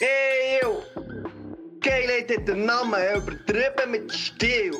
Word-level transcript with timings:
Yo! 0.00 0.84
Geilheit 1.80 2.30
hat 2.30 2.46
den 2.46 2.66
Namen 2.66 3.16
übertrieben 3.16 3.90
mit 3.90 4.12
Stil. 4.12 4.72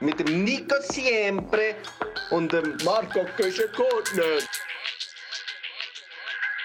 Mit 0.00 0.18
dem 0.18 0.42
Nico 0.42 0.74
Siempre 0.80 1.76
und 2.30 2.52
dem 2.52 2.76
Marco 2.84 3.24
Köschenkortner. 3.36 4.40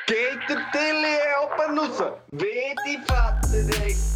Geht 0.07 0.39
der 0.49 0.71
Tilly 0.71 1.17
oben 1.43 1.77
raus? 1.77 2.13
Wie 2.31 2.75
die 2.87 2.99
Vater, 3.05 4.08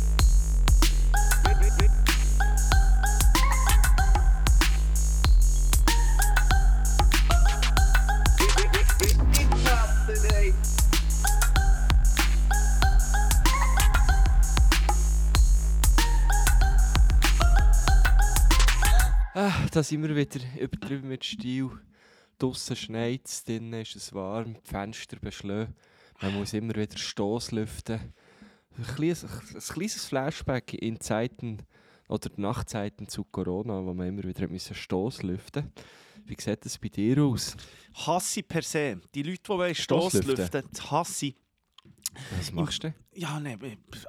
da 19.74 19.82
sind 19.82 20.04
wir 20.04 20.16
wieder 20.16 20.40
übertrieben 20.60 21.08
mit 21.08 21.26
Stil. 21.26 21.68
Draussen 22.38 22.76
schneit 22.76 23.22
es, 23.26 23.44
drinnen 23.44 23.82
ist 23.82 23.96
es 23.96 24.14
warm, 24.14 24.54
die 24.54 24.70
Fenster 24.70 25.18
beschlagen. 25.20 25.74
Man 26.22 26.36
muss 26.36 26.54
immer 26.54 26.76
wieder 26.76 26.96
Stoss 26.96 27.52
lüften. 27.52 28.14
Ein 28.78 28.96
kleines, 28.96 29.24
ein 29.24 29.60
kleines 29.60 30.06
Flashback 30.06 30.76
in 30.76 31.00
Zeiten 31.00 31.64
oder 32.08 32.30
Nachtzeiten 32.38 33.08
zu 33.08 33.24
Corona, 33.24 33.84
wo 33.84 33.96
man 33.96 34.10
immer 34.10 34.24
wieder 34.24 34.48
Stoss 34.60 35.24
lüften 35.24 35.72
Wie 36.26 36.36
sieht 36.40 36.66
das 36.66 36.78
bei 36.78 36.90
dir 36.90 37.24
aus? 37.24 37.58
Hasse 37.96 38.44
per 38.44 38.62
se. 38.62 39.00
Die 39.16 39.24
Leute, 39.24 39.68
die? 39.70 39.76
Stosslüften, 39.76 40.66
das 40.72 40.92
hasse. 40.92 41.34
Was 42.38 42.52
machst 42.52 42.84
du? 42.84 42.94
Ja, 43.16 43.40
nein, 43.40 43.60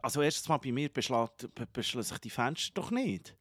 also 0.03 0.21
erstens 0.21 0.47
mal 0.47 0.59
bei 0.59 0.73
mir 0.73 0.91
beschlägt, 0.91 1.49
sich 1.83 2.19
die 2.19 2.31
Fenster 2.31 2.73
doch 2.75 2.91
nicht. 2.91 3.35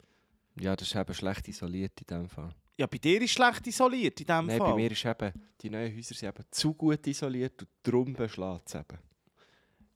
Ja, 0.60 0.76
das 0.76 0.88
ist 0.88 0.96
eben 0.96 1.14
schlecht 1.14 1.48
isoliert 1.48 2.00
in 2.02 2.08
diesem 2.08 2.30
Fall. 2.30 2.54
Ja, 2.78 2.88
bei 2.88 2.98
dir 2.98 3.22
ist 3.22 3.32
schlecht 3.32 3.68
isoliert 3.68 4.20
in 4.20 4.26
diesem 4.26 4.46
Nein, 4.48 4.58
Fall. 4.58 4.72
bei 4.72 4.76
mir 4.76 4.92
ist 4.92 5.06
eben, 5.06 5.32
die 5.62 5.70
neuen 5.70 5.96
Häuser 5.96 6.16
sind 6.16 6.30
eben 6.30 6.46
zu 6.52 6.74
gut 6.74 7.06
isoliert 7.08 7.62
und 7.62 7.70
darum 7.84 8.14
beschlägt 8.14 8.68
es 8.68 8.76
eben. 8.76 9.00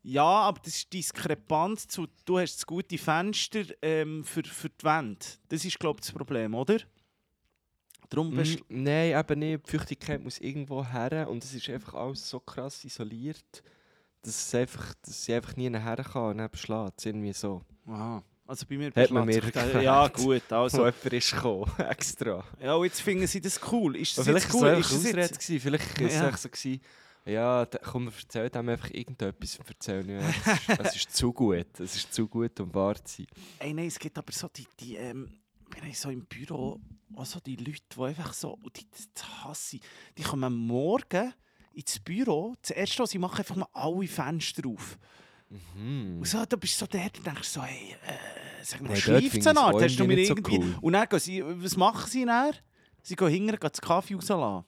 Ja, 0.03 0.23
aber 0.23 0.59
das 0.63 0.75
ist 0.75 0.93
Diskrepanz 0.93 1.87
zu, 1.87 2.07
du 2.23 2.39
hast 2.39 2.55
das 2.57 2.65
gute 2.65 2.97
Fenster 2.97 3.63
ähm, 3.81 4.23
für, 4.23 4.43
für 4.43 4.69
die 4.69 4.83
Wände. 4.85 5.25
Das 5.49 5.65
ist, 5.65 5.79
glaube 5.79 5.97
ich, 5.99 6.07
das 6.07 6.11
Problem, 6.15 6.53
oder? 6.55 6.77
Darum 8.09 8.33
bist 8.33 8.59
Mm, 8.69 8.83
Nein, 8.83 9.19
eben 9.19 9.39
nicht. 9.39 9.67
Die 9.67 9.71
Feuchtigkeit 9.77 10.23
muss 10.23 10.39
irgendwo 10.39 10.85
her 10.85 11.27
und 11.29 11.43
es 11.43 11.53
ist 11.53 11.69
einfach 11.69 11.93
alles 11.95 12.29
so 12.29 12.39
krass 12.39 12.85
isoliert, 12.85 13.63
dass, 14.21 14.47
es 14.47 14.55
einfach, 14.55 14.93
dass 15.01 15.25
sie 15.25 15.33
einfach 15.33 15.55
nie 15.57 15.69
nachher 15.69 15.97
kann 16.03 16.31
und 16.31 16.37
dann 16.37 16.49
beschlägt 16.49 16.93
es 16.99 17.05
irgendwie 17.05 17.33
so. 17.33 17.61
Aha. 17.87 18.23
Also 18.47 18.65
bei 18.67 18.77
mir 18.77 18.91
Hat 18.95 19.11
man 19.11 19.25
beschlägt 19.25 19.55
mir 19.55 19.61
erklärt. 19.61 19.83
Ja, 19.83 20.07
gut. 20.13 20.41
So 20.49 20.55
Also, 20.55 20.77
jemand 20.85 21.03
ist 21.13 21.31
gekommen, 21.31 21.71
extra. 21.89 22.43
ja, 22.61 22.73
und 22.75 22.85
jetzt 22.85 23.01
finden 23.01 23.27
sie 23.27 23.41
das 23.41 23.59
cool. 23.71 23.95
Ist 23.97 24.17
das 24.17 24.25
vielleicht 24.25 24.53
cool? 24.53 24.67
es 24.69 24.79
Ist 24.79 24.91
das 24.91 24.99
Ausrede, 24.99 25.21
jetzt... 25.21 25.39
gewesen. 25.39 25.59
vielleicht 25.61 25.99
war 25.99 26.07
es 26.07 26.13
Ja. 26.15 26.29
echt 26.29 26.39
so, 26.39 26.49
gewesen, 26.49 26.81
ja, 27.25 27.65
da- 27.65 27.79
komm, 27.79 28.07
erzähl 28.07 28.49
dem 28.49 28.69
einfach 28.69 28.89
irgendetwas 28.91 29.59
und 29.59 29.67
erzähl 29.67 30.03
nicht. 30.03 30.23
Es 30.25 30.69
ist, 30.69 30.79
es 30.79 30.95
ist 30.95 31.15
zu 31.15 31.33
gut, 31.33 31.79
es 31.79 31.95
ist 31.97 32.13
zu 32.13 32.25
gut, 32.27 32.57
um 32.61 32.73
wahr 32.73 32.95
zu 33.03 33.17
sein. 33.17 33.27
Ey, 33.59 33.73
nein, 33.73 33.87
es 33.87 33.99
gibt 33.99 34.17
aber 34.17 34.31
so 34.31 34.47
die, 34.47 34.65
die 34.79 34.95
ähm, 34.95 35.29
wir 35.69 35.81
haben 35.81 35.93
so 35.93 36.09
im 36.09 36.25
Büro 36.25 36.79
auch 37.15 37.25
so 37.25 37.41
die 37.41 37.57
Leute, 37.57 37.81
die 37.97 38.01
einfach 38.01 38.33
so, 38.33 38.57
die, 38.77 38.87
das 39.13 39.25
hasse 39.43 39.75
ich, 39.75 39.81
die 40.17 40.23
kommen 40.23 40.53
morgen 40.55 41.33
ins 41.73 41.99
Büro, 41.99 42.55
das 42.61 42.71
erste, 42.71 43.03
was 43.03 43.09
sie 43.11 43.19
machen, 43.19 43.39
einfach 43.39 43.57
mal 43.57 43.67
alle 43.73 44.07
Fenster 44.07 44.65
auf. 44.67 44.97
Mhm. 45.49 46.19
Und 46.19 46.27
so, 46.27 46.43
da 46.45 46.55
bist 46.57 46.75
du 46.81 46.85
so 46.85 46.87
der, 46.87 47.03
und 47.03 47.25
denkst 47.25 47.47
so, 47.47 47.63
hey, 47.63 47.95
äh, 48.05 48.13
sag 48.63 48.81
mal, 48.81 48.89
dort 48.89 48.99
schleift 48.99 49.37
es 49.37 49.45
es 49.45 49.45
hast 49.45 49.55
du 49.55 49.77
irgendwie 49.79 50.07
mir 50.07 50.15
nicht 50.15 50.27
so 50.27 50.35
irgendwie... 50.35 50.57
cool. 50.57 50.75
Und 50.81 50.93
dann 50.93 51.07
gehen 51.07 51.19
sie, 51.19 51.43
was 51.45 51.77
machen 51.77 52.09
sie 52.09 52.25
dann? 52.25 52.53
Sie 53.01 53.15
gehen 53.15 53.27
hinterher, 53.29 53.59
gehen 53.59 53.69
das 53.71 53.81
Kaffee 53.81 54.15
rauslassen. 54.15 54.65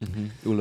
Mhm. 0.00 0.30
Und 0.44 0.56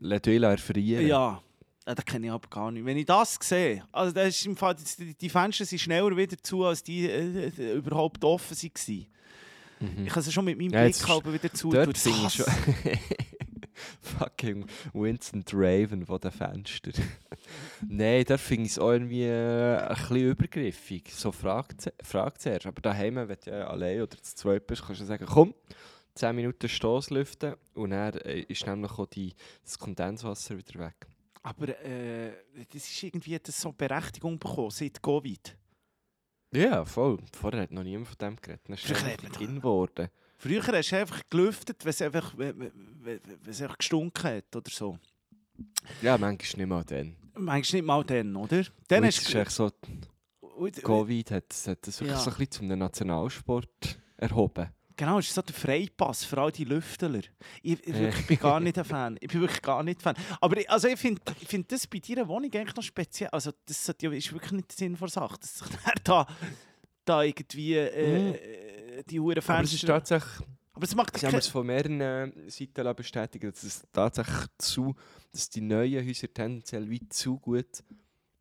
lass 0.00 0.20
dich 0.20 0.42
erfrieren. 0.42 1.06
Ja. 1.06 1.42
Ja, 1.86 1.96
das 1.96 2.04
kenne 2.04 2.26
ich 2.26 2.32
aber 2.32 2.48
gar 2.48 2.70
nicht. 2.70 2.84
Wenn 2.84 2.96
ich 2.96 3.06
das 3.06 3.38
sehe, 3.40 3.82
also 3.90 4.12
das 4.12 4.28
ist 4.28 4.46
im 4.46 4.56
Fall, 4.56 4.76
die, 4.98 5.14
die 5.14 5.28
Fenster 5.28 5.64
sind 5.64 5.80
schneller 5.80 6.16
wieder 6.16 6.36
zu, 6.40 6.64
als 6.64 6.82
die 6.82 7.06
äh, 7.08 7.48
äh, 7.48 7.74
überhaupt 7.74 8.22
offen 8.24 8.56
waren. 8.56 9.06
Mhm. 9.80 10.06
Ich 10.06 10.12
kann 10.12 10.22
sie 10.22 10.30
schon 10.30 10.44
mit 10.44 10.56
meinem 10.56 10.70
Ja, 10.70 10.82
Blick 10.82 10.94
jetzt 10.94 11.08
halb 11.08 11.32
wieder 11.32 11.52
zu. 11.52 11.70
Dort 11.70 11.92
das 11.92 12.02
finde 12.02 12.26
ich 12.26 12.34
schon. 12.34 12.44
Fucking 14.00 14.66
Winston 14.92 15.44
Draven 15.44 16.06
von 16.06 16.20
den 16.20 16.30
Fenstern. 16.30 16.94
Nein, 17.88 18.24
da 18.26 18.36
finde 18.36 18.66
ich 18.66 18.72
es 18.72 18.78
auch 18.78 18.92
irgendwie 18.92 19.24
äh, 19.24 19.76
ein 19.76 19.88
bisschen 19.96 20.30
übergriffig. 20.30 21.12
So 21.12 21.32
fragt 21.32 21.92
fragt 22.02 22.40
zuerst. 22.42 22.66
Aber 22.66 22.80
daheim, 22.80 23.16
wenn 23.16 23.28
du 23.44 23.50
ja 23.50 23.66
allein 23.66 24.02
oder 24.02 24.16
zu 24.22 24.34
zweit 24.34 24.66
bist, 24.66 24.84
kannst 24.84 25.00
du 25.00 25.04
sagen, 25.04 25.26
komm, 25.26 25.54
10 26.14 26.36
Minuten 26.36 26.68
Stoss 26.68 27.10
lüften 27.10 27.54
und 27.74 27.90
dann 27.90 28.14
äh, 28.18 28.40
ist 28.40 28.66
nämlich 28.66 28.92
auch 28.92 29.06
die, 29.06 29.34
das 29.64 29.78
Kondenswasser 29.78 30.56
wieder 30.56 30.78
weg. 30.78 31.06
Aber 31.42 31.68
äh, 31.84 32.32
das 32.72 32.88
ist 32.88 33.02
irgendwie 33.02 33.38
das 33.38 33.60
so 33.60 33.72
Berechtigung 33.72 34.38
bekommen 34.38 34.70
seit 34.70 35.02
Covid. 35.02 35.56
Ja, 36.54 36.84
voll. 36.84 37.18
Vorher 37.32 37.62
hat 37.62 37.72
noch 37.72 37.82
niemand 37.82 38.08
von 38.08 38.18
dem 38.18 38.36
geredet. 38.36 38.62
Dann 38.66 38.74
ist 38.74 38.88
es 38.88 39.40
in 39.40 39.56
geworden. 39.56 40.08
Früher 40.42 40.60
hast 40.66 40.90
du 40.90 40.96
einfach 40.98 41.20
gelüftet, 41.30 41.84
wenn 41.84 41.90
es 41.90 42.02
einfach, 42.02 42.34
es 43.46 43.62
einfach 43.62 43.78
gestunken 43.78 44.24
hat 44.28 44.56
oder 44.56 44.68
so. 44.72 44.98
Ja, 46.00 46.18
manchmal 46.18 46.66
nicht 46.66 46.68
mal 46.68 46.84
dann. 46.84 47.16
Du 47.34 47.42
nicht 47.42 47.82
mal 47.84 48.02
dann, 48.02 48.34
oder? 48.34 48.64
Dann 48.88 49.04
ist 49.04 49.32
echt 49.32 49.50
so, 49.52 49.70
Covid 50.82 51.30
hat, 51.30 51.44
hat 51.68 51.86
das 51.86 52.00
wirklich 52.00 52.10
Ja. 52.10 52.18
so 52.18 52.30
ein 52.32 52.36
bisschen 52.38 52.50
zum 52.50 52.66
Nationalsport 52.76 53.98
erhoben. 54.16 54.68
Genau, 54.96 55.20
es 55.20 55.28
ist 55.28 55.34
so 55.34 55.42
der 55.42 55.54
Freipass 55.54 56.24
für 56.24 56.38
all 56.38 56.50
die 56.50 56.64
Lüftler. 56.64 57.20
Ich, 57.62 57.78
ich, 57.80 57.86
Ja. 57.86 58.00
wirklich, 58.00 58.26
bin 58.26 58.38
gar 58.40 58.58
nicht 58.58 58.76
ein 58.78 58.84
Fan. 58.84 59.16
Ich 59.20 59.28
bin 59.28 59.42
wirklich 59.42 59.62
gar 59.62 59.84
nicht 59.84 60.02
Fan. 60.02 60.16
Aber 60.40 60.56
ich, 60.56 60.68
also 60.68 60.88
ich 60.88 60.98
finde 60.98 61.20
ich 61.40 61.46
find 61.46 61.70
das 61.70 61.86
bei 61.86 62.00
deiner 62.00 62.26
Wohnung 62.26 62.50
eigentlich 62.52 62.74
noch 62.74 62.82
speziell. 62.82 63.30
Also 63.30 63.52
das 63.64 63.88
ist 63.88 64.02
wirklich 64.02 64.52
nicht 64.52 64.70
der 64.70 64.76
Sinn 64.76 64.96
der 65.00 65.08
Sache, 65.08 65.38
dass 65.38 65.58
sich 65.60 65.68
da, 66.04 66.26
da 67.04 67.22
irgendwie 67.22 67.74
äh, 67.76 68.61
die 69.08 69.20
Huren 69.20 69.38
Mhm. 69.38 69.50
Aber 69.50 69.62
es 69.62 69.72
ist 69.72 69.80
Fenster... 69.80 69.86
tatsächlich, 69.94 70.48
Aber 70.72 70.84
es 70.84 70.94
macht 70.94 71.14
haben 71.14 71.20
keinen... 71.20 71.38
es 71.38 71.48
von 71.48 71.66
mehreren 71.66 72.32
Seiten 72.48 72.82
lassen 72.82 72.96
bestätigen, 72.96 73.50
dass 73.50 73.62
es 73.62 73.82
tatsächlich 73.92 74.46
zu, 74.58 74.94
dass 75.32 75.48
die 75.50 75.60
neuen 75.60 76.06
Häuser 76.06 76.32
tendenziell 76.32 76.88
wie 76.88 77.08
zu 77.08 77.38
gut 77.38 77.82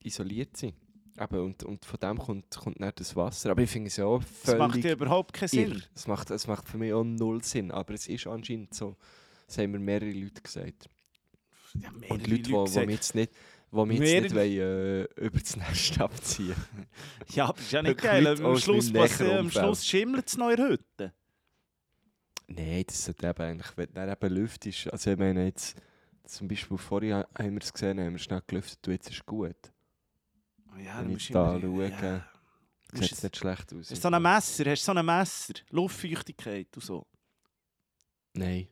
isoliert 0.03 0.57
sind. 0.57 0.73
Eben, 1.19 1.39
und, 1.39 1.63
und 1.63 1.85
von 1.85 1.99
dem 1.99 2.17
kommt, 2.17 2.49
kommt 2.55 2.81
dann 2.81 2.91
das 2.95 3.15
Wasser. 3.15 3.51
Aber 3.51 3.61
ich 3.61 3.69
finde 3.69 3.87
es 3.87 3.97
ja 3.97 4.05
auch 4.05 4.23
Das 4.45 4.57
macht 4.57 4.75
ja 4.77 4.81
völlig 4.81 4.95
überhaupt 4.97 5.33
keinen 5.33 5.49
irr. 5.51 5.67
Sinn. 5.69 5.83
Es 5.93 6.07
macht, 6.07 6.31
es 6.31 6.47
macht 6.47 6.67
für 6.67 6.77
mich 6.77 6.93
auch 6.93 7.03
null 7.03 7.43
Sinn. 7.43 7.69
Aber 7.71 7.93
es 7.93 8.07
ist 8.07 8.27
anscheinend 8.27 8.73
so. 8.73 8.95
Das 9.45 9.57
haben 9.57 9.71
mir 9.71 9.79
mehrere 9.79 10.11
Leute 10.11 10.41
gesagt. 10.41 10.89
Ja, 11.73 11.89
Und 11.89 11.99
mehrere 11.99 12.17
Leute, 12.17 12.43
die, 12.43 12.71
die 12.73 12.85
mich 12.85 12.95
jetzt 12.95 13.15
nicht, 13.15 13.31
die 13.71 13.85
mich 13.85 13.99
jetzt 13.99 14.23
nicht 14.23 14.35
wollen, 14.35 14.51
äh, 14.51 15.03
über 15.15 15.39
das 15.39 15.55
Nest 15.55 15.99
abziehen 16.01 16.55
Ja, 17.29 17.45
aber 17.47 17.59
ist 17.59 17.71
ja 17.71 17.81
nicht 17.81 18.01
geil. 18.01 18.27
Am 18.27 18.57
Schluss, 18.57 18.91
näheren 18.91 19.37
am. 19.37 19.51
Schluss 19.51 19.85
schimmelt 19.85 20.27
es 20.27 20.37
noch 20.37 20.49
in 20.49 20.57
der 20.57 20.67
Hütte. 20.69 21.13
Nein, 22.47 22.83
das 22.85 23.05
sollte 23.05 23.27
eben 23.27 23.41
eigentlich, 23.41 23.77
wenn 23.77 23.93
dann 23.93 24.09
eben 24.09 24.33
lüftest, 24.33 24.91
also 24.91 25.11
ich 25.11 25.17
meine 25.17 25.45
jetzt, 25.45 25.77
zum 26.25 26.47
Beispiel 26.49 26.77
vorhin 26.77 27.13
ha- 27.13 27.27
haben 27.37 27.53
wir 27.53 27.61
es 27.61 27.71
gesehen, 27.71 27.99
haben 27.99 28.11
wir 28.11 28.19
schnell 28.19 28.41
gelüftet 28.45 28.85
und 28.87 28.93
jetzt 28.93 29.09
ist 29.09 29.17
es 29.19 29.25
gut. 29.25 29.55
Ja, 30.71 30.75
Wenn 30.75 30.85
dann 30.85 31.05
ich 31.07 31.13
musst 31.13 31.35
da 31.35 31.55
immer- 31.55 31.61
schaue, 31.61 31.89
ja. 31.89 32.25
Sieht 32.93 33.11
es 33.13 33.23
nicht 33.23 33.37
schlecht 33.37 33.73
aus. 33.73 33.89
Hast 33.89 34.03
du 34.03 34.09
so 34.09 34.13
ein 34.13 34.21
Messer? 34.21 34.65
Hast 34.69 34.81
du 34.87 34.91
so 34.93 34.99
ein 34.99 35.05
Messer? 35.05 35.53
Luftfeuchtigkeit 35.69 36.67
und 36.75 36.83
so? 36.83 37.07
Nein. 38.33 38.67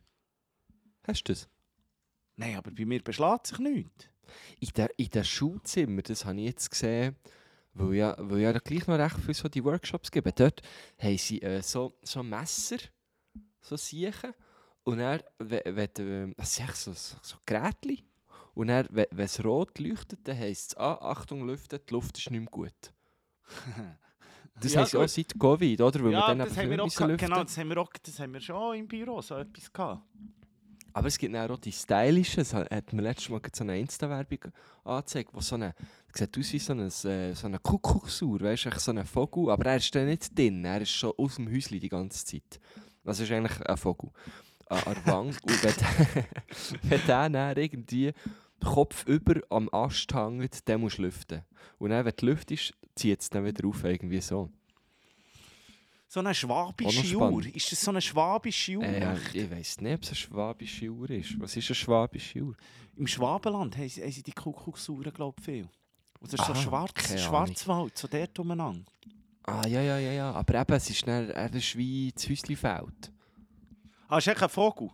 Hast 1.06 1.22
du 1.26 1.32
das? 1.32 1.48
Nein, 2.36 2.56
aber 2.56 2.70
bei 2.70 2.84
mir 2.84 3.02
beschlägt 3.02 3.46
sich 3.46 3.58
nichts. 3.58 4.10
In 4.60 4.68
den 4.76 4.88
in 4.96 5.10
der 5.10 5.24
Schulzimmer, 5.24 6.02
das 6.02 6.24
habe 6.24 6.38
ich 6.40 6.46
jetzt 6.46 6.70
gesehen, 6.70 7.16
weil 7.74 7.94
ja, 7.94 8.16
weil 8.18 8.40
ja 8.40 8.52
gleich 8.52 8.86
noch 8.86 8.98
recht 8.98 9.18
viel 9.18 9.34
so 9.34 9.48
die 9.48 9.64
Workshops 9.64 10.10
geben. 10.10 10.32
Dort 10.34 10.62
haben 10.98 11.18
sie 11.18 11.40
äh, 11.42 11.62
so, 11.62 11.94
so 12.02 12.22
Messer, 12.22 12.78
so 13.60 13.76
Siechen. 13.76 14.34
Und 14.82 14.98
dann, 14.98 15.20
wenn, 15.38 15.76
äh, 15.76 16.34
das 16.36 16.56
so, 16.56 16.92
so, 16.92 17.16
so 17.22 17.36
Gerätchen. 17.46 18.02
Und 18.54 18.68
dann, 18.68 18.86
wenn 18.90 19.06
es 19.18 19.44
rot 19.44 19.78
leuchtet, 19.78 20.20
dann 20.24 20.36
heisst 20.36 20.72
es, 20.72 20.76
ah, 20.76 20.94
Achtung, 20.94 21.46
lüftet, 21.46 21.88
die 21.88 21.94
Luft 21.94 22.18
ist 22.18 22.30
nicht 22.30 22.40
mehr 22.40 22.50
gut. 22.50 22.92
Das 24.60 24.74
Ja, 24.74 24.80
heisst 24.82 24.94
auch 24.94 25.08
seit 25.08 25.38
Covid, 25.38 25.80
oder? 25.80 26.04
Weil 26.04 26.12
ja, 26.12 26.20
wir 26.20 26.26
dann 26.26 26.38
das 26.40 26.56
haben 26.56 26.68
wir 26.68 26.82
auch 26.82 26.84
lüften. 26.84 27.16
Genau, 27.16 27.44
das 27.44 27.56
haben 27.56 27.68
wir, 27.70 27.78
auch, 27.78 27.90
das 28.02 28.18
haben 28.18 28.34
wir 28.34 28.40
schon 28.40 28.76
im 28.76 28.88
Büro 28.88 29.22
so 29.22 29.36
etwas 29.36 29.72
gehabt. 29.72 30.02
Aber 30.92 31.08
es 31.08 31.18
gibt 31.18 31.34
dann 31.34 31.50
auch 31.50 31.58
die 31.58 31.72
stylischen. 31.72 32.40
Es 32.42 32.52
hat 32.54 32.92
mir 32.92 33.02
letztes 33.02 33.28
Mal 33.28 33.40
so 33.54 33.64
eine 33.64 33.78
Insta-Werbung 33.78 34.52
angezeigt, 34.84 35.30
wo 35.32 35.40
so 35.40 35.54
eine, 35.56 35.74
sieht 36.12 36.36
aus 36.38 36.52
wie 36.52 36.58
so 36.58 36.72
eine, 36.72 36.86
äh, 36.86 37.34
so 37.34 37.46
eine 37.46 37.58
Kuckucksuhr, 37.58 38.40
weißt 38.40 38.66
du, 38.66 38.78
so 38.78 38.90
ein 38.92 39.04
Vogel. 39.06 39.50
Aber 39.50 39.66
er 39.66 39.76
ist 39.76 39.94
dann 39.94 40.06
nicht 40.06 40.36
drin, 40.36 40.64
er 40.64 40.80
ist 40.80 40.90
schon 40.90 41.12
aus 41.16 41.36
dem 41.36 41.48
Häuschen 41.52 41.78
die 41.80 41.88
ganze 41.88 42.24
Zeit. 42.24 42.60
Das 43.04 43.20
ist 43.20 43.30
eigentlich 43.30 43.60
ein 43.66 43.76
Vogel. 43.76 44.10
An 44.66 44.78
an 44.84 44.94
der 45.04 45.12
Wange. 45.12 45.28
Und 45.42 45.64
wenn, 45.64 45.74
der- 45.74 46.24
wenn 46.82 47.06
der 47.06 47.28
dann 47.30 47.56
irgendwie 47.56 48.12
Kopf 48.64 49.06
über 49.06 49.40
am 49.50 49.68
Ast 49.72 50.12
hängt, 50.14 50.68
den 50.68 50.80
musst 50.80 50.98
lüften. 50.98 51.42
Und 51.78 51.90
dann, 51.90 52.04
wenn 52.04 52.12
du 52.16 52.26
lüftest, 52.26 52.74
zieht 52.94 53.20
es 53.20 53.30
dann 53.30 53.44
wieder 53.44 53.66
auf, 53.66 53.82
irgendwie 53.84 54.20
so. 54.20 54.50
So 56.12 56.18
eine 56.18 56.34
schwabische. 56.34 57.16
Uhr. 57.16 57.46
Ist 57.54 57.70
das 57.70 57.82
so 57.82 57.92
eine 57.92 58.00
schwabische 58.00 58.78
Uhr? 58.78 58.82
Äh, 58.82 59.16
ich 59.32 59.48
weiss 59.48 59.80
nicht, 59.80 59.94
ob 59.94 60.02
es 60.02 60.08
eine 60.08 60.16
schwabische 60.16 60.88
Uhr 60.88 61.08
ist. 61.10 61.38
Was 61.40 61.56
ist 61.56 61.68
eine 61.68 61.76
schwabische 61.76 62.40
Uhr? 62.42 62.56
Im 62.96 63.06
Schwabenland 63.06 63.76
haben 63.76 63.88
sie, 63.88 64.02
haben 64.02 64.10
sie 64.10 64.24
die 64.24 64.32
Kuckucksuhren, 64.32 65.12
glaube 65.12 65.36
ich, 65.38 65.44
viel. 65.44 65.68
Oder 66.20 66.36
so 66.36 66.42
Aha, 66.42 66.54
Schwarz. 66.56 67.16
Schwarzwald, 67.16 67.96
so 67.96 68.08
dort 68.08 68.36
umeinander. 68.40 68.90
Ah, 69.44 69.64
ja, 69.68 69.80
ja, 69.82 69.98
ja, 69.98 70.10
ja. 70.10 70.32
Aber 70.32 70.60
eben, 70.60 70.72
es 70.72 70.90
ist, 70.90 71.06
dann, 71.06 71.30
es 71.30 71.54
ist 71.54 71.78
wie 71.78 72.10
das 72.12 72.28
Häuslifeld. 72.28 73.12
Ah, 74.08 74.18
ist 74.18 74.26
echt 74.26 74.42
ein 74.42 74.48
Vogel? 74.48 74.90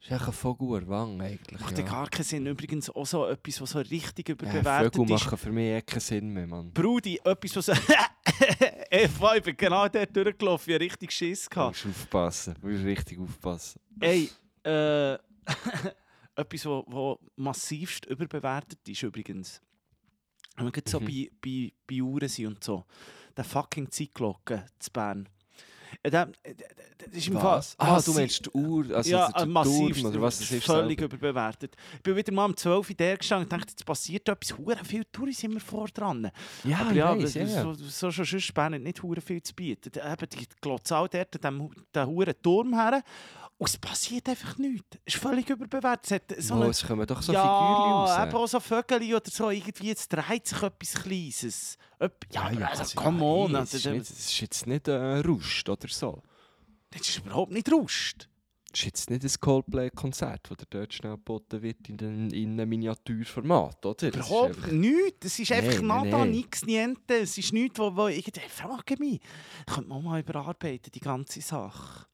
Es 0.00 0.06
ist 0.06 0.12
echt 0.14 0.26
ein 0.26 0.32
Vogel 0.32 0.88
Wange 0.88 1.22
eigentlich. 1.22 1.60
Macht 1.60 1.78
ja. 1.78 1.84
ja 1.84 1.90
gar 1.90 2.10
keinen 2.10 2.24
Sinn. 2.24 2.46
Übrigens 2.46 2.90
auch 2.90 3.06
so 3.06 3.24
etwas, 3.28 3.60
was 3.60 3.70
so 3.70 3.78
richtig 3.78 4.28
Ja, 4.30 4.34
überbewertet 4.34 4.96
Vögel 4.96 5.14
ist. 5.14 5.24
machen 5.24 5.38
für 5.38 5.52
mich 5.52 5.68
eh 5.68 5.80
keinen 5.80 6.00
Sinn 6.00 6.32
mehr, 6.32 6.48
Mann. 6.48 6.72
Brudi, 6.72 7.20
etwas, 7.22 7.68
was 7.68 7.80
so... 8.38 8.44
Ey, 8.90 9.08
ich 9.36 9.42
bin 9.42 9.56
genau 9.56 9.88
dort 9.88 10.16
durchgelaufen, 10.16 10.70
ich 10.70 10.74
hatte 10.74 10.84
richtig 10.84 11.12
Schiss. 11.12 11.44
Du 11.44 11.50
Gehabt. 11.50 11.84
musst 11.84 11.98
aufpassen. 12.00 12.54
Du 12.60 12.66
musst 12.68 12.84
richtig 12.84 13.18
aufpassen. 13.18 13.80
Ey, 14.00 14.30
äh... 14.64 15.14
etwas, 16.36 16.64
was 16.66 17.18
massivst 17.36 18.06
überbewertet 18.06 18.78
ist 18.88 19.02
übrigens. 19.02 19.60
Wenn 20.56 20.66
wir 20.66 20.72
gerade 20.72 20.90
so 20.90 21.00
Mhm. 21.00 21.04
bei, 21.06 21.30
bei, 21.42 21.72
bei 21.86 22.02
Uhren 22.02 22.28
sind 22.28 22.46
und 22.46 22.64
so. 22.64 22.84
Der 23.36 23.44
fucking 23.44 23.90
Zeitglocke 23.90 24.66
zu 24.78 24.90
Bern. 24.90 25.28
Äh, 26.02 26.10
der, 26.10 26.26
der, 26.26 26.54
der, 26.54 26.64
das 27.06 27.16
ist 27.16 27.28
im 27.28 27.34
Fall... 27.34 27.58
Was? 27.58 27.74
Ah, 27.78 28.00
du 28.00 28.12
meinst 28.12 28.46
die 28.46 28.50
Uhr, 28.50 28.94
also 28.94 29.10
ja, 29.10 29.28
der 29.28 29.36
äh, 29.36 29.38
Turm 29.40 29.52
massiv. 29.52 30.04
oder 30.04 30.20
was 30.20 30.38
das 30.38 30.50
ist? 30.50 30.64
Völlig 30.64 30.98
selber? 30.98 31.14
überbewertet. 31.14 31.76
Ich 31.94 32.02
bin 32.02 32.16
wieder 32.16 32.32
mal 32.32 32.46
um 32.46 32.56
12 32.56 32.90
Uhr 32.90 32.96
da 32.96 33.16
gestanden 33.16 33.44
und 33.44 33.52
dachte, 33.52 33.70
jetzt 33.70 33.84
passiert 33.84 34.28
etwas. 34.28 34.58
Hure 34.58 34.78
viele 34.84 35.10
Touris 35.12 35.38
sind 35.38 35.52
wir 35.52 35.60
vor 35.60 35.88
dran. 35.88 36.30
Ja, 36.64 36.78
Aber 36.78 36.92
ja, 36.92 37.16
weiss, 37.16 37.34
ja, 37.34 37.44
ja. 37.44 37.62
so, 37.62 37.74
so 37.74 38.10
schon 38.10 38.24
sonst 38.24 38.44
spannend, 38.44 38.84
nicht 38.84 39.02
hure 39.02 39.20
viel 39.20 39.42
zu 39.42 39.54
bieten. 39.54 39.92
Eben, 39.94 40.28
die 40.28 40.48
glotzen 40.60 40.96
auch 40.96 41.08
dort 41.08 41.42
dem, 41.42 41.70
den 41.94 42.06
huren 42.06 42.34
Turm 42.42 42.74
her. 42.74 43.02
Und 43.58 43.68
es 43.68 43.78
passiert 43.78 44.28
einfach 44.28 44.58
nichts. 44.58 44.98
Es 45.04 45.14
ist 45.14 45.22
völlig 45.22 45.48
überbewertet. 45.48 46.24
So 46.38 46.56
Wo, 46.56 46.64
es 46.64 46.84
kommen 46.84 47.06
doch 47.06 47.22
so 47.22 47.32
ja, 47.32 47.42
Figürchen 47.42 47.92
raus. 47.92 48.26
eben 48.26 48.34
auch 48.36 48.46
so 48.48 48.58
Vögel 48.60 49.14
oder 49.14 49.30
so. 49.30 49.50
Irgendwie, 49.50 49.86
jetzt 49.86 50.08
dreht 50.08 50.46
sich 50.48 50.60
etwas 50.62 50.94
Kleines. 50.94 51.78
Öp 52.00 52.26
ja, 52.32 52.42
aber 52.48 52.68
also, 52.68 52.82
das- 52.82 52.94
come 52.96 53.22
on. 53.24 53.54
Also, 53.54 53.76
Es 53.76 53.86
ist, 53.86 53.92
nicht, 53.92 54.10
ist 54.10 54.40
jetzt 54.40 54.66
nicht 54.66 54.88
ein 54.88 55.20
Rust 55.24 55.68
oder 55.68 55.86
so. 55.88 56.22
das 56.90 57.02
ist 57.08 57.18
überhaupt 57.18 57.52
nicht 57.52 57.70
Rust. 57.70 58.28
Es 58.74 58.80
ist 58.80 58.86
jetzt 58.86 59.10
nicht 59.10 59.22
ein 59.22 59.30
Coldplay-Konzert, 59.38 60.48
das 60.50 60.56
dort 60.70 60.94
schnell 60.94 61.12
geboten 61.12 61.60
wird 61.60 61.86
in, 61.90 61.96
den, 61.98 62.30
in 62.30 62.52
einem 62.58 62.68
Miniaturformat, 62.70 63.84
oder? 63.84 64.10
Das 64.10 64.26
Überhaupt 64.26 64.56
einfach- 64.56 64.72
nichts. 64.72 65.26
Es 65.26 65.38
ist 65.38 65.52
einfach 65.52 65.82
nein, 65.82 65.86
nada, 66.10 66.18
nein. 66.18 66.30
nichts, 66.30 66.64
niente. 66.64 67.14
Es 67.20 67.36
ist 67.36 67.52
nichts, 67.52 67.78
wo, 67.78 67.94
wo 67.94 68.08
ich 68.08 68.24
frage 68.48 68.96
mich, 68.98 69.20
könnte 69.66 69.88
man 69.90 70.02
mal 70.02 70.20
überarbeiten, 70.20 70.90
die 70.90 71.00
ganze 71.00 71.42
Sache. 71.42 72.06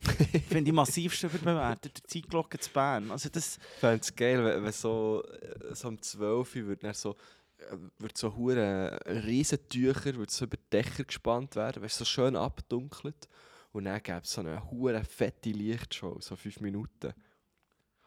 Finde 0.00 0.70
ich 0.70 0.72
massivst 0.72 1.22
überbewertet, 1.24 1.98
die 1.98 2.20
Zeitglocke 2.22 2.58
zu 2.58 2.70
Bern. 2.70 3.10
Also 3.10 3.28
das, 3.28 3.56
Ich 3.56 3.80
fände 3.80 4.00
es 4.00 4.14
geil, 4.14 4.44
wenn, 4.44 4.64
wenn 4.64 4.72
so, 4.72 5.22
äh, 5.24 5.74
so 5.74 5.88
um 5.88 6.00
12 6.00 6.54
Uhr 6.56 6.66
wird 6.68 6.84
dann 6.84 6.94
so, 6.94 7.16
äh, 7.58 7.76
wird 7.98 8.16
so 8.16 8.34
hure 8.36 8.98
Riesentücher 9.06 10.14
wird 10.16 10.30
so 10.30 10.44
über 10.44 10.56
die 10.56 10.70
Dächer 10.72 11.04
gespannt 11.04 11.56
werden, 11.56 11.82
weißt, 11.82 11.98
so 11.98 12.04
schön 12.04 12.36
abdunkelt. 12.36 13.28
Und 13.72 13.84
dann 13.84 14.02
gäbe 14.02 14.20
es 14.22 14.32
so 14.32 14.40
eine 14.40 14.62
hure 14.70 15.02
fette 15.04 15.50
Lichtshow, 15.50 16.16
so 16.20 16.36
5 16.36 16.60
Minuten. 16.60 17.12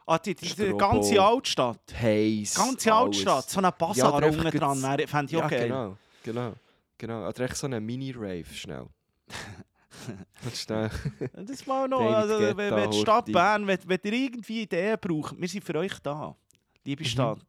ah, 0.06 0.18
die, 0.18 0.34
die, 0.34 0.48
die 0.56 0.74
ganze 0.78 1.22
Altstadt. 1.22 1.94
Heiß. 1.94 2.56
Ganze 2.56 2.94
alles. 2.94 3.18
Altstadt, 3.28 3.50
so 3.50 3.60
ein 3.62 3.72
Bazar 3.78 4.16
oder 4.16 4.28
einfach 4.28 4.46
unten 4.46 4.58
dran, 4.58 4.78
fände 5.08 5.26
ich 5.26 5.32
Ja, 5.40 5.46
auch 5.46 5.50
geil. 5.50 5.68
genau. 5.68 5.98
Genau. 6.24 6.54
genau. 6.98 7.28
Oder 7.28 7.42
echt 7.42 7.58
so 7.58 7.68
eine 7.68 7.80
Mini-Rave 7.82 8.46
schnell. 8.54 8.88
Das 11.45 11.65
mal 11.68 11.88
noch. 11.88 12.01
Also, 12.01 12.39
wenn, 12.57 12.92
die 12.92 12.98
Stadt 13.00 13.15
Horti. 13.15 13.31
Bern, 13.31 13.68
wenn, 13.68 13.80
wenn 13.86 14.00
ihr 14.03 14.13
irgendwie 14.13 14.63
Ideen 14.63 14.98
braucht, 15.00 15.39
wir 15.39 15.48
sind 15.48 15.63
für 15.63 15.75
euch 15.75 15.94
da. 16.00 16.30
Mhm. 16.30 16.36
Liebe 16.83 17.06
Stadt. 17.06 17.39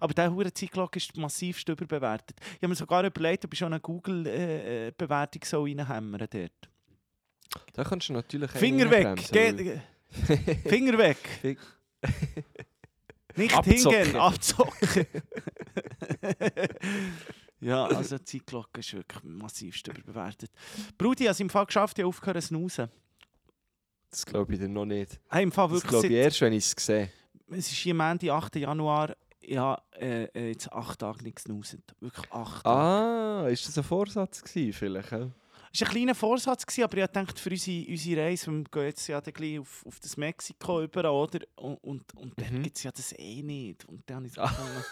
Aber 0.00 0.12
der 0.12 0.30
hure 0.32 0.52
Zeitglocke 0.52 0.98
ist 0.98 1.16
massivst 1.16 1.66
überbewertet. 1.68 2.36
Ich 2.40 2.56
habe 2.58 2.68
mir 2.68 2.74
sogar 2.74 3.02
überlegt, 3.04 3.44
ob 3.46 3.52
ich 3.54 3.58
schon 3.58 3.72
eine 3.72 3.80
Google-Bewertung 3.80 5.42
so 5.44 5.62
reinhämmern 5.64 6.28
dort. 6.30 6.52
Da 7.72 7.84
kannst 7.84 8.10
du 8.10 8.12
natürlich 8.12 8.50
Finger 8.50 8.90
weg! 8.90 9.18
Finger 10.68 10.98
weg! 10.98 11.16
Fing- 11.40 11.56
Nicht 13.36 13.56
Abzocken. 13.56 13.98
hingehen, 13.98 14.16
abzocken! 14.16 15.06
ja, 17.62 17.84
also 17.86 18.18
die 18.18 18.24
Zeitglocke 18.24 18.80
ist 18.80 18.92
wirklich 18.92 19.22
massivst 19.24 19.88
überbewertet. 19.88 20.50
Brudi, 20.98 21.24
hat 21.24 21.32
es 21.32 21.40
im 21.40 21.48
Fall 21.50 21.66
geschafft, 21.66 21.98
ich 21.98 22.02
habe 22.02 22.08
aufgehört 22.08 22.42
zu 22.42 22.48
snoozen. 22.48 22.88
Das 24.10 24.26
glaube 24.26 24.52
ich 24.52 24.60
dir 24.60 24.68
noch 24.68 24.84
nicht. 24.84 25.18
Hey, 25.30 25.42
im 25.42 25.52
Fall 25.52 25.68
Das 25.68 25.76
wirklich 25.76 25.90
glaube 25.90 26.06
ich 26.08 26.12
seit- 26.12 26.24
erst, 26.24 26.40
wenn 26.42 26.52
ich 26.52 26.64
es 26.66 26.74
sehe. 26.84 27.10
Es 27.48 27.58
ist 27.72 27.78
hier 27.78 27.98
Ende 27.98 28.32
8. 28.32 28.56
Januar. 28.56 29.16
Ja, 29.44 29.82
äh, 29.98 30.24
äh, 30.34 30.48
jetzt 30.50 30.70
acht 30.72 31.00
Tage 31.00 31.22
nichts 31.24 31.44
genauset. 31.44 31.82
Wirklich 31.98 32.30
acht 32.32 32.62
Tage. 32.64 32.78
Ah, 32.78 33.48
ist 33.48 33.66
das 33.66 33.76
ein 33.76 33.82
Vorsatz 33.84 34.42
gewesen, 34.42 34.72
vielleicht? 34.72 35.10
hä? 35.10 35.30
War 35.74 35.88
ein 35.88 35.92
kleiner 35.94 36.14
Vorsatz, 36.14 36.66
gewesen, 36.66 36.84
aber 36.84 36.98
ich 36.98 37.06
dachte, 37.06 37.40
für 37.40 37.48
unsere, 37.50 37.86
unsere 37.90 38.20
Reise, 38.22 38.50
wir 38.52 38.64
gehen 38.64 38.82
jetzt 38.84 39.06
ja 39.06 39.20
dann 39.20 39.32
gleich 39.32 39.58
auf, 39.58 39.86
auf 39.86 40.00
das 40.00 40.16
Mexiko 40.18 40.82
über, 40.82 41.10
oder? 41.10 41.38
Und, 41.56 41.76
und, 41.82 42.14
und 42.14 42.38
dann 42.38 42.54
Mhm. 42.58 42.62
gibt 42.64 42.76
es 42.76 42.82
ja 42.82 42.90
das 42.92 43.14
eh 43.18 43.42
nicht. 43.42 43.86
Und 43.86 44.02
dann 44.08 44.16
habe 44.18 44.26
ich 44.26 44.34
so 44.34 44.42
gefunden, 44.42 44.82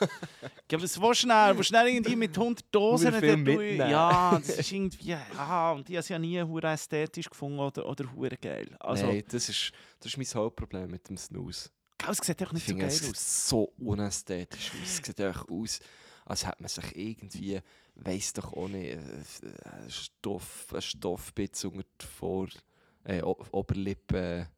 ja, 0.41 0.49
aber 0.79 0.81
das 0.81 0.93
du 0.95 1.15
schnell, 1.15 1.55
du 1.55 1.63
schnell 1.63 1.89
irgendwie 1.89 2.17
mit 2.17 2.37
100 2.37 2.65
Dosen. 2.75 3.15
Ich- 3.15 3.21
mitnehmen. 3.21 3.91
Ja, 3.91 4.39
das 4.39 4.49
ist 4.57 4.73
irgendwie, 4.73 5.09
ja, 5.11 5.73
und 5.73 5.89
ich 5.91 5.97
habe 5.97 6.01
es 6.01 6.09
ja 6.09 6.19
nie 6.19 6.41
hure 6.43 6.69
ästhetisch 6.69 7.29
gefunden 7.29 7.59
oder, 7.59 7.87
oder 7.87 8.11
hure 8.15 8.37
geil. 8.39 8.75
Also, 8.81 9.07
Nein, 9.07 9.23
das 9.29 9.49
ist, 9.51 9.73
das 9.99 10.13
ist 10.13 10.17
mein 10.17 10.27
Hauptproblem 10.43 10.91
mit 10.91 11.07
dem 11.09 11.19
Snooze. 11.19 11.69
es 12.09 12.17
sieht 12.19 12.41
Ich 12.41 12.53
nicht 12.53 12.63
so 12.67 12.69
finde, 12.71 12.81
geil 12.87 12.89
es 12.89 12.99
sieht 13.01 13.11
aus. 13.11 13.49
so 13.49 13.73
unästhetisch 13.79 14.71
aus. 14.71 14.89
Es 14.89 14.97
sieht 15.07 15.21
einfach 15.21 15.47
aus, 15.51 15.81
als 16.25 16.47
hätte 16.47 16.63
man 16.63 16.69
sich 16.69 16.97
irgendwie, 16.97 17.61
weiss 17.95 18.33
doch 18.33 18.55
nicht, 18.69 18.93
äh, 18.93 18.99
ein 19.65 19.91
Stoff, 19.91 20.73
ein 20.73 20.83
Stoffbitz 20.83 21.65
unter 21.65 21.85
die 22.01 22.07
Vor... 22.07 22.49
Äh, 23.05 23.23
Oberlippe... 23.23 24.49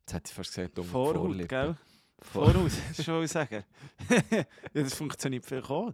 Jetzt 0.00 0.14
hätte 0.14 0.28
ich 0.28 0.34
fast 0.34 0.54
gesagt, 0.54 0.78
unter 0.78 0.90
Vorhaut, 0.90 1.16
Vorlippe. 1.16 1.48
gell? 1.48 1.76
Vor 2.20 2.52
Voraus, 2.52 2.72
das 2.96 3.08
ich 3.08 3.30
sagen. 3.30 3.64
das 4.74 4.94
funktioniert 4.94 5.46
viel 5.46 5.62
auch. 5.62 5.92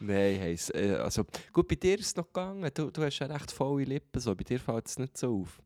Nein, 0.00 0.40
heisst, 0.40 0.74
äh, 0.74 0.94
also 0.94 1.24
gut, 1.52 1.68
bei 1.68 1.74
dir 1.74 1.98
ist 1.98 2.06
es 2.06 2.16
noch 2.16 2.26
gegangen. 2.26 2.70
Du, 2.72 2.90
du 2.90 3.02
hast 3.02 3.18
ja 3.18 3.26
recht 3.26 3.50
volle 3.50 3.84
Lippen, 3.84 4.20
so. 4.20 4.34
bei 4.34 4.44
dir 4.44 4.60
fällt 4.60 4.86
es 4.86 4.98
nicht 4.98 5.18
so 5.18 5.40
auf. 5.40 5.60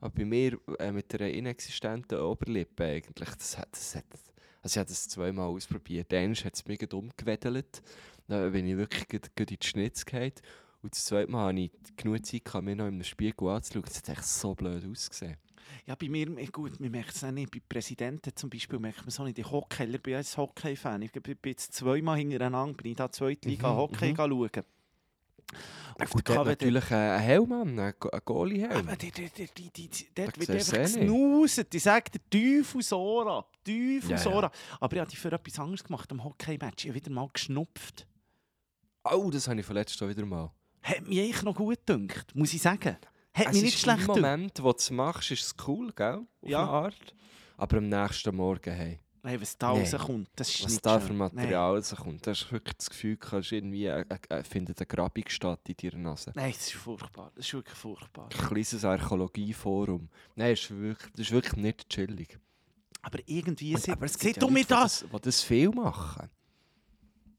Aber 0.00 0.10
bei 0.10 0.24
mir 0.24 0.58
äh, 0.78 0.90
mit 0.90 1.14
einer 1.14 1.30
inexistenten 1.30 2.18
Oberlippe 2.18 2.84
eigentlich, 2.84 3.30
das 3.30 3.58
hat, 3.58 3.68
das 3.72 3.94
hat, 3.94 4.04
also 4.62 4.74
ich 4.74 4.78
habe 4.78 4.88
das 4.88 5.08
zweimal 5.08 5.48
ausprobiert. 5.48 6.12
Einmal 6.12 6.36
hat 6.36 6.54
es 6.54 6.66
mich 6.66 6.92
umgewedelt, 6.92 7.82
dann 8.26 8.52
bin 8.52 8.66
ich 8.66 8.76
wirklich 8.76 9.08
gerade, 9.08 9.28
gerade 9.34 9.54
in 9.54 9.58
die 9.60 9.66
Schnitz 9.66 10.04
gefallen. 10.04 10.32
Und 10.82 10.94
das 10.94 11.06
zweite 11.06 11.30
Mal 11.30 11.48
hatte 11.48 11.60
ich 11.60 11.96
genug 11.96 12.24
Zeit, 12.24 12.44
gehabt, 12.44 12.64
mir 12.64 12.76
noch 12.76 12.86
in 12.86 12.94
einem 12.94 13.04
Spiegel 13.04 13.48
anzuschauen. 13.48 13.84
Es 13.88 13.98
hat 13.98 14.08
echt 14.10 14.24
so 14.24 14.54
blöd 14.54 14.84
ausgesehen. 14.84 15.36
Ja, 15.86 15.94
bei 15.94 16.08
mir, 16.08 16.26
gut, 16.52 16.80
man 16.80 16.90
merkt 16.90 17.14
es 17.14 17.24
auch 17.24 17.30
nicht. 17.30 17.50
Bei 17.50 17.60
Präsidenten 17.68 18.34
zum 18.34 18.50
Beispiel 18.50 18.78
merkt 18.78 19.00
man 19.00 19.10
so 19.10 19.24
nicht. 19.24 19.38
Die 19.38 19.44
Hockeyler, 19.44 19.94
ich 19.94 20.02
bin 20.02 20.12
ja 20.12 20.18
ein 20.18 20.24
Hockey-Fan. 20.24 21.02
Ich 21.02 21.12
bin 21.12 21.22
bin 21.22 21.36
jetzt 21.44 21.74
zweimal 21.74 22.18
hintereinander, 22.18 22.74
bin 22.74 22.92
ich 22.92 22.96
da 22.96 23.10
zweite 23.10 23.48
Liga 23.48 23.72
Mhm, 23.72 23.76
Hockey 23.76 24.12
mhm. 24.12 24.16
schauen. 24.16 24.64
Auf 26.00 26.10
gut, 26.10 26.28
der 26.28 26.34
der 26.34 26.40
hat 26.40 26.46
natürlich 26.60 26.90
einen 26.92 27.20
Helm 27.20 27.52
an, 27.52 27.78
einen 27.78 27.94
Go- 27.98 28.08
einen 28.10 28.22
Goalie-Helm. 28.24 28.86
Aber 28.88 28.96
die, 28.96 29.10
die, 29.10 29.28
die, 29.30 29.46
die, 29.56 29.70
die, 29.70 29.88
die, 29.88 30.06
dort 30.14 30.38
wird 30.38 30.50
einfach 30.50 30.74
eh 30.74 30.82
gesnuset. 30.82 31.74
Ich 31.74 31.82
sage 31.82 32.10
dir, 32.30 32.60
Teufelsora. 32.62 33.44
Teufelsora. 33.64 34.46
Ja, 34.46 34.76
Aber 34.80 34.94
ich 34.96 35.00
habe 35.00 35.10
für 35.16 35.32
etwas 35.32 35.58
anderes 35.58 35.82
gemacht 35.82 36.10
am 36.12 36.22
Hockey-Match. 36.22 36.84
Ich 36.84 36.90
habe 36.90 37.00
wieder 37.00 37.10
mal 37.10 37.28
geschnupft. 37.32 38.06
Oh, 39.04 39.30
das 39.30 39.48
habe 39.48 39.58
ich 39.58 39.66
verletzt 39.66 40.00
wieder 40.00 40.24
mal. 40.26 40.52
Hat 40.82 41.06
mich 41.06 41.18
eigentlich 41.18 41.42
noch 41.42 41.56
gut 41.56 41.84
gedacht, 41.84 42.34
muss 42.34 42.52
ich 42.54 42.62
sagen. 42.62 42.96
Hat 43.34 43.46
Es 43.48 43.52
mich 43.54 43.62
nicht 43.62 43.78
schlecht 43.80 44.00
Im 44.00 44.06
gedacht. 44.06 44.16
Moment, 44.22 44.62
wo 44.62 44.70
du 44.72 44.78
es 44.78 44.90
machst, 44.90 45.30
ist 45.32 45.42
es 45.44 45.54
cool, 45.66 45.92
gell? 45.94 46.26
Auf 46.42 46.48
Ja. 46.48 46.60
eine 46.62 46.70
Art. 46.70 47.14
Aber 47.56 47.78
am 47.78 47.88
nächsten 47.88 48.34
Morgen, 48.36 48.72
hey, 48.72 49.00
Hey, 49.28 49.38
was 49.40 49.58
da 49.58 49.74
Nee. 49.74 49.80
rauskommt, 49.80 50.30
das 50.36 50.48
ist 50.48 50.64
was 50.64 50.72
nicht 50.72 50.86
da 50.86 50.98
schön. 50.98 51.08
für 51.08 51.12
Material 51.14 51.74
rauskommt, 51.76 52.26
da 52.26 52.30
hast 52.30 52.46
du 52.46 52.52
wirklich 52.52 52.76
das 52.76 52.88
Gefühl, 52.88 53.16
du 53.16 53.26
kannst 53.28 53.52
irgendwie 53.52 53.84
äh, 53.84 54.04
äh, 54.30 54.42
findet 54.42 54.78
eine 54.78 54.86
Grabung 54.86 55.24
statt 55.28 55.60
in 55.68 55.76
deiner 55.76 56.02
Nase. 56.10 56.32
Nein, 56.34 56.52
das 56.52 56.66
ist 56.68 56.72
furchtbar. 56.72 57.30
Das 57.34 57.44
ist 57.46 57.52
wirklich 57.52 57.76
furchtbar. 57.76 58.24
Ein 58.32 58.46
kleines 58.48 58.84
Archäologieforum. 58.84 60.08
Nein, 60.34 60.52
das 60.52 60.60
ist 60.60 60.70
wirklich, 60.70 61.12
das 61.12 61.20
ist 61.26 61.32
wirklich 61.32 61.56
nicht 61.56 61.88
chillig. 61.90 62.38
Aber 63.02 63.18
irgendwie 63.26 63.74
Und- 63.74 63.82
seit, 63.82 63.96
aber 63.96 64.06
es 64.06 64.18
gibt 64.18 64.36
ja 64.36 64.40
du 64.40 64.48
mir 64.50 64.64
das... 64.64 65.04
das, 65.12 65.20
das 65.20 65.42
viel 65.42 65.68
machen. 65.70 66.30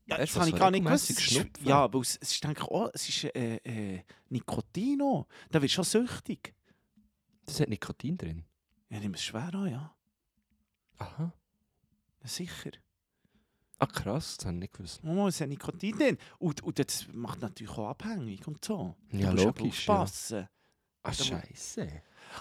Ja, 0.05 0.17
das 0.17 0.29
du, 0.31 0.36
habe 0.36 0.41
was 0.46 0.53
ich 0.53 0.60
gar 0.60 0.72
nicht 0.72 0.86
gewusst. 0.86 1.10
ist, 1.10 1.46
ja, 1.63 1.84
aber 1.84 2.00
es, 2.01 2.17
es 2.22 2.31
ist 2.34 2.43
denke 2.43 2.62
ich 2.62 2.67
auch, 2.67 2.89
es 2.93 3.10
ist 3.10 3.24
äh, 3.36 3.55
äh, 3.63 4.03
Nicotino. 4.29 5.27
Da 5.50 5.60
wird 5.62 5.72
schon 5.72 5.84
süchtig. 5.84 6.53
Das 7.46 7.60
hat 7.60 7.69
Nikotin 7.69 8.15
drin. 8.17 8.43
Ja, 8.89 9.00
nimm 9.00 9.13
es 9.15 9.24
schwer 9.24 9.53
an, 9.55 9.72
ja. 9.72 9.96
Aha. 11.00 11.34
Sicher. 12.23 12.71
Ah, 13.79 13.85
krass, 13.85 14.35
das 14.38 14.45
habe 14.45 14.55
ich 14.55 14.61
nicht 14.61 14.73
gewusst. 14.73 14.99
Oh, 15.05 15.27
es 15.27 15.39
hat 15.39 15.47
Nikotin 15.47 15.97
drin. 15.97 16.17
Und, 16.38 16.61
und 16.63 16.77
das 16.79 17.07
macht 17.13 17.41
natürlich 17.41 17.71
auch 17.77 17.88
abhängig 17.89 18.45
und 18.45 18.63
so. 18.63 18.95
Ja, 19.11 19.31
du 19.31 19.45
logisch, 19.45 19.88
ja. 19.88 19.93
aufpassen. 19.95 20.47
Ah, 21.01 21.11
Da 21.11 21.23
mu- 21.23 21.29
scheiße. 21.29 21.81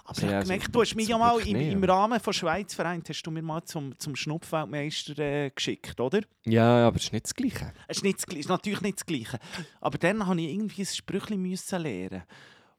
Aber 0.04 0.08
Also 0.10 0.18
ich 0.18 0.22
ja, 0.22 0.26
habe 0.28 0.36
also 0.38 0.48
gemerkt, 0.52 0.74
du 0.74 0.80
hast 0.82 0.94
mich 0.96 1.08
ja 1.08 1.16
mal 1.16 1.40
im, 1.40 1.56
im 1.56 1.84
Rahmen 1.84 2.18
von 2.20 2.32
Schweizverein 2.32 3.02
hast 3.08 3.22
du 3.22 3.30
mir 3.30 3.40
mal 3.40 3.62
zum, 3.64 3.96
zum 3.98 4.16
Schnupfweltmeister 4.16 5.18
äh, 5.20 5.50
geschickt, 5.50 5.98
oder? 6.00 6.20
Ja, 6.44 6.88
aber 6.88 6.96
das 6.96 7.04
ist 7.04 7.12
nicht 7.12 7.24
das 7.26 7.34
Gleiche. 7.34 7.72
Es 7.86 7.98
ist, 7.98 8.02
nicht 8.02 8.18
das, 8.28 8.36
ist 8.36 8.48
natürlich 8.48 8.80
nicht 8.80 8.98
das 8.98 9.06
Gleiche. 9.06 9.38
Aber 9.80 9.96
dann 9.96 10.18
musste 10.18 10.40
ich 10.40 10.50
irgendwie 10.52 10.82
ein 10.82 10.86
Sprüchchen 10.86 11.40
müssen 11.40 11.80
lernen. 11.82 12.24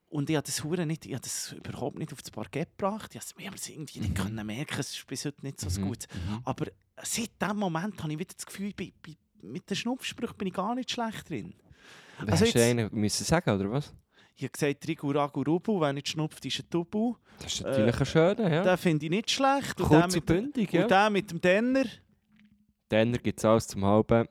Und 0.10 0.30
ich 0.30 0.36
habe 0.36 0.46
das, 0.46 0.64
Hure 0.64 0.86
nicht, 0.88 1.06
ich 1.06 1.14
habe 1.14 1.22
das 1.22 1.52
überhaupt 1.54 2.00
nicht 2.00 2.12
auf 2.12 2.22
das 2.22 2.32
Parkett 2.32 2.70
gebracht. 2.78 3.14
Ich 3.14 3.22
habe 3.46 3.56
es 3.56 3.70
irgendwie 3.70 4.00
nicht 4.00 4.16
können 4.16 4.44
merken. 4.46 4.80
Es 4.80 4.92
ist 4.96 5.06
bis 5.08 5.24
heute 5.26 5.46
nicht 5.46 5.60
so 5.60 5.70
Mhm, 5.80 5.86
gut. 5.88 6.08
mhm. 6.14 6.42
Aber 6.46 6.66
seit 7.04 7.30
diesem 7.40 7.58
Moment 7.58 8.02
habe 8.02 8.12
ich 8.14 8.18
wieder 8.20 8.34
das 8.36 8.46
Gefühl, 8.46 8.74
bin, 8.74 8.92
bin, 9.04 9.16
mit 9.44 9.70
den 9.70 9.76
Schnupfsprüchen 9.78 10.36
bin 10.36 10.48
ich 10.48 10.54
gar 10.56 10.74
nicht 10.74 10.90
schlecht 10.92 11.30
drin. 11.30 11.54
Also 12.20 12.32
hast 12.32 12.42
du 12.42 12.46
jetzt- 12.48 12.58
einen 12.58 12.90
müssen 12.92 13.24
sagen, 13.24 13.52
oder 13.52 13.72
was? 13.72 13.94
Ich 14.36 14.44
habe 14.44 14.52
gesagt, 14.52 14.88
Rigu 14.88 15.12
Ragu 15.12 15.44
Rubu, 15.44 15.80
wenn 15.82 15.96
nicht 15.96 16.08
schnupft, 16.10 16.44
ist 16.46 16.60
ein 16.60 16.70
Tubu. 16.70 17.16
Das 17.40 17.54
ist 17.54 17.62
natürlich 17.62 18.00
ein 18.00 18.06
schöner, 18.06 18.52
ja. 18.52 18.64
Den 18.64 18.78
finde 18.78 19.06
ich 19.06 19.10
nicht 19.12 19.30
schlecht. 19.32 19.80
Und 19.80 19.88
Kurz 19.88 20.06
und 20.06 20.16
mit, 20.16 20.26
bündig, 20.26 20.74
und 20.74 20.90
ja. 20.90 21.06
den 21.08 21.14
mit 21.14 21.30
dem 21.32 21.42
Denner, 21.42 21.86
Dann 22.88 23.12
gibt 23.14 23.38
es 23.40 23.46
alles 23.46 23.68
zum 23.68 23.86
Halben. 23.86 24.28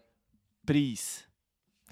Preis. 0.67 1.28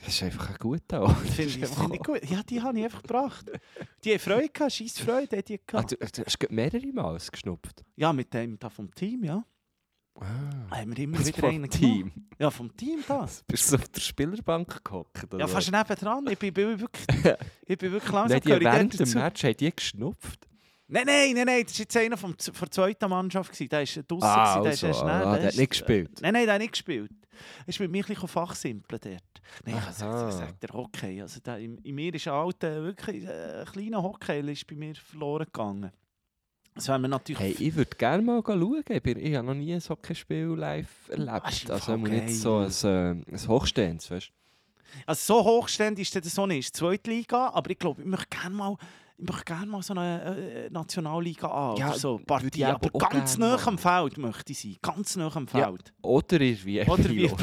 Das 0.05 0.09
ist 0.15 0.23
einfach 0.23 0.50
ein 0.50 0.57
guter 0.59 1.03
auch. 1.03 1.17
Finde 1.17 1.43
ich, 1.45 1.67
find 1.67 1.95
ich 1.95 2.00
gut. 2.03 2.21
Ja, 2.29 2.43
die 2.43 2.61
habe 2.62 2.79
ich 2.79 2.85
einfach 2.85 3.03
gebracht. 3.03 3.50
Die 4.05 4.12
haben 4.12 4.19
Freude 4.21 4.49
gehabt, 4.50 4.73
scheiß 4.73 4.99
Freude 5.00 5.43
die 5.43 5.55
Ah, 5.59 5.62
gehabt. 5.67 5.93
du, 5.93 5.97
du 5.97 6.25
hast 6.25 6.38
gerade 6.38 6.55
mehrere 6.55 6.87
Mal 6.93 7.19
geschnupft. 7.33 7.85
Ja, 7.97 8.12
mit 8.12 8.33
dem 8.35 8.59
da 8.59 8.69
vom 8.69 8.95
Team, 8.95 9.25
ja. 9.25 9.45
Ah. 10.19 10.71
Haben 10.71 10.97
wir 10.97 11.05
immer 11.05 11.19
wieder 11.26 11.47
einen 11.49 11.69
Team. 11.69 12.11
genommen. 12.12 12.31
Ja, 12.38 12.50
vom 12.50 12.75
Team 12.76 13.00
das. 13.07 13.43
Bist 13.47 13.71
du 13.73 13.76
auf 13.76 13.88
der 13.88 14.00
Spielerbank 14.00 14.83
gehockt? 14.85 15.26
Ja, 15.38 15.47
fast 15.47 15.71
nebendran. 15.71 16.26
Ich 16.31 16.38
bin, 16.38 16.55
bin 16.55 16.81
wirklich, 16.81 17.07
ich 17.67 17.76
bin 17.79 17.93
wirklich 17.93 18.12
langsam 18.12 18.41
Nein, 18.45 18.59
die 18.61 18.65
während 18.65 18.99
dem. 19.00 19.12
Match 19.15 19.45
haben 19.45 19.57
die 19.57 19.75
geschnupft. 19.76 20.47
Nein, 20.88 21.02
nein, 21.07 21.33
nein, 21.35 21.47
nein, 21.47 21.62
das 21.64 21.75
war 21.75 21.81
jetzt 21.81 21.97
einer 21.97 22.16
vom, 22.16 22.37
von 22.38 22.55
der 22.61 22.71
zweiten 22.71 23.11
Mannschaft. 23.11 23.50
gewesen. 23.52 23.69
Der 23.69 23.81
war 23.81 24.02
draussen. 24.05 24.23
Ah, 24.25 24.61
der 24.62 24.73
ist 24.73 24.85
also, 24.85 24.87
erst 24.87 25.00
schnell- 25.00 25.11
ah, 25.11 25.35
der 25.37 25.43
hat 25.45 25.52
ist- 25.52 25.59
nicht 25.59 25.71
gespielt. 25.71 26.11
Nein, 26.21 26.33
nein, 26.33 26.45
der 26.45 26.55
hat 26.55 26.61
nicht 26.61 26.73
gespielt. 26.73 27.11
Er 27.64 27.69
ist 27.69 27.81
mit 27.81 27.90
mir 27.90 28.05
ein 28.05 28.09
bisschen 28.09 28.28
fachsimpeln 28.28 29.00
dort. 29.02 29.23
Nein, 29.64 29.76
ich 29.90 29.95
sage 29.97 30.33
sag, 30.33 30.61
der 30.61 30.71
Hockey. 30.71 31.21
Also 31.21 31.40
der, 31.40 31.59
in, 31.59 31.78
in 31.78 31.95
mir 31.95 32.14
ist 32.14 32.26
ein 32.28 32.35
alter, 32.35 32.83
wirklich 32.83 33.25
äh, 33.25 33.61
ein 33.61 33.66
kleiner 33.66 34.02
Hockey 34.02 34.40
ist 34.52 34.66
bei 34.66 34.75
mir 34.76 34.95
verloren 34.95 35.45
gegangen. 35.47 35.90
Das 36.75 36.88
wäre 36.88 36.99
mir 36.99 37.09
natürlich... 37.09 37.59
Hey, 37.59 37.69
ich 37.69 37.75
würde 37.75 37.97
gerne 37.97 38.23
mal 38.23 38.43
schauen. 38.45 38.85
Ich, 38.88 39.35
habe 39.35 39.47
noch 39.47 39.55
nie 39.55 39.73
ein 39.75 39.81
Hockeyspiel 39.81 40.47
live 40.57 40.88
ist 41.09 41.19
erlebt. 41.19 41.64
im 41.64 41.71
Also 41.73 41.95
immer 41.95 42.09
nicht 42.09 42.35
so 42.37 42.59
ein, 42.59 42.71
äh, 42.85 43.33
ein 43.33 43.49
Hochstehendes, 43.49 44.11
weißt 44.11 44.31
Also 45.07 45.35
so 45.35 45.45
hochständig 45.45 46.02
ist 46.12 46.14
das 46.25 46.35
so 46.35 46.47
nicht. 46.47 46.75
Zweite 46.76 47.11
Liga, 47.11 47.49
aber 47.50 47.71
ich 47.71 47.78
glaube, 47.78 48.02
ich 48.02 48.07
möchte 48.09 48.28
gerne 48.28 48.55
mal... 48.55 48.76
Ich 49.18 49.26
möchte 49.26 49.44
gerne 49.44 49.66
mal 49.66 49.82
so 49.82 49.94
eine 49.94 50.37
äh, 50.66 50.70
Nationalliga 50.70 51.49
an. 51.49 51.76
Ja, 51.78 51.94
so 51.94 52.18
Partie. 52.18 52.64
Aber 52.64 52.87
aber 52.92 53.08
ganz 53.08 53.38
nah 53.38 53.56
am 53.66 53.78
Feld 53.78 54.18
möchte 54.18 54.52
ich 54.52 54.61
sein. 54.61 54.76
Ganz 54.82 55.16
nah 55.16 55.35
am 55.35 55.46
Ja. 55.54 55.68
Feld. 55.68 55.94
Oder 56.02 56.40
wie 56.40 56.82
Oder 56.82 57.11
wie 57.11 57.30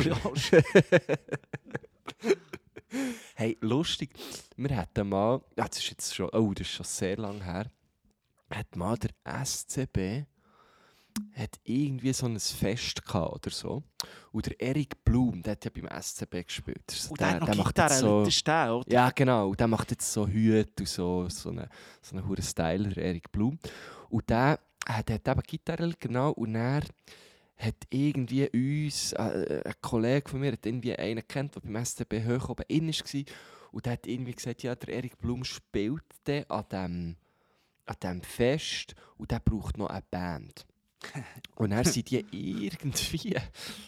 Hey, 3.36 3.58
lustig. 3.62 4.12
Wir 4.56 4.77
hatten 4.77 5.10
mal, 5.10 5.42
ja, 5.58 5.68
das 5.68 5.80
ist 5.80 5.89
jetzt 5.89 6.15
schon, 6.15 6.30
oh, 6.30 6.53
das 6.53 6.68
ist 6.68 6.74
schon 6.74 6.86
sehr 6.86 7.18
lange 7.18 7.44
her, 7.44 7.72
hat 8.51 8.75
mal 8.75 8.96
der 8.98 9.10
SCB 9.44 10.27
hat 11.36 11.60
irgendwie 11.63 12.13
so 12.13 12.25
ein 12.25 12.39
Fest 12.39 13.05
gehabt 13.05 13.34
oder 13.34 13.50
so. 13.50 13.84
Und 14.32 14.46
der 14.46 14.60
Erik 14.60 15.03
Blum, 15.03 15.41
der 15.41 15.53
hat 15.53 15.65
ja 15.65 15.72
beim 15.74 15.88
SCB 16.01 16.46
gespielt. 16.46 16.84
Das 16.88 16.96
ist 16.96 17.03
so 17.03 17.12
Und 17.12 17.22
der, 17.22 17.32
hat 17.32 17.39
noch 17.41 17.55
macht 17.55 17.67
Gitarre, 17.67 17.93
jetzt 17.93 18.01
so, 18.01 18.20
das 18.20 18.36
ist 18.36 18.48
der, 18.48 18.75
oder? 18.75 18.91
ja, 18.91 19.10
genau. 19.12 19.50
Und 19.50 19.60
der 19.60 19.67
macht 19.67 19.91
jetzt 19.91 20.12
so 20.12 20.27
Hüte 20.27 20.84
und 20.84 20.88
so, 20.88 21.29
so 21.29 21.50
einen 21.50 21.67
so 22.01 22.15
eine 22.15 22.27
hure 22.27 22.41
Styler, 22.41 22.89
der 22.89 23.05
Erik 23.05 23.32
Blum. 23.32 23.58
Und 24.10 24.29
der 24.29 24.60
hat, 24.88 25.10
hat 25.10 25.27
eben 25.27 25.41
Gitarre, 25.41 25.93
genau. 26.00 26.32
Und 26.32 26.55
er 26.55 26.84
hat 27.58 27.75
irgendwie 27.89 28.50
uns, 28.50 29.13
äh, 29.13 29.62
ein 29.65 29.74
Kollege 29.82 30.29
von 30.29 30.39
mir 30.39 30.53
hat 30.53 30.65
irgendwie 30.65 30.96
einen 30.96 31.27
kennt, 31.27 31.55
der 31.55 31.62
beim 31.62 31.84
SCB 31.86 32.25
hoch 32.25 32.50
oben 32.50 32.65
in 32.67 32.88
war. 32.88 33.24
Und 33.72 33.86
der 33.86 33.93
hat 33.93 34.08
irgendwie 34.08 34.34
gesagt, 34.34 34.63
ja, 34.63 34.75
der 34.75 34.96
Erik 34.96 35.17
Blum 35.20 35.43
spielt 35.43 36.03
dann 36.25 36.43
an 36.50 36.65
diesem 36.70 37.17
an 37.86 37.96
dem 38.01 38.22
Fest 38.22 38.96
und 39.17 39.32
der 39.32 39.39
braucht 39.39 39.77
noch 39.77 39.89
eine 39.89 40.03
Band. 40.10 40.65
Und 41.56 41.72
dann 41.72 41.84
sind 41.86 42.10
die 42.10 42.26
irgendwie 42.32 43.38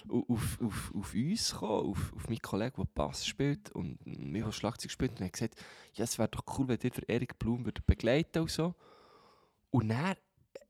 au- 0.09 0.25
auf, 0.27 0.59
auf, 0.61 0.93
auf 0.95 1.13
uns 1.13 1.51
gekommen, 1.51 1.89
auf, 1.91 2.13
auf 2.15 2.27
meinen 2.27 2.41
Kollegen, 2.41 2.75
der 2.77 2.87
Bass 2.93 3.25
spielt 3.25 3.71
und 3.71 4.05
mir, 4.05 4.45
der 4.45 4.51
Schlagzeug 4.51 4.91
spielt. 4.91 5.19
Und 5.19 5.25
hat 5.25 5.33
gesagt, 5.33 5.55
ja, 5.93 6.03
es 6.03 6.17
wäre 6.17 6.29
doch 6.29 6.43
cool, 6.57 6.67
wenn 6.67 6.79
ihr 6.81 6.89
den 6.89 7.03
Erik 7.07 7.37
Blum 7.39 7.63
begleiten 7.85 8.39
und 8.41 8.51
so. 8.51 8.75
Und 9.71 9.89
dann 9.89 10.15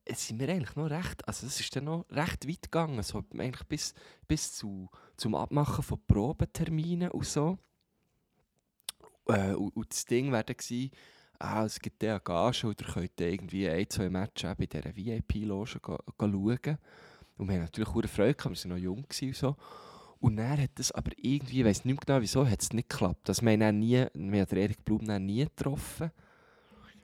äh, 0.05 0.13
sind 0.15 0.39
wir 0.39 0.49
eigentlich 0.49 0.75
noch 0.75 0.89
recht, 0.89 1.27
also 1.27 1.45
es 1.47 1.59
ist 1.59 1.75
dann 1.75 1.85
noch 1.85 2.05
recht 2.09 2.47
weit 2.47 2.61
gegangen, 2.63 3.01
so 3.03 3.23
eigentlich 3.37 3.67
bis, 3.67 3.93
bis 4.27 4.53
zu, 4.53 4.89
zum 5.17 5.35
Abmachen 5.35 5.83
von 5.83 5.99
Probenterminen 6.07 7.11
und 7.11 7.25
so. 7.25 7.57
Äh, 9.27 9.53
und, 9.53 9.75
und 9.75 9.91
das 9.91 10.05
Ding 10.05 10.31
wäre 10.31 10.43
dann 10.43 10.57
ah, 11.39 11.65
es 11.65 11.79
gibt 11.79 12.01
ja 12.03 12.17
Gage 12.19 12.67
ihr 12.67 12.75
könnt 12.75 13.11
dann 13.19 13.27
irgendwie 13.27 13.69
ein, 13.69 13.89
zwei 13.89 14.09
Matches 14.09 14.55
bei 14.57 14.65
dieser 14.65 14.95
VIP-Loge 14.95 15.79
schauen. 15.83 16.77
Und 17.37 17.47
wir 17.49 17.55
haben 17.55 17.61
natürlich 17.61 17.89
auch 17.89 18.09
Freude 18.09 18.33
gehabt, 18.33 18.63
wir 18.63 18.71
waren 18.71 18.77
noch 18.77 18.83
jung 18.83 19.05
und 19.21 19.35
so. 19.35 19.55
Und 20.19 20.37
dann 20.37 20.61
hat 20.61 20.71
das 20.75 20.91
aber 20.91 21.11
irgendwie, 21.17 21.59
ich 21.59 21.65
weiß 21.65 21.85
nicht 21.85 22.05
genau 22.05 22.21
wieso, 22.21 22.47
hat 22.47 22.61
es 22.61 22.73
nicht 22.73 22.89
geklappt. 22.89 23.29
Also 23.29 23.45
wir 23.45 23.51
haben 23.51 23.79
nie, 23.79 24.05
wir 24.13 24.41
haben 24.41 24.57
Erik 24.57 24.83
Blum 24.83 25.01
nie 25.23 25.43
getroffen. 25.43 26.11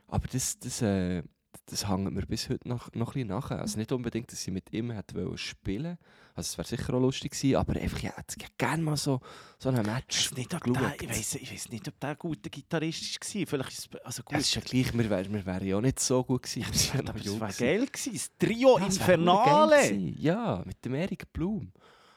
Aber 0.08 0.26
das, 0.28 0.58
das, 0.58 0.82
äh, 0.82 1.22
das 1.66 1.88
hängt 1.88 2.12
mir 2.12 2.26
bis 2.26 2.48
heute 2.48 2.68
noch, 2.68 2.92
noch 2.94 3.10
ein 3.10 3.12
bisschen 3.14 3.28
nach. 3.28 3.50
Also 3.50 3.78
nicht 3.78 3.92
unbedingt, 3.92 4.30
dass 4.32 4.46
ich 4.46 4.52
mit 4.52 4.72
ihm 4.72 4.90
hätte 4.90 5.38
spielen 5.38 5.96
Also 6.34 6.48
es 6.48 6.58
wäre 6.58 6.66
sicher 6.68 6.94
auch 6.94 7.00
lustig 7.00 7.32
gewesen, 7.32 7.56
aber 7.56 7.80
einfach, 7.80 8.00
ja, 8.00 8.10
ich 8.10 8.42
hätte 8.42 8.52
gerne 8.58 8.82
mal 8.82 8.96
so, 8.96 9.20
so 9.58 9.68
ein 9.68 9.80
Ich 9.80 9.86
Match 9.86 10.30
weiß 10.32 10.36
nicht, 10.38 10.54
ob 10.54 10.64
der, 10.64 10.94
ich 11.00 11.08
weiss, 11.08 11.34
ich 11.36 11.52
weiss 11.52 11.68
nicht, 11.68 11.88
ob 11.88 12.00
der 12.00 12.10
ein 12.10 12.16
guter 12.18 12.50
Gitarrist 12.50 13.20
war. 13.20 13.46
Vielleicht 13.46 13.72
ist 13.72 13.78
es 13.94 14.04
also 14.04 14.22
gut. 14.22 14.32
Ja, 14.32 14.38
es 14.38 14.46
ist 14.46 14.54
ja 14.56 14.60
gleich, 14.60 14.92
wir 14.92 15.10
wären 15.10 15.32
wir 15.32 15.46
wären 15.46 15.66
ja 15.66 15.76
auch 15.76 15.80
nicht 15.80 16.00
so 16.00 16.24
gut 16.24 16.42
gewesen. 16.42 16.66
ja 16.94 17.08
aber 17.08 17.18
jung 17.20 17.40
war 17.40 17.52
geil 17.52 17.86
gewesen. 17.86 18.12
Das 18.12 18.30
Trio 18.38 18.78
Ja, 18.78 18.86
es 18.86 18.98
wär 18.98 19.14
Infernale. 19.14 19.92
Ja, 19.94 20.62
mit 20.66 20.84
dem 20.84 20.94
Erik 20.94 21.32
Blum. 21.32 21.72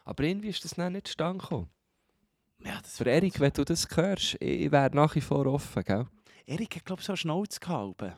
Aber 0.05 0.23
irgendwie 0.23 0.49
ist 0.49 0.63
das 0.65 0.71
dann 0.71 0.93
nicht 0.93 1.07
zustande 1.07 1.41
gekommen. 1.41 1.69
Ja, 2.63 2.81
Für 2.83 3.05
Erik, 3.05 3.39
wenn 3.39 3.51
du 3.51 3.63
das 3.63 3.87
hörst, 3.95 4.37
ich 4.39 4.71
wäre 4.71 4.95
nach 4.95 5.13
wie 5.15 5.21
vor 5.21 5.45
offen, 5.45 5.83
gell? 5.83 6.07
Erik 6.47 6.75
hat, 6.75 6.85
glaube 6.85 7.01
ich, 7.01 7.05
so 7.05 7.13
eine 7.13 7.17
Schnauze 7.17 7.59
gehalten. 7.59 8.13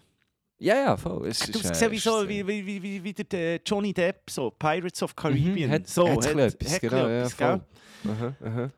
Ja, 0.60 0.76
ja, 0.76 0.98
voll. 0.98 1.28
Es 1.28 1.42
Hat 1.42 1.50
ist, 1.50 1.56
ausgesehen 1.58 1.92
wie, 1.92 2.00
so, 2.00 2.24
äh, 2.24 2.28
wie, 2.30 2.48
wie, 2.48 2.66
wie, 2.66 2.84
wie, 2.84 3.04
wie 3.04 3.14
der 3.14 3.40
äh, 3.56 3.60
Johnny 3.66 3.94
Depp, 3.94 4.30
so 4.30 4.50
Pirates 4.52 5.04
of 5.04 5.16
Caribbean. 5.16 5.70
Mhm, 5.70 5.74
hat- 5.74 5.88
so, 5.88 6.06
ein 6.08 6.16
bisschen 6.18 6.40
etwas, 6.40 6.74
hat 6.74 6.82
genau, 6.82 7.06
ein 7.06 7.10
ja, 7.12 7.18
etwas, 7.20 7.34
voll. 7.34 7.62
Aha, 8.12 8.36
aha. 8.44 8.72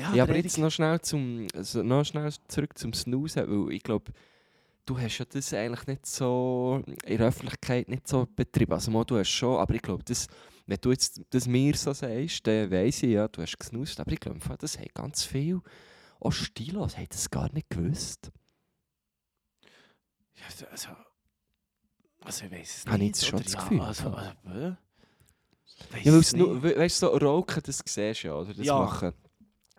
Ja, 0.00 0.12
der 0.12 0.22
aber 0.22 0.36
jetzt 0.36 0.58
noch 0.58 0.70
schnell, 0.70 1.00
zum, 1.02 1.46
also 1.54 1.82
noch 1.82 2.04
schnell 2.04 2.32
zurück 2.48 2.76
zum 2.78 2.92
Snoozen, 2.94 3.46
weil 3.48 3.74
ich 3.74 3.82
glaube, 3.82 4.12
du 4.86 4.98
hast 4.98 5.18
ja 5.18 5.24
das 5.28 5.52
eigentlich 5.54 5.86
nicht 5.86 6.06
so 6.06 6.82
in 7.04 7.18
der 7.18 7.28
Öffentlichkeit 7.28 7.88
nicht 7.88 8.08
so 8.08 8.26
betrieben. 8.34 8.72
Also 8.72 8.90
mal, 8.90 9.04
du 9.04 9.18
hast 9.18 9.28
schon, 9.30 9.58
aber 9.58 9.74
ich 9.74 9.82
glaube, 9.82 10.02
das, 10.04 10.26
wenn 10.66 10.78
du 10.80 10.90
jetzt 10.90 11.20
das 11.30 11.46
mir 11.46 11.76
so 11.76 11.92
sagst, 11.92 12.46
dann 12.46 12.70
weiss 12.70 13.02
ich 13.02 13.10
ja, 13.12 13.28
du 13.28 13.42
hast 13.42 13.58
gesnoost, 13.58 14.00
aber 14.00 14.10
ich 14.12 14.20
glaube, 14.20 14.40
das 14.58 14.78
haben 14.78 14.88
ganz 14.94 15.22
viel, 15.24 15.60
auch 16.18 16.32
Stilos, 16.32 16.96
haben 16.96 17.06
das 17.10 17.30
gar 17.30 17.52
nicht 17.52 17.68
gewusst. 17.70 18.30
Also, 20.46 20.66
also 22.22 22.44
ich 22.44 22.50
weiß 22.52 22.76
es 22.78 22.86
Habe 22.86 22.96
ich 22.96 23.00
nicht. 23.02 23.16
jetzt 23.16 23.26
schon 23.26 23.34
oder 23.40 23.44
das 23.44 23.56
Gefühl, 23.56 23.80
Also, 23.80 24.04
ja. 24.04 24.14
also, 24.14 24.48
äh, 24.50 24.76
weiss 25.90 26.04
Ja, 26.04 26.12
weil 26.12 26.20
es 26.20 26.26
es 26.28 26.32
nur, 26.36 26.54
nicht. 26.54 26.62
we- 26.62 26.76
weißt 26.78 27.02
du, 27.02 27.06
so 27.06 27.16
Rauchen, 27.16 27.62
das 27.64 27.82
siehst 27.84 28.22
du 28.24 28.28
ja, 28.28 28.34
oder? 28.34 28.54
Das 28.54 28.66
Ja. 28.66 28.78
machen. 28.78 29.12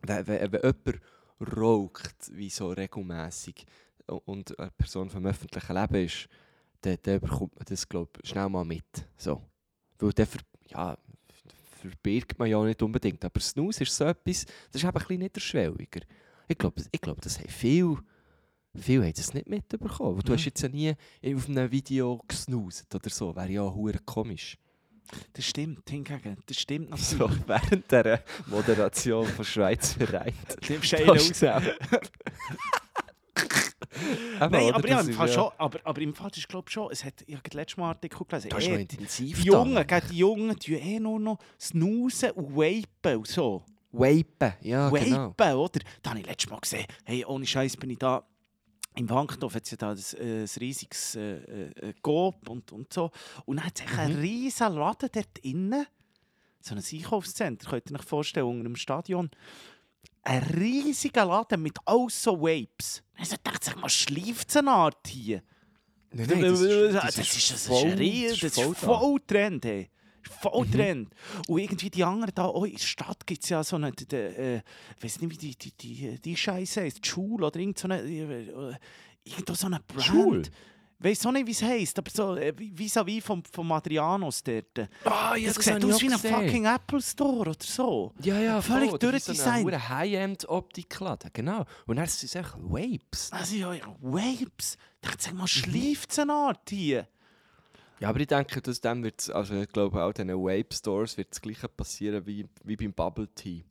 Wenn, 0.02 0.28
wenn, 0.28 0.52
wenn 0.52 0.62
jemand 0.62 1.02
raucht, 1.58 2.16
wie 2.32 2.50
so 2.50 2.70
regelmässig 2.70 3.66
und 4.08 4.58
eine 4.60 4.72
Person 4.72 5.10
vom 5.10 5.26
öffentlichen 5.26 5.76
Leben 5.76 5.96
ist, 6.06 6.28
dann, 6.82 6.98
dann 7.02 7.20
bekommt 7.20 7.56
man 7.56 7.66
das, 7.68 7.88
glaube 7.90 8.12
ich, 8.22 8.30
schnell 8.30 8.50
mal 8.50 8.64
mit. 8.64 8.86
So. 9.18 9.42
Weil 9.98 10.12
dann 10.14 10.28
ver, 10.28 10.42
ja, 10.68 10.98
verbirgt 11.80 12.38
man 12.38 12.50
ja 12.50 12.64
nicht 12.64 12.82
unbedingt. 12.82 13.24
Aber 13.26 13.40
Snooze 13.40 13.84
ist 13.84 13.96
so 13.96 14.06
etwas, 14.06 14.46
das 14.46 14.76
ist 14.76 14.84
eben 14.84 14.90
ein 14.90 14.94
bisschen 14.94 15.20
niederschwelliger. 15.20 16.02
Ich 16.48 16.58
glaube, 16.58 16.84
ich 16.92 17.02
glaub, 17.02 17.20
das 17.22 17.40
haben 17.40 17.50
viel, 17.50 17.98
viel 18.78 19.02
haben 19.04 19.14
das 19.16 19.34
nicht 19.34 19.48
mitbekommen. 19.48 20.20
Du 20.24 20.32
Mhm. 20.32 20.36
hast 20.38 20.46
jetzt 20.46 20.62
ja 20.62 20.70
nie 20.70 20.94
auf 21.36 21.48
einem 21.50 21.72
Video 21.72 22.22
gesnoozt 22.28 22.94
oder 22.94 23.10
so. 23.10 23.36
Wäre 23.36 23.50
ja 23.50 23.62
auch 23.62 23.78
komisch. 24.06 24.58
Das 25.34 25.46
stimmt, 25.46 25.88
hingegen. 25.90 26.38
Das 26.48 26.58
stimmt 26.58 26.90
natürlich. 26.92 27.08
So, 27.18 27.30
während 27.46 27.92
der 27.92 28.24
Moderation 28.48 29.28
von 29.28 29.46
Schweiz 29.46 29.94
vereint. 29.94 30.36
Nimmst 30.70 30.92
du 30.94 30.98
einen 30.98 31.10
raus? 31.10 31.42
Eben, 34.42 34.52
Nein, 34.52 34.74
aber, 34.74 34.88
ja, 34.90 34.98
Das 34.98 35.06
im 35.06 35.12
ist 35.12 35.16
Fall 35.18 35.30
schon, 35.30 35.52
aber, 35.58 35.80
aber 35.84 36.02
im 36.02 36.14
Fall 36.14 36.32
ist 36.36 36.48
glaube 36.50 36.70
schon, 36.70 36.92
es 36.92 37.04
hat, 37.06 37.14
ich 37.26 37.36
habe 37.36 37.50
letztes 37.54 37.78
Mal 37.78 37.90
Artikel 37.90 38.26
gelesen, 38.28 38.50
hast 38.54 38.68
noch 38.68 38.76
eh, 38.76 38.82
intensiv 38.82 39.42
die. 39.42 39.48
Jungen, 39.48 39.86
die 40.12 40.18
Jungen, 40.18 40.56
die 40.58 40.74
eh 40.74 41.00
nur 41.00 41.20
noch 41.20 41.38
snoozen 41.60 42.32
und 42.32 42.56
vapen 42.56 43.18
und 43.18 43.28
so. 43.28 43.64
Vapen, 43.92 44.54
ja 44.62 44.90
genau. 44.90 45.34
Vapen, 45.38 45.54
oder? 45.56 45.80
Da 46.02 46.10
habe 46.10 46.20
ich 46.20 46.26
letztes 46.26 46.50
Mal 46.52 46.60
gesehen, 46.60 46.86
hey, 47.06 47.24
ohne 47.26 47.46
Scheiß 47.46 47.78
bin 47.78 47.92
ich 47.92 48.00
da 48.00 48.26
im 48.96 49.10
Wankdorf, 49.10 49.56
hat 49.56 49.64
es 49.66 49.72
ja 49.72 49.78
da 49.78 49.94
äh, 49.94 50.42
ein 50.44 50.50
riesiges 50.60 51.16
äh, 51.16 51.38
äh, 51.38 51.94
Coop 52.02 52.48
und, 52.50 52.72
und 52.72 52.92
so. 52.94 53.12
Und 53.46 53.58
dann 53.58 53.66
hat 53.66 53.80
es 53.80 53.92
Mhm. 53.92 54.00
einen 54.00 54.20
riesen 54.20 54.74
Laden 54.74 55.10
dort 55.12 55.38
innen, 55.40 55.86
so 56.62 56.76
ein 56.76 56.84
Einkaufscenter, 56.92 57.70
könnt 57.70 57.92
ihr 57.92 58.00
euch 58.00 58.06
vorstellen, 58.06 58.48
unter 58.48 58.66
einem 58.66 58.76
Stadion. 58.76 59.30
Ein 60.24 60.42
riesiger 60.44 61.26
Laden 61.26 61.62
mit 61.62 61.78
all 61.86 62.08
so 62.10 62.40
Vapes. 62.42 63.04
Also 63.18 63.36
ich 63.36 63.42
dachte, 63.44 63.60
sag 63.66 63.80
mal, 63.80 63.90
schleift 63.90 64.50
es 64.50 64.58
eine 64.58 64.72
Art 64.72 65.08
hier? 65.08 65.44
Nein, 66.12 66.28
das, 66.28 66.38
nein, 66.38 66.42
das 66.42 66.62
ist, 66.62 67.18
das, 67.18 67.18
ist, 67.38 67.52
das, 67.52 67.68
voll- 67.68 68.02
ist 68.02 68.34
ein 68.34 68.40
das 68.50 68.56
das 68.56 68.66
ist 68.68 68.78
voll 68.80 69.20
Trend. 69.28 69.66
Hey. 69.66 69.90
Voll 70.42 70.66
Mhm. 70.66 70.72
Trend. 70.72 71.10
Und 71.48 71.60
irgendwie 71.60 71.90
die 71.90 72.04
anderen 72.04 72.34
da, 72.36 72.48
oh, 72.48 72.66
in 72.66 72.74
der 72.74 72.80
Stadt 72.80 73.26
gibt 73.28 73.44
es 73.44 73.50
ja 73.50 73.64
so 73.64 73.76
eine, 73.76 73.92
die, 73.92 74.08
die, 74.08 74.16
äh, 74.16 74.62
ich 74.98 75.04
weiß 75.04 75.22
nicht, 75.22 75.32
wie 75.32 75.38
die, 75.38 75.56
die, 75.56 75.72
die, 75.72 76.20
die 76.22 76.36
Scheiße 76.38 76.82
heisst, 76.82 77.04
die 77.04 77.10
Schule 77.10 77.46
oder 77.48 77.60
irgend 77.60 77.78
so 77.78 77.88
eine, 77.88 78.02
äh, 78.02 78.76
irgendwo 79.24 79.54
so 79.54 79.68
eine 79.68 79.80
Brand. 79.88 80.04
Schule? 80.04 80.44
Weiß 80.98 81.26
auch 81.26 81.34
nicht, 81.34 81.46
wie 81.46 81.52
es 81.52 81.62
heisst, 81.62 82.00
aber 82.00 82.10
so 82.10 82.36
äh, 82.38 82.54
wie- 82.58 82.72
vis-à-vis 82.72 83.22
vom, 83.22 83.44
vom 83.52 83.70
Adrianos 83.74 84.42
dort. 84.42 84.90
Ah, 85.04 85.36
ja, 85.36 85.48
das, 85.48 85.56
das 85.56 85.66
sieht 85.66 85.84
aus 85.86 86.02
wie 86.02 86.10
ein 86.12 86.18
fucking 86.18 86.66
Apple 86.66 87.02
Store 87.02 87.40
oder 87.50 87.56
so. 87.60 88.14
Ja, 88.24 88.40
ja, 88.40 88.62
Völlig 88.62 88.92
voll. 88.92 89.00
Das 89.00 89.14
ist 89.14 89.28
durchdesignt. 89.28 89.62
So 89.64 89.68
eine 89.68 89.90
High-End-Optikladen, 89.90 91.32
genau. 91.34 91.66
Und 91.86 91.98
dann 91.98 92.08
sind 92.08 92.24
es 92.30 92.36
echt 92.36 92.54
Vapes. 92.58 93.30
Also 93.32 93.56
ja, 93.56 93.76
Vapes. 94.02 94.78
Ich 95.02 95.10
dachte, 95.10 95.24
sag 95.24 95.34
Mhm. 95.34 95.40
mal, 95.40 95.48
schleift 95.48 96.12
es 96.12 96.20
eine 96.20 96.34
Art 96.34 96.70
hier? 96.70 97.08
Ja, 98.00 98.10
aber 98.10 98.20
ich 98.20 98.28
denke, 98.28 98.62
dass 98.62 98.82
dann 98.82 99.04
wird's, 99.04 99.30
also 99.30 99.56
ich 99.56 99.70
glaube 99.70 100.04
auch 100.04 100.12
diesen 100.12 100.30
Vape-Stores 100.30 101.18
wird 101.18 101.32
das 101.32 101.42
gleiche 101.42 101.68
passieren 101.70 102.26
wie, 102.26 102.46
wie 102.64 102.76
beim 102.76 102.94
Bubble 102.94 103.28
Tea. 103.34 103.64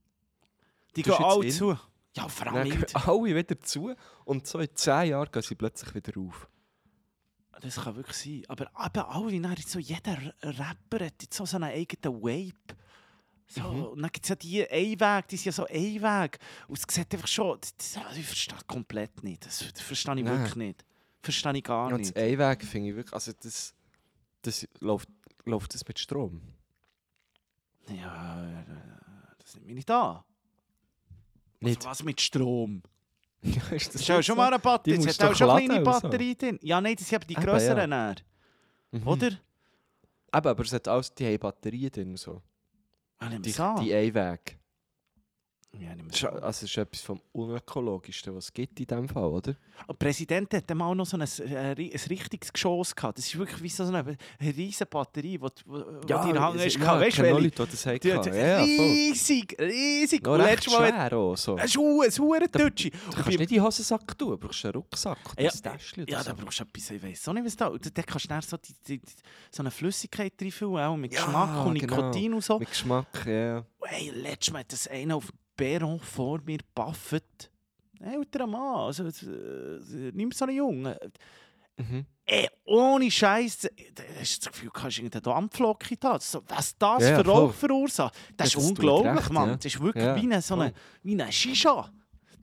Die 0.97 1.03
gehen 1.03 1.15
alle 1.15 1.45
in. 1.45 1.51
zu. 1.53 1.77
Ja, 2.17 2.29
vor 2.29 2.47
allem 2.53 2.71
gehen 2.71 2.85
alle 2.95 3.25
wieder 3.35 3.61
zu 3.61 3.95
und 4.25 4.47
so 4.47 4.61
in 4.61 4.75
10 4.75 5.09
Jahren 5.11 5.31
gehen 5.31 5.43
sie 5.43 5.55
plötzlich 5.55 5.95
wieder 5.95 6.19
auf. 6.21 6.49
Das 7.61 7.77
kann 7.77 7.97
wirklich 7.97 8.17
sein. 8.17 8.43
Aber 8.49 8.65
eben 8.65 9.05
alle, 9.07 9.41
dann 9.41 9.57
so 9.67 9.79
jeder 9.79 10.17
Rapper 10.43 11.07
hat 11.07 11.23
jetzt 11.23 11.35
so 11.35 11.45
so 11.47 11.57
einen 11.57 11.71
eigenen 11.71 12.23
Vape. 12.23 12.77
So, 13.47 13.61
Mhm. 13.63 13.83
Und 13.85 14.03
dann 14.03 14.11
gibt 14.11 14.25
es 14.25 14.29
ja 14.31 14.37
die 14.37 14.69
Einweg, 14.71 15.29
die 15.29 15.37
sind 15.37 15.47
ja 15.47 15.53
so 15.53 15.67
Einweg. 15.67 16.39
Und 16.67 16.79
es 16.79 16.85
sieht 16.95 17.13
einfach 17.13 17.29
schon, 17.29 17.59
das, 17.61 17.97
also 18.05 18.19
ich 18.19 18.27
verstehe 18.27 18.55
das 18.57 18.67
komplett 18.67 19.23
nicht. 19.23 19.45
Das, 19.45 19.59
das 19.73 19.83
verstehe 19.83 20.15
ich 20.17 20.25
Nein. 20.25 20.39
wirklich 20.39 20.57
nicht. 20.57 20.85
Verstehe 21.23 21.57
ich 21.57 21.63
gar 21.65 21.89
Und 21.93 22.01
nicht. 22.01 22.17
das 22.17 22.23
Einweg 22.23 22.65
finde 22.65 22.89
ich 22.91 22.97
wirklich, 22.97 23.13
also 23.13 23.33
das, 23.43 23.75
das 24.47 24.67
läuft, 24.81 25.09
läuft 25.45 25.75
das 25.75 25.87
mit 25.87 25.99
Strom. 25.99 26.41
Ja, 27.89 28.65
das 29.39 29.55
nimmt 29.55 29.67
mich 29.67 29.75
nicht 29.77 29.91
an. 29.91 30.23
Nicht? 31.61 31.79
Also 31.79 31.89
was 31.91 32.03
mit 32.05 32.21
Strom? 32.21 32.83
Ja, 33.43 33.61
ist 33.73 33.89
Das 33.89 33.93
das 33.93 34.01
ist 34.03 34.11
auch 34.11 34.15
schon 34.23 34.23
so? 34.23 34.35
mal 34.37 34.47
eine 34.49 34.59
Batterie. 34.59 34.97
Musst 34.97 35.23
hat 35.23 35.31
auch 35.31 35.37
schon 35.37 35.51
eine 35.51 35.67
kleine 35.67 35.85
und 35.85 35.95
so. 35.95 36.01
Batterie 36.01 36.35
drin. 36.35 36.59
Ja, 36.63 36.81
nein, 36.81 36.97
das 36.97 37.07
sind 37.07 37.29
die 37.29 37.35
grösseren. 37.35 37.91
ja. 37.91 38.15
Mhm. 38.91 39.07
Oder? 39.07 39.27
Eben, 39.27 39.39
aber 40.33 40.63
es 40.63 40.73
hat 40.73 40.89
alles, 40.89 41.15
die 41.15 41.27
haben 41.27 41.39
Batterien 41.39 41.91
drin 41.91 42.17
so. 42.17 42.41
Ah, 43.19 43.29
Die, 43.29 43.51
es 43.51 43.57
die 43.81 43.95
Einweg. 43.95 44.59
Ja, 45.81 45.95
nimm 45.95 46.09
Das 46.09 46.17
es 46.17 46.23
ist, 46.23 46.43
also 46.43 46.67
ist 46.67 46.77
etwas 46.79 47.01
vom 47.01 47.21
unökologischsten, 47.33 48.35
was 48.35 48.45
es 48.45 48.53
gibt 48.53 48.79
in 48.81 48.87
diesem 48.87 49.09
Fall, 49.09 49.25
oder? 49.25 49.57
Der 49.89 49.95
Präsident 49.95 50.53
hat 50.55 50.73
mal 50.75 50.95
noch 50.95 51.07
so 51.07 51.17
ein, 51.17 51.23
ein, 51.23 51.77
ein 51.77 52.01
richtiges 52.09 52.53
Geschoss 52.53 52.95
gehabt. 52.95 53.19
Das 53.19 53.27
ist 53.27 53.37
wirklich 53.37 53.63
wie 53.63 53.69
so 53.69 53.85
eine, 53.85 53.99
eine 53.99 54.17
riesige 54.41 54.87
Batterie, 54.87 55.39
die 55.39 55.73
in 55.73 56.07
der 56.07 56.41
Hand 56.41 56.61
ist. 56.61 56.77
ja, 56.77 57.01
weißt 57.01 57.19
du, 57.19 57.23
welche? 57.23 57.41
Leute, 57.41 57.67
die 57.67 57.71
das 57.71 57.87
haben. 57.87 57.99
Ja, 58.03 58.23
ja, 58.23 58.63
riesig, 58.63 59.57
riesig. 59.61 60.23
Noch 60.23 60.39
recht 60.39 60.65
schwer 60.65 61.13
auch, 61.13 61.37
so. 61.37 61.59
Schuhe, 61.67 62.07
eine 62.07 62.17
Hure 62.19 62.49
Deutsche. 62.49 62.91
Du 62.91 62.99
kannst 63.11 63.29
nicht 63.29 63.41
in 63.41 63.47
den 63.47 63.63
Hosensack 63.63 64.19
tun, 64.19 64.31
du 64.31 64.39
brauchst 64.39 64.65
einen 64.65 64.75
Rucksack 64.75 65.19
oder 65.33 65.43
Ja, 65.43 65.51
ein 65.51 65.63
Täschchen 65.63 66.07
Ja, 66.09 66.23
da 66.23 66.33
brauchst 66.35 66.61
du 66.61 66.65
etwas, 66.65 66.91
ich 66.91 67.03
weiss 67.03 67.29
auch 67.29 67.33
nicht, 67.33 67.47
was 67.47 67.57
da... 67.57 67.71
Da 67.71 68.03
kannst 68.03 68.31
du 68.31 68.41
so, 68.41 68.57
so 69.51 69.63
eine 69.63 69.71
Flüssigkeit 69.71 70.33
reinfüllen, 70.41 70.79
auch 70.79 70.97
mit 70.97 71.13
Ja, 71.13 71.25
Geschmack 71.25 71.67
und 71.67 71.79
genau. 71.79 71.97
Nikotin 71.97 72.35
und 72.35 72.45
so. 72.45 72.59
Mit 72.59 72.69
Geschmack, 72.69 73.27
ja. 73.27 73.65
Hey, 73.83 74.11
letztes 74.15 74.53
Mal 74.53 74.61
hat 74.61 74.73
das 74.73 74.89
einer 74.89 75.17
auf 75.17 75.31
Perron 75.57 76.01
vor 76.01 76.41
mir 76.45 76.59
baffet. 76.75 77.51
Ein 78.01 78.15
älterer 78.15 78.47
Mann, 78.47 78.77
also 78.87 79.05
äh, 79.05 80.13
mehr 80.13 80.29
so 80.35 80.45
ein 80.45 80.55
Junge. 80.55 80.99
Mhm. 81.77 82.07
Ey, 82.27 82.49
ohne 82.65 83.11
Scheiß, 83.11 83.59
da 83.95 84.03
hast 84.21 84.37
du 84.37 84.45
das 84.45 84.53
Gefühl, 84.53 84.69
du 84.69 84.73
kannst 84.81 84.99
irgendeine 84.99 85.23
Dampflocke 85.23 85.97
da. 85.97 86.19
So, 86.21 86.43
was 86.49 86.77
das 86.79 87.03
Ja, 87.03 87.17
für. 87.23 87.27
Rauch 87.29 87.53
verursacht, 87.53 88.15
das 88.37 88.49
ist 88.49 88.57
das 88.57 88.63
tut 88.63 88.71
unglaublich, 88.79 89.17
recht, 89.17 89.33
Mann. 89.33 89.49
ja. 89.51 89.57
Das 89.57 89.65
ist 89.67 89.81
wirklich 89.81 90.05
Ja, 90.05 90.17
wie 90.17 90.21
eine, 90.21 90.41
so 90.43 90.55
eine, 90.55 90.73
wie 91.03 91.21
eine 91.21 91.33
Shisha 91.33 91.91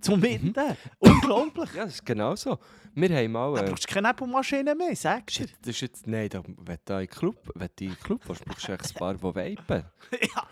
zum 0.02 0.22
Winden. 0.22 0.78
unglaublich. 1.00 1.74
Ja, 1.74 1.86
das 1.86 1.96
ist 1.96 2.06
genau 2.06 2.36
so. 2.36 2.58
Wir 2.94 3.10
haben 3.16 3.32
mal... 3.32 3.54
Da 3.56 3.62
Äh, 3.66 3.70
brauchst 3.70 3.90
du 3.90 3.94
keine 3.94 4.10
Nebelmaschine 4.10 4.76
mehr, 4.76 4.96
sagst 4.96 5.40
du? 5.40 5.46
das 5.46 5.68
ist 5.70 5.82
jetzt... 5.82 6.08
Nein, 6.08 6.28
da, 6.30 6.44
wenn 6.46 6.78
du 6.84 6.94
in 6.94 7.00
den 7.00 7.08
Club, 7.08 7.38
wenn 7.56 7.70
du 7.76 7.84
in 7.86 7.92
den 7.92 8.00
Club 8.00 8.22
willst, 8.28 8.44
brauchst 8.46 8.68
du 8.68 8.74
ein 8.74 8.94
paar, 8.96 9.14
die 9.14 9.24
vapen. 9.58 9.86
ja. 10.36 10.44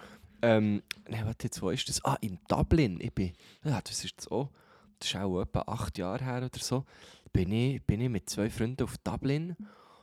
Ähm, 0.41 0.81
nein, 1.07 1.25
warte 1.25 1.45
jetzt, 1.47 1.61
wo 1.61 1.69
ist 1.69 1.87
das? 1.89 2.03
Ah, 2.05 2.17
in 2.21 2.39
Dublin. 2.47 2.99
Ich 3.01 3.13
bin... 3.13 3.33
Ja, 3.63 3.81
das 3.81 4.03
ist 4.03 4.11
jetzt 4.11 4.31
auch... 4.31 4.49
Das 4.99 5.09
ist 5.09 5.15
auch 5.15 5.41
etwa 5.41 5.61
acht 5.61 5.97
Jahre 5.97 6.23
her 6.23 6.37
oder 6.37 6.59
so. 6.59 6.85
Bin 7.31 7.51
ich, 7.51 7.81
bin 7.83 8.01
ich 8.01 8.09
mit 8.09 8.29
zwei 8.29 8.49
Freunden 8.49 8.83
auf 8.83 8.97
Dublin. 8.97 9.55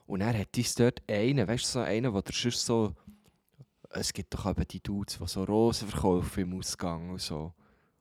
Und 0.06 0.20
er 0.20 0.38
hat 0.38 0.56
uns 0.56 0.74
dort 0.74 1.02
einen, 1.08 1.46
weißt 1.46 1.64
du, 1.64 1.68
so 1.68 1.80
einen, 1.80 2.12
der 2.12 2.22
sonst 2.32 2.64
so... 2.64 2.94
Es 3.90 4.12
gibt 4.12 4.34
doch 4.34 4.46
eben 4.46 4.66
die 4.68 4.82
Dudes, 4.82 5.18
die 5.18 5.26
so 5.26 5.44
Rosen 5.44 5.88
verkaufen 5.88 6.40
im 6.40 6.58
Ausgang 6.58 7.10
und 7.10 7.20
so. 7.20 7.52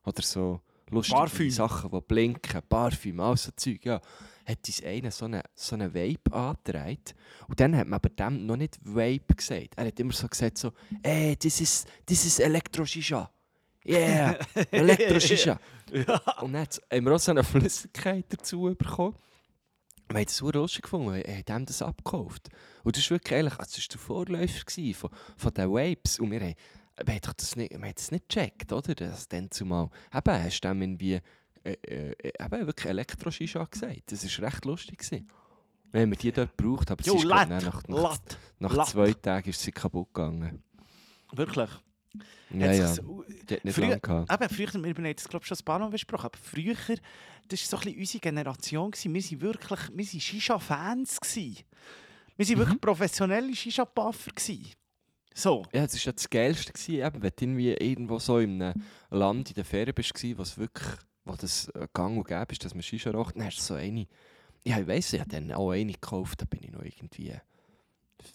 Oder 0.04 0.22
so 0.22 0.62
lustige 0.90 1.18
Parfüm. 1.18 1.50
Sachen, 1.50 1.92
die 1.92 2.02
blinken. 2.02 2.62
Parfüm, 2.68 3.20
all 3.20 3.38
so 3.38 3.52
Zeug, 3.56 3.86
ja. 3.86 4.02
Hat 4.46 4.60
uns 4.68 4.84
einer 4.84 5.12
so 5.12 5.26
einen 5.26 5.42
so 5.56 5.76
eine 5.76 5.94
Vape 5.94 6.32
angetragen. 6.34 7.00
Und 7.48 7.60
dann 7.60 7.76
hat 7.76 7.88
man 7.88 7.96
aber 7.96 8.10
dem 8.10 8.46
noch 8.46 8.58
nicht 8.58 8.78
Vape 8.84 9.36
gesagt. 9.36 9.70
Er 9.76 9.88
hat 9.88 10.00
immer 10.00 10.14
so 10.14 10.28
gesagt 10.28 10.58
so, 10.58 10.72
«Ey, 11.02 11.36
das 11.36 11.60
ist, 11.62 11.88
ist 12.10 12.40
Elektro-Shisha.» 12.40 13.30
«Yeah, 13.88 14.38
Elektro-Shisha.» 14.72 15.60
Und 16.42 16.54
dann 16.54 16.62
hat- 16.64 16.82
haben 16.92 17.06
wir 17.06 17.16
auch 17.16 17.20
so 17.20 17.32
eine 17.32 17.44
Flüssigkeit 17.44 18.26
dazu 18.30 18.74
bekommen. 18.78 19.16
Wir 20.10 20.18
haben 20.18 20.26
das 20.26 20.38
so 20.38 20.52
lustig 20.52 20.84
gefunden, 20.84 21.14
wir 21.16 21.24
haben 21.24 21.46
dem 21.46 21.66
das 21.66 21.82
abgekauft. 21.82 22.50
Und 22.84 22.96
das 22.96 23.04
war 23.10 23.16
wirklich 23.16 23.40
eigentlich, 23.40 23.60
also 23.60 23.76
das 23.76 23.84
war 23.84 23.88
der 23.92 24.00
Vorläufer 24.00 24.94
von, 25.00 25.10
von 25.38 25.54
den 25.54 25.72
Vapes. 25.72 26.20
Und 26.20 26.30
wir 26.32 26.40
haben, 26.42 26.56
wir 27.04 27.14
haben 27.16 27.22
doch 27.22 27.34
das 27.34 27.56
nicht, 27.56 27.72
wir 27.72 27.80
haben 27.80 27.94
das 27.96 28.12
nicht 28.12 28.30
gecheckt, 28.30 28.72
oder? 28.72 28.94
Das 28.94 29.28
dann 29.28 29.50
zumal. 29.50 29.90
Eben, 30.14 30.44
hast 30.44 30.62
du 30.62 30.68
dem 30.68 30.82
irgendwie, 30.84 31.20
äh, 31.66 32.12
äh, 32.12 32.46
eben 32.46 32.68
wirklich 32.68 32.86
Elektro-Shisha 32.88 33.64
gesagt. 33.66 34.12
Das 34.12 34.24
war 34.40 34.48
recht 34.48 34.66
lustig. 34.66 35.00
Gewesen. 35.00 35.28
Wir 35.92 36.02
haben 36.02 36.12
die 36.12 36.32
dort 36.32 36.58
gebraucht, 36.58 36.92
aber 36.92 37.02
es 37.02 37.08
Jo, 37.08 37.18
dann 37.28 37.50
nach, 37.50 37.88
nach, 37.88 38.20
nach 38.60 38.86
zwei 38.88 39.14
Tagen 39.14 39.50
ist 39.50 39.62
sie 39.62 39.72
kaputt 39.72 40.14
gegangen. 40.14 40.62
Wirklich. 41.32 41.70
Ja, 42.52 42.72
ja. 42.72 42.88
sich's- 42.88 43.02
Die 43.50 43.54
hat 43.56 43.66
nicht 43.66 43.74
Früher-. 43.76 43.96
Eben, 43.96 44.50
früher, 44.50 44.84
wir 44.84 44.94
haben 44.94 45.06
jetzt 45.06 45.30
glaube 45.30 45.44
ich 45.44 45.48
schon 45.48 45.58
ein 45.58 45.66
paar 45.66 45.80
Mal 45.80 45.90
besprochen, 45.90 46.26
aber 46.26 46.38
früher, 46.38 46.76
das 46.76 46.92
war 46.92 46.98
so 47.48 47.78
ein 47.78 47.84
bisschen 47.94 48.00
unsere 48.00 48.20
Generation, 48.22 48.92
gewesen. 48.92 49.14
wir 49.14 49.24
waren 49.24 49.42
wirklich, 49.42 49.80
wir 49.94 50.06
waren 50.06 50.20
Shisha-Fans. 50.22 51.20
Wir 51.34 52.48
waren 52.48 52.58
wirklich 52.58 52.82
professionelle 52.82 53.56
Shisha-Puffer. 53.56 54.32
So. 55.34 55.66
Ja, 55.74 55.82
das 55.84 55.96
war 55.96 56.02
ja 56.04 56.12
das 56.14 56.30
Geilste, 56.30 56.72
gewesen, 56.72 57.06
eben, 57.06 57.22
wenn 57.22 57.32
du 57.36 57.44
irgendwie 57.44 57.74
irgendwo 57.74 58.20
so 58.20 58.40
in 58.40 58.62
einem 58.62 58.82
Land 59.10 59.50
in 59.50 59.56
der 59.56 59.66
Ferien 59.66 59.96
wo 60.38 60.42
es 60.42 60.58
wirklich, 60.58 60.94
wo 61.26 61.36
das 61.36 61.68
äh, 61.70 61.88
gang 61.94 62.18
und 62.18 62.28
gäbe 62.28 62.52
ist, 62.52 62.64
dass 62.64 62.74
man 62.74 62.84
Shisha 62.84 63.12
raucht, 63.12 63.36
dann 63.36 63.46
hast 63.46 63.58
du 63.58 63.62
so 63.64 63.74
eine, 63.76 64.08
ja, 64.64 64.80
ich 64.80 64.88
weiss, 64.88 65.14
ich 65.14 65.20
habe 65.20 65.30
dann 65.30 65.52
auch 65.52 65.72
eine 65.72 65.92
gekauft, 65.94 66.42
da 66.42 66.46
bin 66.46 66.62
ich 66.64 66.72
noch 66.72 66.84
irgendwie 66.84 67.34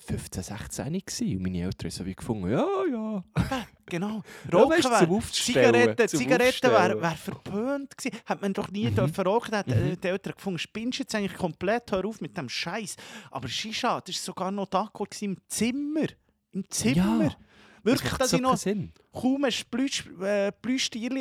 15, 0.07 0.43
16 0.43 0.93
gewesen. 0.93 1.37
und 1.37 1.43
meine 1.43 1.63
Eltern 1.63 1.87
haben 1.87 1.91
so 1.91 2.07
wie 2.07 2.15
gefunden, 2.15 2.51
ja, 2.51 2.67
ja. 2.91 3.25
Genau. 3.87 4.23
Ja, 4.53 4.59
Rauchen 4.59 4.83
zum 4.83 5.17
Aufstellen, 5.17 5.73
Zigaretten, 5.75 6.09
Zigaretten 6.09 6.71
wäre 6.71 7.01
wär 7.03 7.11
verpönt 7.17 7.99
gewesen. 7.99 8.21
Hat 8.25 8.41
man 8.41 8.53
doch 8.53 8.71
nie 8.71 8.89
Mhm. 8.89 8.95
dürfen 8.95 9.25
rauchen. 9.27 9.51
Da 9.51 9.59
hat 9.59 9.69
äh, 9.69 9.97
die 9.97 10.07
Eltern 10.07 10.35
gefunden, 10.37 10.61
spinnst 10.61 10.99
du 11.01 11.03
jetzt 11.03 11.15
eigentlich 11.17 11.35
komplett, 11.35 11.91
hör 11.91 12.05
auf 12.05 12.21
mit 12.21 12.37
dem 12.37 12.49
Scheiß. 12.49 12.95
Aber 13.33 13.49
Shisha, 13.49 14.01
das 14.01 14.15
war 14.15 14.23
sogar 14.23 14.51
noch 14.53 14.69
d'accord 14.69 15.11
gewesen 15.11 15.25
im 15.35 15.39
Zimmer. 15.49 16.07
Im 16.53 16.71
Zimmer. 16.71 17.25
Ja, 17.25 17.37
Wirklich, 17.83 18.13
dass 18.15 18.31
so 18.31 18.37
ich 18.37 18.43
noch 18.43 18.57
Sinn. 18.57 18.93
kaum 19.13 19.45
ein 19.45 19.53
Plüsch, 19.71 20.05
äh, 20.21 20.53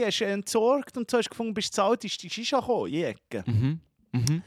hast 0.06 0.22
entsorgt 0.22 0.98
und 0.98 1.10
so 1.10 1.17
hast 1.17 1.26
du 1.26 1.30
gefunden, 1.30 1.54
bist 1.54 1.74
zu 1.74 1.84
alt, 1.84 2.04
ist 2.06 2.22
die 2.24 2.30
Shisha 2.30 2.60
gekommen, 2.60 2.88
in 2.88 2.93
die 2.93 3.04
Ecke. 3.04 3.43
Mhm. 3.45 3.80
Mhm. 4.12 4.43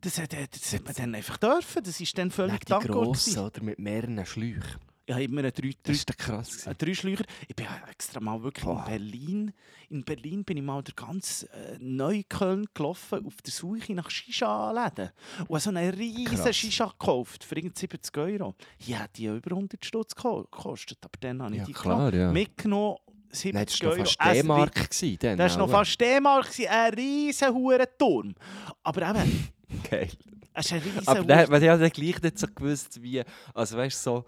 Das, 0.00 0.18
hat- 0.20 0.34
äh, 0.34 0.46
das 0.50 0.72
hat 0.74 0.84
man 0.84 0.94
dann 0.94 1.14
einfach 1.14 1.36
dürfen. 1.38 1.82
Das 1.82 2.00
ist 2.00 2.16
dann 2.18 2.30
völlig 2.30 2.60
die 2.64 2.72
d'accord 2.72 2.86
grossen, 2.88 3.38
oder 3.38 3.62
mit 3.62 3.78
mehreren 3.78 4.24
Schläuchen. 4.26 4.80
Ich 5.06 5.12
habe 5.12 5.24
immer 5.24 5.40
einen 5.42 5.52
drei, 5.52 5.70
drei, 5.82 5.92
Das 5.92 6.06
krass. 6.16 6.48
gewesen. 6.48 6.68
Ein 6.70 6.78
Dreischläucher. 6.78 7.24
Ich 7.46 7.54
bin 7.54 7.66
extra 7.90 8.20
mal 8.20 8.42
wirklich 8.42 8.64
Boah. 8.64 8.78
in 8.78 8.90
Berlin. 8.90 9.52
In 9.90 10.02
Berlin 10.02 10.44
bin 10.44 10.56
ich 10.56 10.62
mal 10.62 10.82
durch 10.82 10.96
ganz 10.96 11.42
äh, 11.52 11.76
Neukölln 11.78 12.66
gelaufen, 12.72 13.26
auf 13.26 13.36
der 13.42 13.52
Suche 13.52 13.92
nach 13.92 14.08
Shisha-Läden. 14.08 15.10
Und 15.40 15.48
habe 15.50 15.60
so 15.60 15.68
einen 15.70 15.90
riesen 15.92 16.24
Krass. 16.24 16.56
Shisha 16.56 16.86
gekauft, 16.86 17.44
für 17.44 17.54
irgendwie 17.56 17.78
70 17.78 18.16
Euro. 18.16 18.54
Hier 18.78 19.00
hat 19.00 19.16
die 19.18 19.24
ja 19.24 19.34
über 19.36 19.50
100 19.50 19.84
Stutz 19.84 20.12
geko- 20.14 20.44
gekostet, 20.44 20.98
aber 21.02 21.18
dann 21.20 21.42
habe 21.42 21.52
ich 21.52 21.58
Ja, 21.60 21.64
die 21.66 21.72
klar, 21.74 22.10
genommen. 22.10 22.18
ja. 22.28 22.32
mitgenommen. 22.32 22.96
70 23.30 23.52
Nein, 23.52 23.66
das 23.66 23.82
war 23.82 23.88
noch 23.90 24.06
fast 24.06 24.20
D-Mark. 24.36 24.90
Das 24.90 25.02
war 25.02 25.58
noch 25.58 25.64
aber- 25.68 25.72
fast 25.84 26.00
D-Mark, 26.00 26.48
ein 26.68 26.94
riesen 26.94 27.52
Hurenturm. 27.54 28.34
Aber 28.82 29.10
eben, 29.10 29.50
Geil. 29.90 30.08
es 30.54 30.66
ist 30.66 30.72
ein 30.72 30.78
riesen 30.80 31.08
Aber 31.08 31.24
dann, 31.24 31.50
man 31.50 31.54
hat 31.68 31.80
ja 31.80 31.88
gleich 31.88 32.22
nicht 32.22 32.38
so 32.38 32.46
gewusst, 32.46 33.02
wie. 33.02 33.22
Also 33.52 33.76
weißt 33.76 34.02
so, 34.02 34.24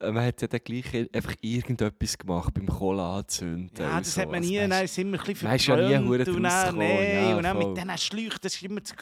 man 0.00 0.24
hat 0.24 0.40
ja 0.42 0.48
dann 0.48 0.60
gleich 0.64 0.86
einfach 1.12 1.34
irgendetwas 1.42 2.16
gemacht 2.16 2.54
beim 2.54 2.66
Cola 2.66 3.18
anzünden. 3.18 3.70
Ja, 3.78 3.98
das 3.98 4.14
so. 4.14 4.20
hat 4.22 4.28
man 4.28 4.36
Also, 4.38 4.50
nie, 4.50 4.58
ist 4.84 4.92
es 4.92 4.98
immer 4.98 5.18
ein 5.18 5.24
bisschen 5.26 5.46
Man 5.48 5.56
ist 5.56 5.66
ja 5.66 5.76
nie 5.76 6.08
und 6.08 6.18
dann, 6.44 6.78
nein, 6.78 7.14
ja, 7.28 7.36
und 7.36 7.42
dann 7.42 7.56
voll. 7.60 7.68
mit 7.68 7.76
diesen 7.76 7.98
Schläuchen, 7.98 8.38
das 8.40 8.62
war 8.62 8.70
immer 8.70 8.80
das 8.80 8.96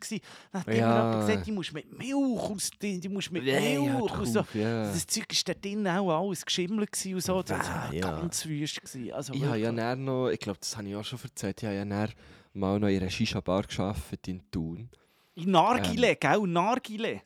gewesen. 0.00 0.20
Dann 0.52 0.60
hat 0.64 0.74
Ja. 0.74 1.10
immer 1.12 1.26
gesagt, 1.26 1.46
die 1.46 1.52
musst 1.52 1.72
mit 1.72 1.98
Milch 1.98 2.14
aus, 2.14 2.70
die, 2.80 3.00
musst 3.08 3.32
mit 3.32 3.44
Nein, 3.44 3.80
Milch 3.82 4.12
so. 4.26 4.44
ja. 4.54 4.82
Das 4.84 5.06
Zeug 5.06 5.26
war 5.28 5.54
da 5.54 5.60
drinnen 5.60 5.86
auch 5.88 6.28
alles 6.28 6.46
geschimmelt 6.46 6.90
und 7.06 7.20
so. 7.20 7.42
Das 7.42 7.68
war 7.68 7.92
Ja. 7.92 8.20
ganz 8.20 8.46
wüst. 8.46 8.80
Also 9.12 9.32
Ich 9.34 9.44
habe 9.44 9.58
ja 9.58 9.72
dann 9.72 10.04
noch, 10.04 10.28
ich 10.30 10.38
glaube, 10.38 10.58
das 10.60 10.76
habe 10.76 10.88
ich 10.88 10.94
auch 10.94 11.04
schon 11.04 11.18
erzählt, 11.22 11.60
ich 11.62 11.66
habe 11.66 11.76
ja 11.76 11.84
dann 11.84 12.10
mal 12.52 12.78
noch 12.78 12.88
in 12.88 13.00
einer 13.00 13.10
Shisha-Bar 13.10 13.62
gearbeitet 13.64 14.28
in 14.28 14.42
Thun. 14.50 14.88
In 15.34 15.50
Nargile, 15.50 16.10
Ähm. 16.10 16.16
gell? 16.20 16.40
Nargile. 16.46 17.22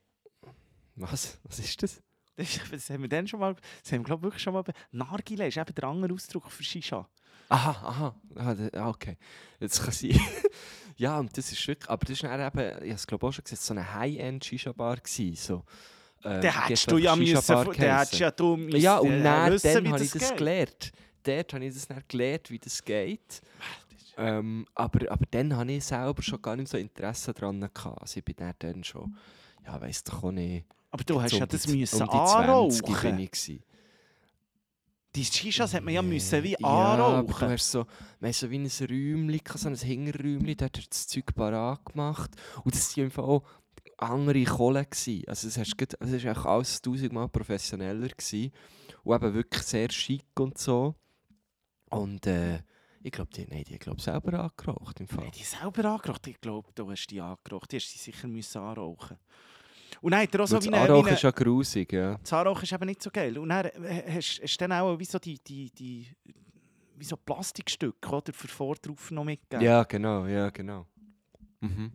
Was? 0.96 1.38
Was 1.44 1.58
ist 1.58 1.82
das? 1.82 2.02
Das, 2.70 2.90
haben 2.90 3.02
wir 3.02 3.08
dann 3.08 3.28
schon 3.28 3.40
mal, 3.40 3.54
das 3.82 3.92
haben 3.92 4.00
wir 4.00 4.04
glaube 4.04 4.22
wirklich 4.22 4.42
schon 4.42 4.54
mal, 4.54 4.64
Nargile 4.90 5.48
ist 5.48 5.56
eben 5.56 5.74
der 5.74 5.84
andere 5.84 6.14
Ausdruck 6.14 6.50
für 6.50 6.64
Shisha. 6.64 7.08
Aha, 7.48 7.70
aha. 7.70 8.14
Ah, 8.34 8.56
ah, 8.78 8.88
okay. 8.88 9.18
Jetzt 9.60 9.82
kann 9.82 9.92
sein. 9.92 10.18
ja, 10.96 11.18
und 11.18 11.36
das 11.36 11.52
ist 11.52 11.66
wirklich, 11.68 11.90
aber 11.90 12.06
das 12.06 12.22
war 12.22 12.38
dann 12.38 12.80
eben, 12.80 12.90
ich 12.90 13.06
glaube 13.06 13.26
auch 13.26 13.32
schon 13.32 13.44
gesagt, 13.44 13.60
so 13.60 13.74
eine 13.74 13.92
High-End-Shisha-Bar 13.92 14.96
gewesen. 14.96 15.36
So. 15.36 15.64
Ähm, 16.24 16.40
Den 16.40 16.62
hättest 16.62 16.90
du 16.90 16.96
ja 16.96 17.14
müssen, 17.14 17.34
den 17.34 17.72
hättest 17.74 18.18
ja 18.18 18.30
du 18.30 18.56
müssen, 18.56 18.80
Ja, 18.80 18.98
und 18.98 19.10
äh, 19.12 19.22
dann, 19.22 19.52
wissen, 19.52 19.74
dann 19.74 19.92
habe 19.92 20.04
ich 20.04 20.12
das 20.12 20.28
geht. 20.28 20.38
gelernt. 20.38 20.92
Dort 21.24 21.52
habe 21.52 21.64
ich 21.66 21.74
das 21.74 21.86
dann 21.88 22.02
gelernt, 22.08 22.50
wie 22.50 22.58
das 22.58 22.82
geht. 22.82 23.42
Ähm, 24.16 24.66
aber, 24.74 25.10
aber 25.10 25.26
dann 25.30 25.56
hatte 25.56 25.72
ich 25.72 25.84
selber 25.84 26.22
schon 26.22 26.40
gar 26.40 26.56
nicht 26.56 26.68
so 26.68 26.78
Interesse 26.78 27.32
daran. 27.34 27.60
Gehabt. 27.60 28.00
Also 28.00 28.18
ich 28.18 28.24
bin 28.24 28.36
dann, 28.36 28.54
dann 28.58 28.84
schon, 28.84 29.14
ja, 29.66 29.80
weiss 29.80 30.04
doch 30.04 30.22
auch 30.22 30.32
nicht. 30.32 30.64
Aber 30.92 31.02
du 31.04 31.20
hast 31.20 31.32
ja 31.32 31.42
um 31.42 31.48
die 31.48 31.52
das 31.52 31.62
z- 31.62 31.74
müssen 31.74 32.02
um 32.02 32.08
die 32.08 32.12
20 32.16 32.82
bin 32.82 32.94
anrauchen. 32.94 33.18
ich 33.18 33.30
gewesen. 33.32 33.64
Die 35.14 35.24
Shishas 35.24 35.74
hat 35.74 35.82
man 35.84 35.92
ja 35.92 36.00
müssen 36.00 36.42
wie 36.42 36.56
Ja, 36.58 36.68
aber 36.68 36.96
du 36.96 37.04
anrauchen. 37.34 37.48
hast 37.50 37.70
so, 37.70 37.84
wir 38.20 38.28
haben 38.28 38.32
so 38.32 38.50
wie 38.50 38.58
ein 38.58 38.66
Räumchen, 39.30 39.58
so 39.58 39.68
ein 39.68 39.76
Hinterräumchen, 39.76 40.56
dort 40.56 40.78
hat 40.78 40.90
das 40.90 41.06
Zeug 41.06 41.34
parat 41.34 41.84
gemacht. 41.84 42.30
Und 42.64 42.74
das 42.74 42.96
waren 42.96 43.04
einfach 43.06 43.24
auch 43.24 43.42
andere 43.98 44.44
gewesen. 44.84 45.22
Also 45.28 45.48
es 45.48 45.58
war 45.58 46.46
alles 46.46 46.80
tausendmal 46.80 47.28
professioneller. 47.28 48.08
Gewesen. 48.08 48.52
Und 49.04 49.14
eben 49.16 49.34
wirklich 49.34 49.62
sehr 49.64 49.90
schick 49.90 50.24
und 50.38 50.56
so. 50.56 50.94
Und 51.90 52.26
äh, 52.26 52.62
ich 53.02 53.12
glaube, 53.12 53.30
die, 53.34 53.46
nein, 53.50 53.64
die 53.64 53.72
haben 53.74 53.80
glaub, 53.80 54.00
selber 54.00 54.38
angeraucht 54.44 54.98
im 55.00 55.08
Fall. 55.08 55.24
Haben 55.24 55.32
die 55.32 55.42
selber 55.42 55.84
angeraucht? 55.90 56.26
Ich 56.26 56.40
glaube, 56.40 56.70
du 56.74 56.90
hast 56.90 57.06
die 57.08 57.20
angeraucht. 57.20 57.70
Die 57.72 57.76
hast 57.76 57.90
sie 57.90 57.98
sicher 57.98 58.28
müssen 58.28 58.58
anrauchen. 58.62 59.18
Und 60.00 60.12
dann 60.12 60.22
hat 60.22 60.34
er 60.34 60.40
auch 60.40 60.46
so 60.46 60.62
wie 60.62 60.68
eine... 60.68 60.88
Wie 60.88 60.98
eine 60.98 61.10
ist 61.10 61.22
ja 61.22 61.30
grusig, 61.30 61.92
ja. 61.92 62.18
das 62.18 62.62
ist 62.62 62.72
eben 62.72 62.86
nicht 62.86 63.02
so 63.02 63.10
geil. 63.10 63.36
Und 63.38 63.50
dann 63.50 63.66
äh, 63.66 64.04
hast 64.16 64.40
du 64.40 64.56
dann 64.58 64.72
auch 64.72 64.98
wie 64.98 65.04
so 65.04 65.18
die... 65.18 65.38
die, 65.38 65.70
die 65.70 66.06
wie 67.02 67.04
so 67.04 67.16
Plastikstücke, 67.16 68.08
oder? 68.10 68.32
Für 68.32 68.46
vor 68.46 68.76
drauf 68.76 69.10
noch 69.10 69.24
mitgegeben. 69.24 69.64
Ja, 69.64 69.82
genau, 69.82 70.24
ja, 70.26 70.50
genau. 70.50 70.86
Mhm. 71.60 71.90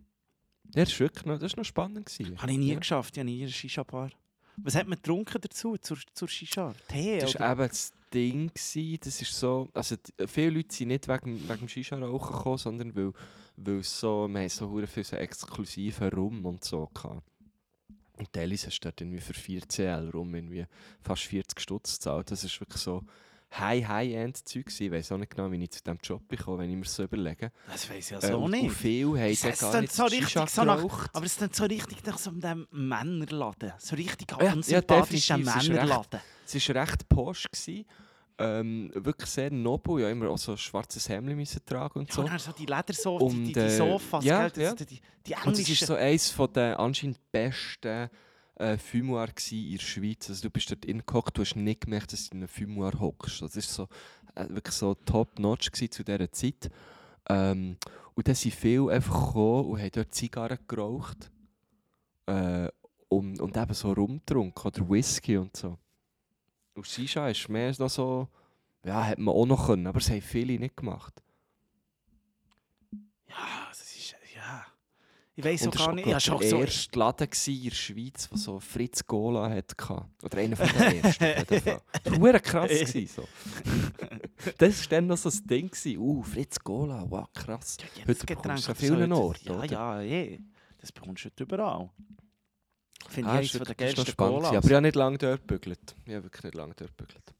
Ja, 0.74 0.84
das 0.84 0.92
war 0.92 1.00
wirklich 1.00 1.24
noch, 1.24 1.38
das 1.38 1.52
war 1.52 1.60
noch 1.60 1.64
spannend. 1.64 2.06
Gewesen. 2.06 2.38
Habe 2.38 2.52
ich 2.52 2.58
nie 2.58 2.72
ja. 2.72 2.78
geschafft. 2.78 3.16
Ich 3.16 3.20
habe 3.20 3.30
nie 3.30 3.40
eine 3.40 3.50
Shisha-Bar. 3.50 4.10
Was 4.58 4.74
hat 4.74 4.86
man 4.86 4.96
getrunken 4.96 5.40
dazu, 5.40 5.76
zur, 5.78 5.96
zur 6.12 6.28
Shisha? 6.28 6.74
Tee, 6.88 7.20
Das 7.20 7.38
war 7.38 7.52
eben 7.52 7.68
das 7.68 7.92
Ding. 8.12 8.48
gewesen, 8.48 8.98
Das 9.02 9.22
ist 9.22 9.32
so, 9.32 9.68
also 9.72 9.96
viele 10.26 10.50
Leute 10.50 10.74
sind 10.74 10.88
nicht 10.88 11.08
wegen, 11.08 11.48
wegen 11.48 11.58
dem 11.58 11.68
Shisha-Rauchen 11.68 12.36
gekommen, 12.36 12.58
sondern 12.58 12.94
weil, 12.94 13.12
weil 13.56 13.78
es 13.78 13.98
so, 13.98 14.28
wir 14.28 14.40
haben 14.40 14.48
so 14.48 14.86
viel 14.86 15.04
so 15.04 15.16
exklusiven 15.16 16.08
Rum 16.10 16.44
und 16.44 16.64
so 16.64 16.86
gehabt. 16.92 17.22
Und 18.18 18.32
teilweise 18.32 18.66
hast 18.66 18.80
du 18.80 18.88
dort 18.88 19.00
irgendwie 19.00 19.20
für 19.20 19.34
4 19.34 19.62
CL 19.68 20.10
Rum 20.12 20.34
irgendwie 20.34 20.66
fast 21.00 21.22
40 21.24 21.60
Stutz 21.60 21.94
gezahlt. 21.94 22.30
Das 22.30 22.42
ist 22.44 22.58
wirklich 22.60 22.82
so 22.82 23.04
High, 23.56 23.86
High-End-Zeug 23.86 24.66
gewesen. 24.66 24.82
Ich 24.84 24.90
weiß 24.92 25.12
auch 25.12 25.18
nicht 25.18 25.34
genau, 25.34 25.50
wie 25.50 25.62
ich 25.62 25.70
zu 25.70 25.82
diesem 25.82 25.98
Job 26.02 26.26
bekomme, 26.28 26.58
wenn 26.58 26.70
ich 26.70 26.76
mir 26.76 26.84
so 26.84 27.04
überlege. 27.04 27.50
Das 27.70 27.88
weiß 27.88 27.96
ich 28.04 28.10
ja 28.10 28.18
Äh, 28.18 28.26
so 28.32 28.38
und, 28.40 28.50
nicht. 28.50 28.64
und 28.64 28.70
viele 28.70 29.20
haben 29.20 29.30
ist 29.30 29.60
gar 29.60 29.80
nicht 29.80 29.92
so 29.92 30.04
richtig 30.04 30.50
so 30.50 30.64
nach-. 30.64 31.08
Aber 31.14 31.24
es 31.24 31.32
ist 31.32 31.40
dann 31.42 31.52
so 31.52 31.64
richtig 31.64 32.04
nach 32.04 32.18
so 32.18 32.30
einem 32.30 32.66
Männerladen. 32.70 33.72
So 33.78 33.96
richtig 33.96 34.30
Ja, 34.32 34.44
ja, 34.44 34.54
es 34.58 34.68
ist 35.12 35.30
Männerladen. 35.30 36.20
Es 36.46 36.68
war 36.68 36.76
recht 36.76 37.08
posch. 37.08 37.46
Gewesen. 37.50 37.86
Ähm, 38.40 38.90
wirklich 38.94 39.28
sehr 39.30 39.50
nobel. 39.50 40.02
Ja, 40.02 40.10
immer 40.10 40.30
auch 40.30 40.38
so 40.38 40.52
ein 40.52 40.58
schwarzes 40.58 41.08
Hemd 41.08 41.34
müssen 41.34 41.60
tragen 41.66 41.98
und 41.98 42.08
Ja, 42.08 42.14
so. 42.14 42.20
und 42.22 42.30
dann 42.30 42.38
so 42.38 42.52
die 42.52 42.66
Ledersofas, 42.66 43.32
die, 43.32 43.38
die, 43.38 43.46
Und, 43.48 43.56
die 43.56 43.60
äh, 43.60 43.76
Sofas, 43.76 44.24
ja, 44.24 44.48
gell? 44.48 44.62
ja. 44.64 44.74
Das, 44.74 44.86
die, 44.86 45.00
die 45.26 45.34
Und 45.34 45.58
englischen... 45.58 45.88
war 45.88 45.96
so 45.96 46.02
eines 46.02 46.30
von 46.30 46.52
den 46.52 46.74
anscheinend 46.74 47.18
besten 47.32 48.08
äh, 48.54 48.78
Fumoir 48.78 49.28
in 49.50 49.72
der 49.72 49.78
Schweiz. 49.78 50.28
Also 50.28 50.42
du 50.42 50.50
bist 50.50 50.70
dort 50.70 50.84
ingehockt, 50.84 51.36
du 51.36 51.42
hast 51.42 51.56
nicht 51.56 51.80
gemerkt, 51.80 52.12
dass 52.12 52.28
du 52.28 52.36
in 52.36 52.42
einem 52.42 52.48
Fumoir 52.48 52.92
hockst. 53.00 53.42
Das 53.42 53.56
war 53.56 53.62
so, 53.62 53.88
äh, 54.34 54.48
wirklich 54.50 54.74
so 54.74 54.94
top-notch 54.94 55.72
zu 55.72 56.04
dieser 56.04 56.30
Zeit. 56.30 56.70
Ähm, 57.28 57.76
und 58.14 58.26
dann 58.28 58.34
sind 58.34 58.54
viele 58.54 58.90
einfach 58.90 59.26
gekommen 59.26 59.70
und 59.70 59.80
haben 59.80 59.90
dort 59.92 60.14
Zigarren 60.14 60.58
geraucht. 60.66 61.30
Äh, 62.26 62.68
und, 63.08 63.40
und 63.40 63.56
eben 63.56 63.74
so 63.74 63.92
rumgetrunken 63.92 64.64
oder 64.64 64.88
Whisky 64.88 65.38
und 65.38 65.56
so. 65.56 65.78
Und 66.78 66.86
Shisha 66.86 67.28
ist 67.28 67.48
mehr 67.48 67.74
noch 67.80 67.90
so, 67.90 68.28
ja, 68.84 69.04
hat 69.04 69.18
man 69.18 69.34
auch 69.34 69.46
noch 69.46 69.66
können, 69.66 69.88
aber 69.88 69.98
das 69.98 70.10
haben 70.10 70.22
viele 70.22 70.60
nicht 70.60 70.76
gemacht. 70.76 71.12
Ja, 73.28 73.66
das 73.68 73.80
ist... 73.96 74.14
Ja... 74.32 74.64
Ich 75.34 75.44
weiß 75.44 75.66
auch 75.66 75.72
gar 75.72 75.86
war 75.88 75.94
nicht... 75.96 76.04
glaub, 76.04 76.12
Ja, 76.12 76.20
schon 76.20 76.38
der 76.38 76.50
so... 76.50 76.60
erste 76.60 76.96
Laden 76.96 77.28
in 77.46 77.62
der 77.64 77.70
Schweiz, 77.72 78.28
der 78.28 78.38
so 78.38 78.60
Fritz 78.60 79.04
Gola 79.04 79.50
hatte. 79.50 80.06
Oder 80.22 80.38
einer 80.38 80.54
von 80.54 80.68
den 80.68 81.02
ersten. 81.02 81.24
Das 82.04 82.20
war 82.20 82.38
krass. 82.38 82.68
gewesen, 82.70 83.06
so. 83.08 83.28
Das 84.58 84.80
war 84.82 84.88
dann 84.90 85.08
noch 85.08 85.16
so 85.16 85.30
das 85.30 85.42
Ding. 85.42 85.68
gewesen. 85.68 85.98
Uh, 85.98 86.22
Fritz 86.22 86.60
Gola, 86.60 87.04
wow, 87.08 87.26
krass. 87.34 87.76
Ja, 87.96 88.06
Heute 88.06 88.24
bekommst 88.24 88.68
du 88.68 88.70
an 88.70 88.76
vielen 88.76 89.12
Orten, 89.12 89.48
Ja, 89.48 89.54
oder? 89.56 89.64
ja, 89.64 90.00
je. 90.00 90.38
Das 90.80 90.92
bekommst 90.92 91.24
du 91.24 91.42
überall. 91.42 91.90
Finde 93.08 93.30
Ah, 93.30 93.40
ich 93.40 93.54
eines 93.54 93.66
der 93.66 93.74
geilsten 93.74 94.04
gewesen. 94.04 94.44
Aber 94.44 94.66
ich 94.66 94.72
habe 94.72 94.80
nicht 94.82 94.96
lange 94.96 95.18
dort 95.18 95.46
gebügelt. 95.46 95.94
Ich 96.04 96.14
habe 96.14 96.24
wirklich 96.24 96.44
nicht 96.44 96.54
lange 96.54 96.74
dort 96.74 96.96
gebügelt. 96.96 97.34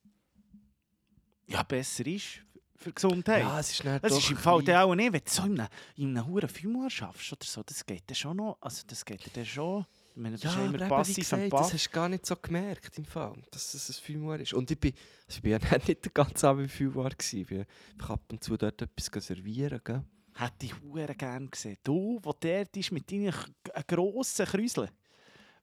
Ja, 1.46 1.62
besser 1.62 2.06
ist 2.06 2.42
für 2.76 2.92
Gesundheit. 2.92 3.42
Ja, 3.42 3.58
es 3.58 3.72
ist 3.72 3.84
nicht 3.84 4.04
Das 4.04 4.12
doch 4.12 4.18
ist 4.18 4.30
im 4.30 4.36
Fall 4.36 4.62
dann 4.62 4.76
auch 4.82 4.94
nicht, 4.94 5.12
wenn 5.12 5.20
du 5.24 5.30
so 5.30 5.42
in 5.42 5.58
einem, 5.60 5.68
in 5.96 6.16
einem 6.16 6.26
hohen 6.26 6.48
Fumoir 6.48 6.90
schaffst 6.90 7.32
oder 7.32 7.44
so, 7.44 7.62
das 7.64 7.84
geht 7.84 8.04
dann 8.06 8.14
schon 8.14 8.36
noch, 8.36 8.56
also 8.60 8.84
das 8.86 9.04
geht 9.04 9.36
dann 9.36 9.44
schon, 9.44 9.84
ich 10.14 10.22
meine, 10.22 10.36
das 10.36 10.54
Ja, 10.54 10.60
aber 10.60 10.74
eben, 10.74 10.84
wie 10.84 10.88
passiv 10.88 11.16
gesagt, 11.16 11.42
und 11.42 11.52
das 11.52 11.72
hast 11.72 11.86
du 11.86 11.90
gar 11.90 12.08
nicht 12.08 12.24
so 12.26 12.36
gemerkt 12.36 12.96
im 12.98 13.04
Fall, 13.04 13.42
dass 13.50 13.74
es 13.74 13.88
ein 13.88 13.94
Fumoir 14.14 14.38
ist. 14.38 14.52
Und 14.52 14.70
ich 14.70 14.78
bin, 14.78 14.92
also 15.26 15.36
ich 15.36 15.42
bin 15.42 15.50
ja 15.52 15.58
nicht 15.88 16.04
den 16.04 16.14
ganzen 16.14 16.46
Abend 16.46 16.62
im 16.64 16.68
Fumoir 16.68 17.10
gewesen. 17.10 17.40
Ich 17.40 17.46
bin 17.48 17.64
einfach 17.94 18.10
ab 18.10 18.22
und 18.30 18.44
zu 18.44 18.56
dort 18.56 18.80
etwas 18.80 19.24
servieren. 19.26 19.80
Gell? 19.84 20.04
Hätte 20.34 20.66
ich 20.66 20.80
hure 20.80 21.14
gern 21.16 21.50
gesehen. 21.50 21.78
Du, 21.82 22.20
wo 22.22 22.32
der 22.32 22.66
ist 22.76 22.92
mit 22.92 23.10
deinen 23.10 23.34
grossen 23.88 24.46
Krüseln. 24.46 24.90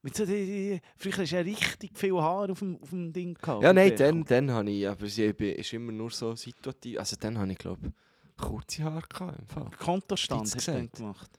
Mit 0.05 0.15
so 0.15 0.23
die, 0.23 0.79
früher 0.97 1.17
hast 1.17 1.31
du 1.31 1.35
ja 1.35 1.41
richtig 1.41 1.97
viel 1.97 2.13
Haar 2.13 2.51
auf 2.51 2.59
dem, 2.59 2.77
auf 2.79 2.91
dem 2.91 3.11
Ding 3.11 3.33
gehabt. 3.33 3.63
Ja, 3.63 3.73
nein, 3.73 3.95
dann, 3.97 4.23
dann 4.23 4.51
habe 4.51 4.69
ich, 4.69 4.87
aber 4.87 5.07
sie 5.07 5.23
ist 5.25 5.73
immer 5.73 5.91
nur 5.91 6.11
so 6.11 6.35
situativ. 6.35 6.99
Also 6.99 7.15
dann 7.19 7.39
habe 7.39 7.51
ich, 7.51 7.57
glaube 7.57 7.91
kurze 8.37 8.83
Haare 8.83 9.07
gehabt, 9.09 9.39
im 9.39 9.47
Fall. 9.47 9.71
Kontostand 9.79 10.53
hast 10.53 10.67
du 10.67 10.71
dann 10.73 10.91
gemacht. 10.91 11.31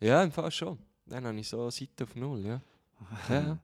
Ja, 0.00 0.22
im 0.22 0.32
Fall 0.32 0.50
schon. 0.50 0.78
Dann 1.04 1.26
habe 1.26 1.38
ich 1.38 1.46
so 1.46 1.68
Seite 1.68 2.04
auf 2.04 2.16
Null, 2.16 2.40
ja. 2.46 2.60
Ja, 3.28 3.58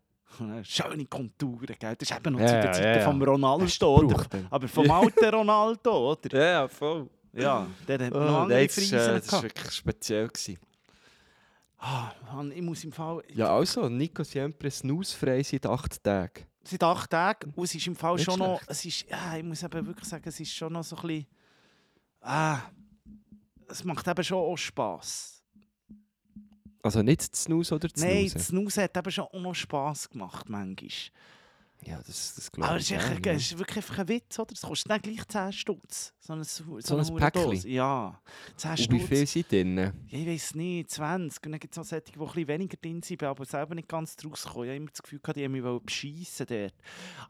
Schöne 0.63 1.07
Konturen, 1.07 1.77
gell? 1.79 1.97
Das 1.97 2.11
ist 2.11 2.15
eben 2.15 2.35
noch 2.35 2.41
Ja, 2.41 2.47
zu 2.47 2.53
der 2.53 2.65
ja, 2.67 2.73
Zeit 2.75 2.97
ja. 2.99 3.05
vom 3.05 3.19
Hast 3.19 3.29
Ronaldo, 3.29 3.97
oder? 3.97 4.27
Aber 4.51 4.69
vom 4.69 4.91
alten 4.91 5.25
Ronaldo, 5.25 6.13
oder? 6.13 6.39
Ja, 6.39 6.69
voll. 6.69 7.09
Ja, 7.33 7.67
der 7.89 8.07
hat 8.07 8.13
noch 8.13 8.21
Oh, 8.21 8.37
andere 8.41 8.67
das, 8.67 8.77
ist, 8.77 8.93
äh, 8.93 8.97
Friesen 8.99 9.15
das 9.15 9.33
war 9.33 9.43
wirklich 9.43 9.71
speziell. 9.73 10.29
Gewesen. 10.29 10.59
Ah, 11.83 12.13
Mann, 12.33 12.53
ich 12.53 12.61
muss 12.61 12.85
im 12.85 12.93
Fall... 12.93 13.23
Ja, 13.35 13.57
also, 13.57 13.89
Nico 13.89 14.23
Siempre 14.23 14.71
snusfrei 14.71 15.43
seit 15.43 15.65
acht 15.65 16.03
Tagen. 16.05 16.45
seit 16.63 16.83
acht 16.83 17.11
Tagen. 17.11 17.53
Und 17.57 17.65
es 17.65 17.75
ist 17.75 17.87
im 17.87 17.97
Fall 17.97 18.17
Nicht 18.17 18.25
schon 18.27 18.39
noch. 18.39 18.59
schlecht. 18.59 18.71
Es 18.71 18.85
ist, 18.85 19.09
ja, 19.09 19.37
ich 19.37 19.43
muss 19.43 19.63
eben 19.63 19.87
wirklich 19.87 20.07
sagen, 20.09 20.29
es 20.29 20.39
ist 20.39 20.53
schon 20.55 20.73
noch 20.75 20.85
so 20.85 20.97
ein 20.97 21.03
bisschen. 21.07 21.27
Ah, 22.21 22.59
es 23.69 23.83
macht 23.83 24.07
eben 24.07 24.23
schon 24.23 24.39
auch 24.39 24.57
Spass. 24.57 25.43
Also 26.83 27.03
nicht 27.03 27.23
zu 27.23 27.43
Snus 27.45 27.73
oder 27.73 27.89
zu 27.89 28.01
Nein, 28.05 28.21
Snusen? 28.29 28.35
das 28.39 28.47
Snooze 28.49 28.83
hat 28.83 28.97
eben 28.97 29.11
schon 29.11 29.25
auch 29.25 29.41
noch 29.41 29.55
Spass 29.55 30.09
gemacht, 30.11 30.49
manchmal. 30.51 30.91
Ja, 31.83 31.99
das, 32.07 32.35
das 32.35 32.53
glaube 32.53 32.69
Aber 32.69 32.79
ich. 32.79 32.91
es 32.91 32.91
ist, 33.03 33.11
echt, 33.11 33.23
gerne, 33.23 33.39
es 33.39 33.45
ist 33.53 33.59
wirklich 33.59 33.77
einfach 33.79 33.99
ein 33.99 34.09
Witz, 34.09 34.39
oder? 34.39 34.53
Das 34.53 34.61
kostet 34.61 34.91
dann 34.91 35.01
gleich 35.01 35.27
10 35.27 35.53
Stutz. 35.53 36.13
So 36.19 36.35
ein, 36.35 36.45
so 36.45 36.81
So 36.81 36.97
ein 36.99 37.17
Päckchen? 37.17 37.71
Ja, 37.71 38.21
10 38.57 38.69
ja. 38.69 38.71
Und 38.71 38.79
wie 38.79 38.83
Stutz. 38.83 39.09
viel 39.09 39.27
sind 39.27 39.53
drin? 39.53 39.77
Ja, 39.79 39.93
ich 40.19 40.27
weiß 40.27 40.55
nicht, 40.57 40.91
20. 40.91 41.47
Und 41.47 41.53
dann 41.53 41.59
gibt 41.61 41.73
es 41.73 41.79
noch 41.79 41.85
solche, 41.85 42.05
die 42.13 42.19
ein 42.19 42.27
bisschen 42.27 42.49
weniger 42.49 42.77
drin 42.77 43.03
sind, 43.03 43.23
aber 43.23 43.45
selber 43.47 43.75
nicht 43.75 43.89
ganz 43.89 44.15
draus 44.17 44.45
kommen. 44.45 44.65
Ich 44.65 44.69
habe 44.69 44.77
immer 44.77 44.91
das 44.91 45.03
Gefühl, 45.03 45.21
die 45.35 45.45
haben 45.45 45.53
mich 45.53 45.83
beschissen 45.83 46.47
dort. 46.47 46.75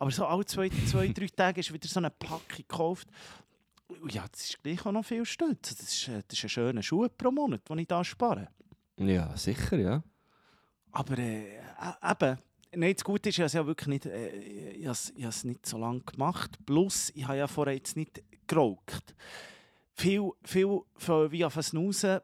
Aber 0.01 0.11
so 0.11 0.27
alle 0.27 0.45
zwei, 0.45 0.69
zwei 0.69 1.09
drei 1.09 1.27
Tage 1.37 1.61
ist 1.61 1.73
wieder 1.73 1.89
so 1.89 2.01
eine 2.01 2.11
Packung 2.11 2.41
gekauft. 2.57 3.09
Ja, 4.09 4.25
das 4.31 4.43
ist 4.51 4.63
gleich 4.63 4.85
auch 4.85 4.93
noch 4.93 5.05
viel 5.05 5.25
Stutz. 5.25 5.77
Das 5.77 5.81
ist, 5.93 6.09
äh, 6.09 6.23
das 6.27 6.39
ist 6.39 6.45
ein 6.45 6.49
schöner 6.49 6.83
Schuh 6.83 7.09
pro 7.17 7.31
Monat, 7.31 7.69
den 7.69 7.79
ich 7.79 7.89
da 7.89 8.03
spare. 8.05 8.49
Ja, 8.97 9.37
sicher, 9.37 9.79
ja. 9.79 10.03
Aber 10.93 11.19
äh, 11.19 11.57
äh, 11.57 12.11
eben, 12.11 12.39
nein, 12.75 12.95
das 12.95 13.05
Gute 13.05 13.29
ist, 13.29 13.35
ich 13.37 13.41
habe 13.41 13.47
es 13.47 13.53
ja 13.55 13.67
wirklich 13.67 13.89
nicht, 13.89 14.07
äh, 14.07 14.29
ich 14.73 14.85
habe 14.85 14.93
es- 14.93 15.11
ich 15.17 15.23
habe 15.23 15.29
es 15.31 15.45
nicht 15.45 15.67
so 15.67 15.79
lange 15.79 16.01
gemacht. 16.01 16.59
Plus, 16.67 17.11
ich 17.15 17.27
habe 17.27 17.39
ja 17.39 17.47
vorher 17.47 17.75
jetzt 17.75 17.97
nicht 17.97 18.23
geraucht. 18.47 19.15
Viel, 19.95 20.31
viel 20.45 20.81
von, 20.97 21.31
wie 21.31 21.45
auf 21.45 21.55
Snoozen, 21.63 22.21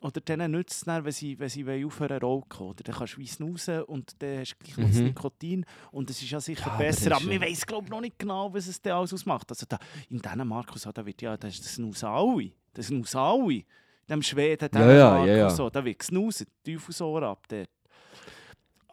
oder 0.00 0.20
denen 0.20 0.50
nützt 0.52 0.72
es 0.72 0.80
dann, 0.82 1.02
wenn 1.06 1.12
sie, 1.12 1.38
wenn 1.38 1.48
sie 1.48 1.64
aufhören 1.86 2.20
zu 2.20 2.26
rauchen. 2.26 2.66
Oder 2.66 2.84
dann 2.84 2.94
kannst 2.94 3.14
du 3.14 3.18
wie 3.18 3.26
snoozen 3.26 3.82
und 3.84 4.20
dann 4.22 4.40
hast 4.40 4.52
du 4.52 4.56
gleich 4.64 4.76
noch 4.76 4.88
das 4.88 4.96
Mhm. 4.98 5.04
Nikotin. 5.04 5.64
Und 5.92 6.10
es 6.10 6.20
ist 6.20 6.30
ja 6.30 6.40
sicher 6.40 6.66
Ja, 6.66 6.76
besser. 6.76 7.16
Aber 7.16 7.24
ich 7.30 7.40
weiß 7.40 7.64
glaube 7.66 7.88
noch 7.88 8.02
nicht 8.02 8.18
genau, 8.18 8.52
was 8.52 8.66
es 8.66 8.82
denn 8.82 8.92
alles 8.92 9.14
ausmacht. 9.14 9.50
Also 9.50 9.64
da, 9.66 9.78
in 10.10 10.20
Dänemark 10.20 10.70
und 10.72 10.78
so, 10.78 10.92
da 10.92 11.06
wird 11.06 11.22
ja, 11.22 11.38
das 11.38 11.54
Snoozen 11.56 12.06
alle. 12.08 12.52
Das 12.74 12.88
Snoozen 12.88 13.18
alle. 13.18 13.52
In 13.54 13.64
dem 14.10 14.22
Schweden, 14.22 14.68
Ja, 14.74 14.80
ja, 14.80 14.86
Dänemark 14.88 15.28
ja, 15.28 15.48
ja. 15.48 15.70
da 15.70 15.82
wird 15.82 15.98
gesnoozen, 16.00 16.46
Teufelsohr 16.62 17.22
ab 17.22 17.46
dort. 17.48 17.70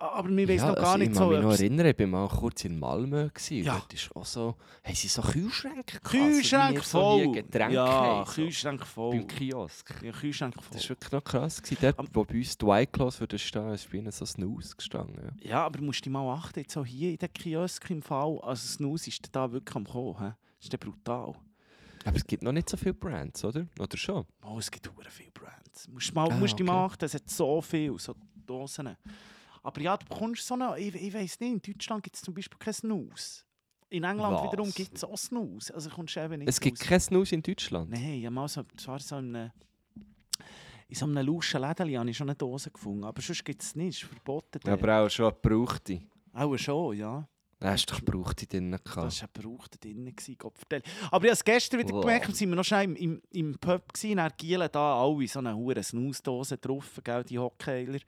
Aber 0.02 0.30
wir 0.30 0.48
wissen 0.48 0.64
ja, 0.66 0.70
noch 0.70 0.76
gar 0.76 0.86
also 0.88 0.98
nicht 0.98 1.12
ich 1.12 1.18
so. 1.18 1.22
kann 1.22 1.30
mich 1.34 1.42
noch 1.44 1.52
erinnern, 1.54 1.86
ich 1.86 2.00
war 2.00 2.08
mal 2.08 2.28
kurz 2.28 2.66
in 2.66 2.80
Malmö. 2.80 3.30
Gewesen, 3.30 3.64
Ja. 3.64 3.74
Dort 3.76 3.94
ist 3.94 4.16
auch 4.16 4.26
so, 4.26 4.56
haben 4.84 4.96
sie 4.96 5.08
so 5.08 5.22
Kühlschränke 5.22 6.00
gehabt, 6.00 6.14
wie 6.14 6.52
wir 6.74 6.82
so 6.82 7.00
voll. 7.00 7.32
Getränke 7.34 7.76
ja, 7.76 8.24
so, 8.26 8.34
Kühlschrank 8.34 8.86
voll. 8.86 9.12
beim 9.18 9.28
Kiosk. 9.28 9.94
Ja, 10.04 10.12
Kühlschrank 10.12 10.56
voll. 10.56 10.64
Das 10.74 10.84
war 10.84 10.90
wirklich 10.90 11.12
noch 11.12 11.24
krass. 11.24 11.62
Gewesen. 11.62 11.78
Dort, 11.82 12.00
Am- 12.00 12.08
wo 12.14 12.24
bei 12.26 12.36
uns 12.36 12.58
die 12.58 12.66
White 12.66 12.92
Claws 12.92 13.20
würde 13.20 13.38
stehen, 13.40 13.70
ist 13.74 13.92
bei 13.92 13.98
ihnen 14.00 14.12
so 14.12 14.26
Snooze 14.26 14.76
gestanden. 14.76 15.36
Ja. 15.42 15.50
Ja, 15.50 15.66
aber 15.66 15.78
du 15.80 15.84
musst 15.86 16.04
dich 16.04 16.12
mal 16.12 16.34
achten, 16.34 16.60
jetzt 16.60 16.76
auch 16.78 16.86
hier 16.86 17.12
in 17.12 17.18
den 17.18 17.32
Kiosk 17.34 17.90
im 17.90 18.02
Fall, 18.02 18.40
also 18.42 18.68
Snus 18.68 19.08
ist 19.08 19.28
da 19.32 19.52
wirklich 19.52 19.76
am 19.76 19.86
kommen. 19.86 20.18
He? 20.18 20.32
Das 20.60 20.68
ist 20.74 20.80
brutal. 20.80 21.36
Aber 22.04 22.16
es 22.18 22.26
gibt 22.26 22.42
noch 22.42 22.52
nicht 22.52 22.68
so 22.68 22.78
viele 22.78 22.96
Brands, 22.96 23.46
oder? 23.46 23.68
Oder 23.80 23.98
schon? 23.98 24.26
Oh, 24.44 24.58
es 24.58 24.72
gibt 24.72 24.90
hure 24.92 25.10
viele 25.10 25.30
Brands. 25.32 25.84
Du 25.86 25.92
musst, 25.92 26.14
mal, 26.16 26.32
Ah, 26.32 26.36
musst 26.36 26.54
dich 26.58 26.68
okay. 26.68 26.76
mal 26.76 26.86
achten, 26.86 27.06
es 27.06 27.14
hat 27.14 27.30
so 27.30 27.62
viel, 27.62 27.98
so 28.00 28.16
Dosen. 28.46 28.98
Aber 29.64 29.82
ja, 29.82 29.96
du 29.98 30.06
bekommst 30.08 30.46
so 30.48 30.56
eine, 30.56 30.78
ich, 30.80 30.96
ich 30.96 31.14
weiss 31.14 31.40
nicht, 31.40 31.68
in 31.68 31.74
Deutschland 31.74 32.04
gibt 32.04 32.16
es 32.16 32.22
zum 32.22 32.34
Beispiel 32.34 32.58
kein 32.58 32.74
Snus. 32.74 33.46
In 33.90 34.04
England 34.04 34.38
Was? 34.38 34.44
wiederum 34.52 34.72
gibt 34.74 34.96
es 34.96 35.04
auch 35.04 35.18
Snus. 35.18 35.70
Also 35.72 35.90
kommst 35.90 36.16
du 36.16 36.24
eben 36.24 36.40
nicht 36.40 36.48
Es 36.48 36.60
gibt 36.60 36.80
raus. 36.82 36.88
kein 36.88 37.00
Snooze 37.00 37.36
in 37.36 37.44
Deutschland. 37.44 37.90
Nein, 37.90 38.14
ich 38.14 38.26
habe 38.26 38.34
mal 38.34 38.48
so, 38.48 38.64
zwar 38.78 39.00
so 39.00 39.18
in 39.18 39.52
in 40.88 40.96
so 40.98 41.06
einem 41.06 41.26
lauschen 41.26 41.62
Lädeli 41.62 41.94
habe 41.94 42.10
ich 42.10 42.18
schon 42.18 42.28
eine 42.30 42.36
Dose 42.36 42.70
gefunden, 42.70 43.06
aber 43.06 43.22
sonst 43.22 43.46
gibt 43.46 43.62
es 43.62 43.76
nicht, 43.76 44.02
ist 44.04 44.10
verboten. 44.10 44.60
dort. 44.62 44.68
Aber 44.68 45.06
auch 45.06 45.10
schon 45.10 45.26
eine 45.28 45.36
gebrauchte. 45.42 46.02
Auch 46.34 46.58
schon, 46.58 46.98
ja. 46.98 47.26
Da 47.60 47.70
hast 47.72 47.86
du 47.86 47.94
doch 47.94 48.04
gebrauchte 48.04 48.46
drin 48.46 48.72
Das 48.72 48.84
gehabt. 48.84 48.98
war 49.22 49.30
ein 49.30 49.30
Brauch 49.58 49.68
da 49.70 49.78
drin, 49.80 50.04
gewesen, 50.14 50.36
Gott 50.38 50.58
vertell. 50.58 50.82
Aber 51.10 51.24
ich 51.24 51.30
habe 51.30 51.34
es 51.34 51.44
gestern 51.46 51.80
wieder 51.80 51.94
Wow. 51.94 52.02
gemerkt, 52.02 52.36
sind 52.36 52.50
wir 52.50 52.56
noch 52.58 52.66
schnell 52.66 52.84
im, 52.86 52.96
im, 52.98 53.22
im 53.32 53.58
Pub 53.58 53.94
gewesen, 53.94 54.18
dann 54.18 54.32
gielen 54.36 54.68
da 54.70 55.02
alle 55.02 55.28
so 55.30 55.40
eine 55.40 55.56
hure 55.56 55.82
Snooze-Dose 55.82 56.58
drauf, 56.58 57.00
gell, 57.04 57.24
die 57.24 57.40
Hockkeiler. 57.40 58.00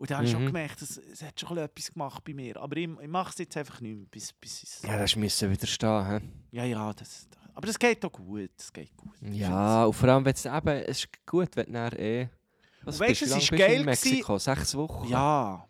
Und 0.00 0.10
da 0.10 0.16
habe 0.16 0.24
ich 0.24 0.30
schon 0.32 0.42
Mhm. 0.42 0.46
gemerkt, 0.46 0.80
es, 0.80 0.96
es 0.96 1.22
hat 1.22 1.38
schon 1.38 1.58
etwas 1.58 1.92
gemacht 1.92 2.24
bei 2.24 2.32
mir. 2.32 2.56
Aber 2.56 2.74
ich, 2.78 2.88
ich 2.88 3.08
mache 3.08 3.30
es 3.32 3.38
jetzt 3.38 3.54
einfach 3.58 3.82
nicht 3.82 3.94
mehr, 3.96 4.06
bis, 4.10 4.32
bis 4.32 4.62
es... 4.62 4.82
Ja, 4.82 4.98
das 4.98 5.14
müssen 5.14 5.50
wieder 5.50 5.66
stehen. 5.66 6.06
He? 6.08 6.56
Ja, 6.56 6.64
ja, 6.64 6.92
das... 6.94 7.28
Aber 7.52 7.66
das 7.66 7.78
geht 7.78 8.02
doch 8.02 8.10
gut, 8.12 8.50
das 8.56 8.72
geht 8.72 8.96
gut. 8.96 9.12
Ja, 9.20 9.84
und 9.84 9.92
vor 9.92 10.08
allem, 10.08 10.24
wenn 10.24 10.32
es 10.32 10.46
eben, 10.46 10.68
es 10.68 11.00
ist 11.00 11.26
gut, 11.26 11.54
wenn 11.54 11.70
du 11.72 11.98
eh... 12.00 12.22
Und 12.22 12.30
Was 12.86 12.98
weisst, 13.00 13.20
bist 13.20 13.32
du, 13.32 13.36
es 13.36 13.42
ist 13.44 13.50
bist 13.50 13.52
du 13.52 13.56
geil 13.58 13.80
in 13.80 13.84
Mexiko? 13.84 14.38
Sechs 14.38 14.74
Wochen? 14.74 15.06
Ja. 15.08 15.66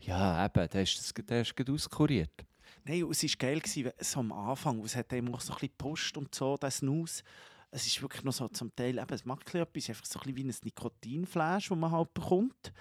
Ja, 0.00 0.44
eben, 0.44 0.68
der 0.68 0.82
ist, 0.82 0.98
das- 0.98 1.14
der 1.26 1.40
ist 1.40 1.56
gut 1.56 1.70
auskuriert. 1.70 2.44
Nein, 2.84 3.04
und 3.04 3.12
es 3.12 3.22
war 3.22 3.30
geil, 3.38 3.60
gewesen, 3.60 3.84
wenn- 3.86 4.04
so 4.04 4.20
am 4.20 4.32
Anfang, 4.32 4.80
es 4.84 4.94
hat 4.94 5.10
eben 5.14 5.34
auch 5.34 5.40
so 5.40 5.52
ein 5.54 5.58
bisschen 5.58 5.74
Post 5.78 6.16
und 6.18 6.34
so, 6.34 6.56
das 6.58 6.76
Snus. 6.78 7.22
Es 7.70 7.86
ist 7.86 8.02
wirklich 8.02 8.24
noch 8.24 8.32
so 8.34 8.46
zum 8.48 8.74
Teil, 8.76 8.98
eben, 8.98 9.14
es 9.14 9.24
macht 9.24 9.54
etwas, 9.54 9.88
einfach 9.88 10.04
so 10.04 10.18
ein 10.20 10.34
bisschen 10.34 10.36
wie 10.36 10.44
ein 10.52 10.54
Nikotinflash, 10.64 11.68
das 11.70 11.78
man 11.78 11.90
halt 11.90 12.12
bekommt. 12.12 12.72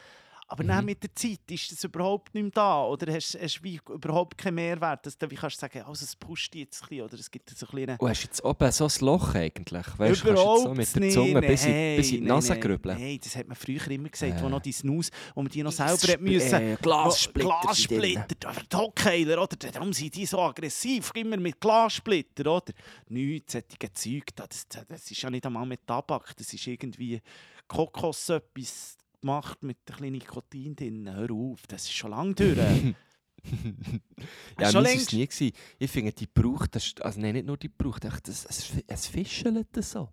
Aber 0.51 0.63
dann 0.63 0.79
Mhm. 0.79 0.85
mit 0.85 1.03
der 1.03 1.13
Zeit 1.13 1.39
ist 1.49 1.71
das 1.71 1.83
überhaupt 1.83 2.33
nicht 2.33 2.41
mehr 2.43 2.51
da. 2.51 2.83
Oder 2.85 3.13
hast 3.13 3.35
du 3.35 3.63
wie 3.63 3.79
überhaupt 3.87 4.35
keinen 4.35 4.55
Mehrwert. 4.55 5.05
Dass 5.05 5.15
du 5.15 5.29
wie 5.29 5.35
kannst 5.35 5.57
du 5.57 5.61
sagen, 5.61 5.83
also 5.83 6.03
es 6.03 6.15
pusht 6.15 6.55
jetzt 6.55 6.81
ein 6.81 6.87
bisschen. 6.89 7.03
Oder 7.05 7.13
es 7.19 7.29
gibt 7.29 7.49
so 7.51 7.67
ein 7.67 7.75
bisschen... 7.75 7.97
Und 7.99 8.09
hast 8.09 8.23
du 8.23 8.27
jetzt 8.27 8.43
oben 8.43 8.71
so 8.71 8.85
ein 8.85 8.91
Loch 9.05 9.35
eigentlich? 9.35 9.85
Weißt 9.99 10.23
du, 10.23 10.27
kannst 10.27 10.43
du 10.43 10.51
jetzt 10.51 10.63
so 10.63 10.73
mit 10.73 10.95
der 10.95 11.09
Zunge 11.11 11.41
bis 11.41 11.65
in, 11.65 11.95
bis 11.97 12.11
in 12.11 12.15
die 12.15 12.19
nein, 12.21 12.27
Nase 12.29 12.49
nein, 12.53 12.61
grübeln? 12.61 12.97
Nein, 12.99 13.19
das 13.23 13.35
hat 13.35 13.47
man 13.47 13.55
früher 13.55 13.87
immer 13.91 14.09
gesagt, 14.09 14.41
wo 14.41 14.47
Äh. 14.47 14.49
noch 14.49 14.61
die 14.61 14.71
Snus, 14.71 15.11
wo 15.35 15.43
man 15.43 15.51
die 15.51 15.61
noch 15.61 15.71
selber 15.71 15.93
Sp- 16.01 16.17
müssen... 16.19 16.53
äh, 16.61 16.77
Glassplitter 16.81 17.59
Glassplitter, 17.61 18.25
die 18.71 18.75
Hockheiler, 18.75 19.43
oder? 19.43 19.55
Darum 19.55 19.93
sind 19.93 20.15
die 20.15 20.25
so 20.25 20.39
aggressiv, 20.41 21.11
immer 21.13 21.37
mit 21.37 21.61
Glassplitter, 21.61 22.51
oder? 22.51 22.73
Nichts, 23.09 23.53
solche 23.53 23.93
Zeug, 23.93 24.23
da, 24.35 24.47
das, 24.47 24.67
das 24.67 25.11
ist 25.11 25.21
ja 25.21 25.29
nicht 25.29 25.45
einmal 25.45 25.65
mit 25.67 25.85
Tabak, 25.85 26.35
das 26.37 26.51
ist 26.53 26.65
irgendwie 26.65 27.21
Kokos 27.67 28.29
etwas 28.29 28.97
gemacht 29.21 29.61
mit 29.63 29.77
ein 29.79 29.85
bisschen 29.95 30.11
Nikotin 30.13 30.75
drin. 30.75 31.09
Hör 31.13 31.31
auf, 31.31 31.65
das 31.67 31.83
ist 31.83 31.93
schon 31.93 32.11
lange 32.11 32.33
durch. 32.35 32.57
Ja, 34.59 34.69
schon 34.69 34.83
längst- 34.83 35.07
es 35.07 35.13
nie. 35.13 35.25
Gewesen. 35.25 35.51
Ich 35.77 35.89
finde, 35.89 36.11
die 36.11 36.27
braucht, 36.27 36.75
das, 36.75 36.93
also 36.99 37.21
nein, 37.21 37.33
nicht 37.35 37.47
nur 37.47 37.55
die 37.55 37.69
braucht, 37.69 38.03
das, 38.03 38.45
es, 38.45 38.71
es 38.85 39.07
fischelt 39.07 39.67
so. 39.81 40.09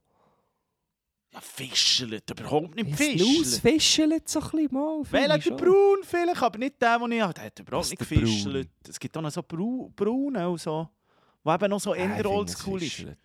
ja, 1.32 1.40
fischelt, 1.40 2.30
überhaupt 2.30 2.76
nicht 2.76 2.88
Ja, 2.88 2.96
Snus 2.96 3.58
fischelt. 3.58 3.60
fischelt 3.62 4.28
so 4.28 4.40
ein 4.40 4.50
bisschen 4.50 4.72
mal. 4.72 5.04
ich 5.38 5.44
der. 5.44 5.56
Braun 5.56 5.98
vielleicht, 6.04 6.40
aber 6.40 6.58
nicht 6.58 6.80
der, 6.80 6.98
den 7.00 7.12
ich 7.12 7.20
habe. 7.20 7.34
Der 7.34 7.44
hat 7.46 7.58
überhaupt 7.58 7.90
nicht 7.90 7.98
gefischelt. 7.98 8.70
Es 8.88 9.00
gibt 9.00 9.16
auch 9.16 9.22
noch 9.22 9.32
so 9.32 9.42
Brau 9.42 9.90
Braune 9.96 10.48
und 10.48 10.60
so. 10.60 10.88
Die 11.44 11.50
eben 11.50 11.70
noch 11.70 11.80
so 11.80 11.94
ich 11.94 12.00
eher 12.00 12.20
es 12.20 12.26
oldschool 12.26 12.80
ist. 12.82 12.92
fischelt. 12.94 13.18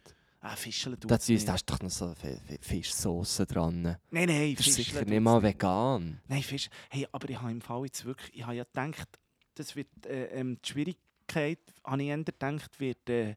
Ah, 0.44 0.56
fischeln 0.56 1.00
tut 1.00 1.10
Da 1.12 1.16
nicht. 1.16 1.30
ist, 1.30 1.48
da 1.48 1.54
ist 1.56 1.70
doch 1.70 1.80
noch 1.82 1.90
so 1.92 2.16
Fi- 2.16 2.40
Fi- 2.48 2.58
Fischsauce 2.62 3.44
dran. 3.48 3.84
Nein, 3.84 3.98
nein, 4.10 4.56
Das 4.56 4.66
ist 4.68 4.76
fischeln 4.76 4.96
sicher 4.96 5.06
nicht 5.06 5.22
mal 5.22 5.42
vegan. 5.44 6.20
Nein, 6.28 6.42
Fisch. 6.42 6.68
Hey, 6.90 7.08
aber 7.12 7.30
ich 7.30 7.40
habe 7.40 7.52
im 7.52 7.62
Fall 7.62 7.86
jetzt 7.86 8.04
wirklich, 8.06 8.36
ich 8.36 8.44
habe 8.44 8.56
ja 8.56 8.64
gedacht, 8.64 9.08
das 9.54 9.76
wird, 9.76 9.88
äh, 10.08 10.26
ähm, 10.40 10.58
die 10.66 10.70
Schwierigkeit, 10.70 11.60
habe 11.86 12.02
ich 12.02 12.08
eher 12.10 12.18
gedacht, 12.24 12.80
wird 12.80 13.08
äh, 13.10 13.36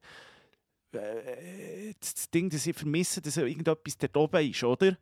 äh, 0.93 1.95
das 2.01 2.15
das 2.15 2.31
Ding, 2.31 2.49
das 2.51 2.67
ich 2.67 2.77
vermisse, 2.77 3.21
dass 3.21 3.37
irgendetwas 3.37 3.99
dort 3.99 4.17
oben 4.17 4.51
ist, 4.51 4.63
oder? 4.65 4.97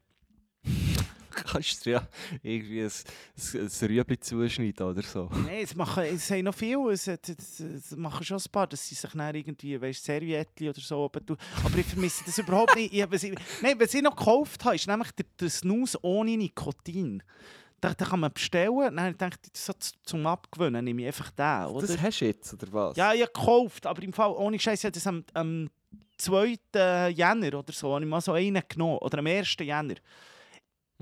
Kannst 1.53 1.85
du 1.85 1.91
ja 1.91 2.09
irgendwie 2.43 2.83
ein, 2.83 2.91
ein, 2.91 3.61
ein 3.61 3.87
Rüebli 3.89 4.19
zuschneiden 4.21 4.87
oder 4.87 5.03
so. 5.03 5.29
Nein, 5.33 5.63
es 5.63 5.75
machen, 5.75 6.05
es 6.05 6.31
haben 6.31 6.45
noch 6.45 6.55
viel, 6.55 6.79
es, 6.91 7.07
es, 7.07 7.19
es, 7.29 7.61
es 7.61 7.97
machen 7.97 8.25
schon 8.25 8.39
ein 8.39 8.51
paar, 8.51 8.67
dass 8.67 8.89
sie 8.89 8.95
sich 8.95 9.11
dann 9.11 9.35
irgendwie, 9.35 9.81
weißt 9.81 10.05
Serviettli 10.05 10.69
oder 10.69 10.81
so 10.81 10.99
oben 10.99 11.25
tun. 11.27 11.37
Aber 11.65 11.77
ich 11.77 11.87
vermisse 11.87 12.25
das 12.25 12.39
überhaupt 12.39 12.75
nicht. 12.75 12.93
Ich, 12.93 13.11
was 13.11 13.23
ich, 13.23 13.35
nein, 13.61 13.79
was 13.79 13.95
ich 13.95 14.03
noch 14.03 14.17
gekauft 14.17 14.65
habe, 14.65 14.77
ist 14.77 14.87
nämlich 14.87 15.11
der, 15.13 15.27
der 15.39 15.51
Snus 15.51 15.99
ohne 16.03 16.37
Nikotin. 16.37 17.23
Den 17.83 17.97
kann 17.97 18.21
man 18.21 18.33
bestellen, 18.33 18.95
dann 18.97 19.19
denke 19.19 19.39
ich, 19.43 19.61
so 19.61 19.73
zum 20.05 20.25
Abgewöhnen 20.25 20.85
nehme 20.85 21.03
ich 21.03 21.09
einfach 21.09 21.33
den, 21.33 21.67
oder? 21.67 21.87
Das 21.89 22.01
hast 22.01 22.21
du 22.21 22.27
jetzt, 22.27 22.53
oder 22.55 22.73
was? 22.73 22.97
Ja, 22.97 23.13
ich 23.13 23.23
habe 23.23 23.33
gekauft, 23.33 23.87
aber 23.87 24.01
im 24.05 24.13
Fall 24.13 24.31
ohne 24.31 24.57
Scheiß, 24.57 24.79
ich 24.79 24.85
habe 24.85 24.93
das 24.93 25.07
am, 25.09 25.25
am 25.35 25.69
2. 26.19 27.11
Jänner 27.11 27.59
oder 27.59 27.73
so, 27.73 27.93
habe 27.93 28.05
ich 28.05 28.11
mal 28.11 28.21
so 28.21 28.33
einen 28.33 28.63
genommen. 28.69 28.99
Oder 28.99 29.19
am 29.19 29.27
1. 29.27 29.57
Jänner. 29.61 29.97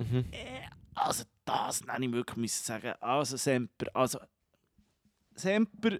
Mhm. 0.01 0.25
Äh, 0.33 0.67
Also 0.95 1.25
das 1.45 1.85
nenne 1.85 2.07
ich 2.07 2.13
wirklich 2.13 2.37
müssen 2.37 2.65
sagen. 2.65 2.93
Also 3.01 3.37
Semper, 3.37 3.87
also 3.95 4.19
Semper, 5.35 5.99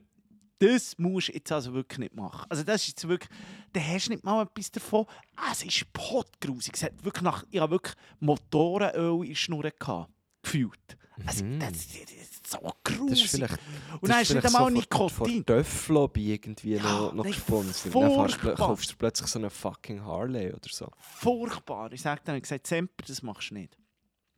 das 0.59 0.99
musst 0.99 1.29
du 1.29 1.33
jetzt 1.33 1.51
also 1.53 1.73
wirklich 1.73 1.99
nicht 1.99 2.15
machen. 2.15 2.45
Also 2.51 2.63
das 2.63 2.83
ist 2.83 2.89
jetzt 2.89 3.09
wirklich, 3.09 3.31
da 3.73 3.81
hast 3.81 4.09
du 4.09 4.13
nicht 4.13 4.25
mal 4.25 4.43
etwas 4.43 4.71
davon. 4.71 5.07
Es 5.51 5.63
ist 5.63 5.91
potgrusig. 5.93 6.75
Es 6.75 6.83
hat 6.83 7.03
wirklich 7.05 7.23
nach, 7.23 7.45
ich 7.51 7.61
habe 7.61 7.73
wirklich 7.73 7.95
Motorenöl 8.19 9.23
in 9.23 9.29
der 9.31 9.35
Schnur 9.37 9.63
gehabt, 9.63 10.11
gefühlt. 10.43 10.97
Also, 11.27 11.45
Mhm. 11.45 11.61
das, 11.61 11.71
ist 11.73 12.47
so 12.47 12.59
Das 12.63 12.73
grusig. 12.97 13.25
ist 13.25 13.31
vielleicht, 13.37 13.59
Und 14.01 14.09
dann 14.11 14.23
ist 14.23 14.35
nicht 14.35 14.45
einmal 14.47 14.71
Nikotin. 14.71 15.11
Von 15.17 15.45
Döfflobby 15.45 16.33
irgendwie 16.35 16.75
Ja, 16.77 16.83
noch, 16.83 17.13
noch 17.13 17.25
gesponsert. 17.27 17.95
Dann 17.95 18.55
kaufst 18.57 18.93
du 18.93 18.97
plötzlich 18.97 19.29
so 19.29 19.39
eine 19.39 19.51
fucking 19.51 20.03
Harley 20.03 20.49
oder 20.51 20.69
so. 20.71 20.91
Furchtbar. 20.99 21.93
Ich 21.93 22.01
sage 22.03 22.21
dann, 22.25 22.41
gesagt, 22.41 22.67
Semper, 22.67 23.05
das 23.07 23.23
machst 23.23 23.51
du 23.51 23.55
nicht. 23.55 23.77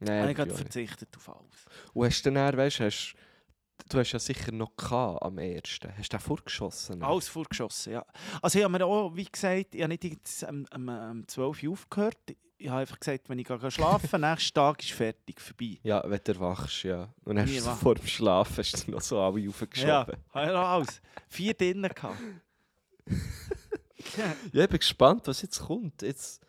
Nein, 0.04 0.28
ich 0.30 0.38
habe 0.38 0.50
ja 0.50 0.56
verzichtet 0.56 1.16
auf 1.16 1.28
alles. 1.28 1.66
Und 1.92 2.06
hast 2.06 2.22
du 2.26 2.30
dann, 2.32 2.56
weißt, 2.56 2.80
hast, 2.80 3.14
du 3.88 3.98
hast 3.98 4.12
ja 4.12 4.18
sicher 4.18 4.52
noch 4.52 4.76
gehabt 4.76 5.22
am 5.22 5.38
ersten. 5.38 5.96
Hast 5.96 6.12
du 6.12 6.16
den 6.16 6.22
vorgeschossen? 6.22 7.02
Alles 7.02 7.28
vorgeschossen, 7.28 7.94
ja. 7.94 8.04
Also 8.40 8.58
ich 8.58 8.64
habe 8.64 8.72
mir 8.76 8.84
auch, 8.84 9.14
wie 9.14 9.24
gesagt, 9.24 9.74
ich 9.74 9.80
habe 9.82 9.88
nicht 9.88 10.04
jetzt 10.04 10.44
am, 10.44 10.66
am, 10.70 10.88
am 10.88 11.28
12 11.28 11.62
Uhr 11.62 11.72
aufgehört. 11.72 12.16
ich 12.58 12.68
habe 12.68 12.80
einfach 12.80 12.98
gesagt, 13.00 13.28
wenn 13.28 13.38
ich 13.38 13.46
schlafen 13.46 14.20
nächsten 14.20 14.54
Tag 14.54 14.82
ist 14.82 14.92
fertig, 14.92 15.40
vorbei. 15.40 15.78
Ja, 15.82 16.02
wenn 16.08 16.20
du 16.22 16.32
erwachst, 16.32 16.82
ja. 16.84 17.12
Und 17.24 17.38
hast 17.38 17.54
so 17.60 17.70
vor 17.72 17.94
dem 17.94 18.06
Schlafen 18.06 18.56
hast 18.58 18.86
du 18.86 18.90
noch 18.92 19.00
so 19.00 19.20
alle 19.20 19.48
aufgeschoben. 19.48 19.88
Ja, 19.88 20.06
Ja. 20.08 20.16
habe 20.34 20.52
noch 20.52 20.68
alles. 20.68 21.00
Vier 21.28 21.54
drinnen 21.54 21.90
gehabt. 21.92 22.18
ich 24.52 24.52
bin 24.52 24.78
gespannt, 24.78 25.26
was 25.26 25.42
jetzt 25.42 25.60
kommt. 25.60 26.02
Jetzt, 26.02 26.40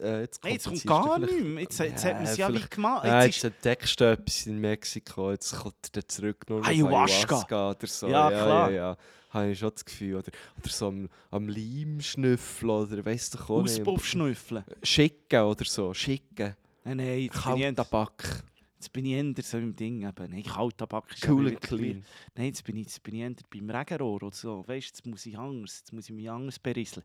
äh, 0.00 0.20
jetzt 0.20 0.44
Hey, 0.44 0.52
jetzt 0.52 0.64
kommt 0.64 0.86
gar 0.86 1.18
nichts 1.18 1.42
mehr. 1.42 1.62
Jetzt, 1.62 1.78
jetzt 1.78 2.04
hat 2.04 2.14
man 2.14 2.24
es 2.24 2.36
ja 2.36 2.52
wie 2.52 2.60
gemacht. 2.68 3.04
Ja, 3.04 3.22
Jetzt 3.22 3.26
jetzt 3.26 3.36
ist, 3.36 3.44
entdeckst 3.44 4.00
du 4.00 4.04
etwas 4.10 4.46
in 4.46 4.58
Mexiko, 4.60 5.30
jetzt 5.30 5.56
kommt 5.56 5.96
er 5.96 6.08
zurück 6.08 6.44
nur 6.48 6.60
noch 6.60 6.66
Ayahuasca. 6.66 7.24
Ayahuasca 7.24 7.70
oder 7.70 7.86
so. 7.86 8.08
Ja, 8.08 8.30
ja, 8.30 8.42
klar. 8.42 8.70
Ja, 8.70 8.76
ja. 8.76 8.96
Habe 9.30 9.50
ich 9.50 9.58
schon 9.58 9.70
das 9.70 9.84
Gefühl. 9.84 10.16
Oder, 10.16 10.32
oder 10.58 10.68
so 10.70 10.88
am, 10.88 11.08
am 11.30 11.48
Leim 11.48 12.00
schnüffeln 12.00 12.70
oder 12.70 13.04
weißt 13.04 13.34
du 13.34 13.38
auch. 13.38 13.48
Auspuff 13.62 14.06
schnüffeln. 14.06 14.64
Schicken 14.82 15.40
oder 15.42 15.64
so, 15.64 15.92
schicken. 15.92 16.54
Nein, 16.84 16.96
nein, 16.98 17.18
jetzt 17.20 17.44
bin, 17.44 17.56
ich, 17.56 17.62
Kaltabak. 17.62 18.44
jetzt 18.76 18.92
bin 18.92 19.04
ich 19.06 19.12
eher 19.12 19.42
so 19.42 19.58
im 19.58 19.74
Ding. 19.74 20.08
Eben. 20.08 20.30
Nein, 20.30 20.42
Kaltabak 20.44 21.12
ist 21.12 21.28
Cool 21.28 21.48
and 21.48 21.60
clean. 21.60 22.04
Nein, 22.36 22.46
jetzt 22.46 22.62
bin 22.64 22.76
ich, 22.76 22.86
jetzt 22.86 23.02
bin 23.02 23.16
ich 23.16 23.20
eher 23.22 23.34
beim 23.50 23.68
Regenrohr 23.68 24.22
oder 24.22 24.36
so. 24.36 24.64
Weißt 24.66 24.90
du, 24.90 24.96
jetzt 24.96 25.06
muss 25.06 25.26
ich 25.26 25.36
anders, 25.36 25.78
jetzt 25.80 25.92
muss 25.92 26.04
ich 26.08 26.14
mich 26.14 26.30
anders 26.30 26.58
berieseln. 26.60 27.04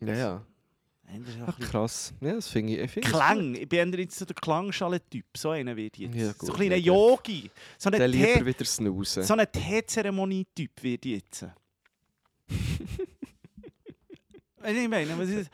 Ja, 0.00 0.14
ja. 0.14 0.46
So 1.08 1.44
Ach, 1.46 1.56
bisschen- 1.56 1.70
krass. 1.70 2.14
Ja, 2.20 2.34
das 2.34 2.48
finde 2.48 2.76
ich, 2.76 2.96
es 2.96 3.04
Klang, 3.08 3.54
ich 3.54 3.68
bin 3.68 3.92
jetzt 3.94 4.18
so 4.18 4.24
der 4.24 4.34
Klangschalen-Typ. 4.34 5.24
So 5.36 5.50
einer 5.50 5.76
wird 5.76 5.96
jetzt. 5.98 6.14
Ja, 6.14 6.26
so 6.32 6.32
gut, 6.38 6.50
ein 6.50 6.54
kleiner 6.56 6.70
der- 6.70 6.80
Yogi. 6.80 7.50
So 7.78 7.90
ein 7.90 8.10
lieber 8.10 8.44
wieder 8.46 8.64
snoozen. 8.64 9.22
so 9.22 9.34
ein 9.34 9.46
Teezeremonie-Typ 9.50 10.82
wird 10.82 11.04
jetzt. 11.06 11.46
Ich 14.68 14.88
meine, 14.88 15.16
was 15.16 15.28
ist, 15.28 15.50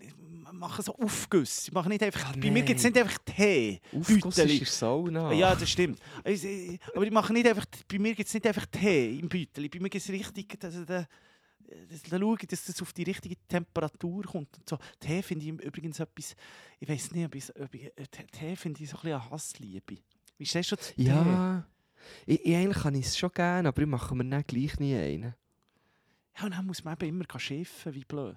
ich 0.00 0.12
mache 0.52 0.82
so 0.82 0.94
Aufgüsse. 0.96 1.68
Ich 1.68 1.72
mache 1.72 1.88
nicht 1.88 2.02
einfach, 2.02 2.26
Ah, 2.26 2.34
bei 2.38 2.50
mir 2.50 2.62
gibt 2.62 2.78
es 2.78 2.84
nicht 2.84 2.98
einfach 2.98 3.16
Tee. 3.24 3.80
Aufguss 3.96 4.34
Bütteli. 4.36 4.52
ist 4.58 4.60
der 4.60 4.66
Sauna. 4.88 5.32
Ja, 5.32 5.54
das 5.54 5.70
stimmt. 5.70 5.98
Aber 6.22 7.04
ich 7.06 7.10
mache 7.10 7.32
nicht 7.32 7.46
einfach, 7.48 7.64
bei 7.90 7.98
mir 7.98 8.14
gibt 8.14 8.28
es 8.28 8.34
nicht 8.34 8.46
einfach 8.46 8.66
Tee 8.66 9.18
im 9.18 9.28
Beutel. 9.30 9.66
Bei 9.70 9.78
mir 9.80 9.88
gibt 9.88 10.04
es 10.04 10.10
richtig, 10.10 10.60
dass, 10.60 10.74
dass, 10.84 11.06
dass, 11.90 12.02
da 12.02 12.18
schaue 12.18 12.36
ich, 12.40 12.46
dass 12.48 12.64
das 12.64 12.80
auf 12.82 12.92
die 12.92 13.02
richtige 13.04 13.36
Temperatur 13.48 14.22
kommt. 14.24 14.56
Und 14.58 14.68
so. 14.68 14.78
Tee 15.00 15.22
finde 15.22 15.44
ich 15.44 15.50
übrigens 15.52 16.00
etwas, 16.00 16.34
ich 16.80 16.88
weiß 16.88 17.12
nicht, 17.12 17.26
ob 17.26 17.34
ich, 17.34 17.60
ob 17.60 17.74
ich, 17.74 17.84
äh, 17.96 18.06
Tee- 18.32 18.56
finde 18.56 18.82
ich 18.82 18.90
so 18.90 18.96
ein 18.96 19.02
bisschen 19.02 19.20
eine 19.20 19.30
Hassliebe. 19.30 19.96
Wie 20.38 20.46
stehst 20.46 20.72
du 20.72 20.76
zu 20.76 20.94
Tee? 20.94 21.04
Ja. 21.04 21.66
Ich, 22.26 22.44
ich, 22.44 22.54
eigentlich 22.54 22.82
kann 22.82 22.94
ich 22.94 23.06
es 23.06 23.16
schon 23.16 23.30
gerne, 23.32 23.68
aber 23.68 23.80
ich 23.82 23.88
mache 23.88 24.14
mir 24.14 24.24
dann 24.28 24.44
gleich 24.46 24.78
nie 24.78 24.94
einen. 24.94 25.34
Ja, 26.36 26.46
und 26.46 26.50
dann 26.54 26.66
muss 26.66 26.82
man 26.82 26.94
eben 26.94 27.08
immer 27.20 27.38
schiffen, 27.38 27.94
wie 27.94 28.04
blöd. 28.04 28.36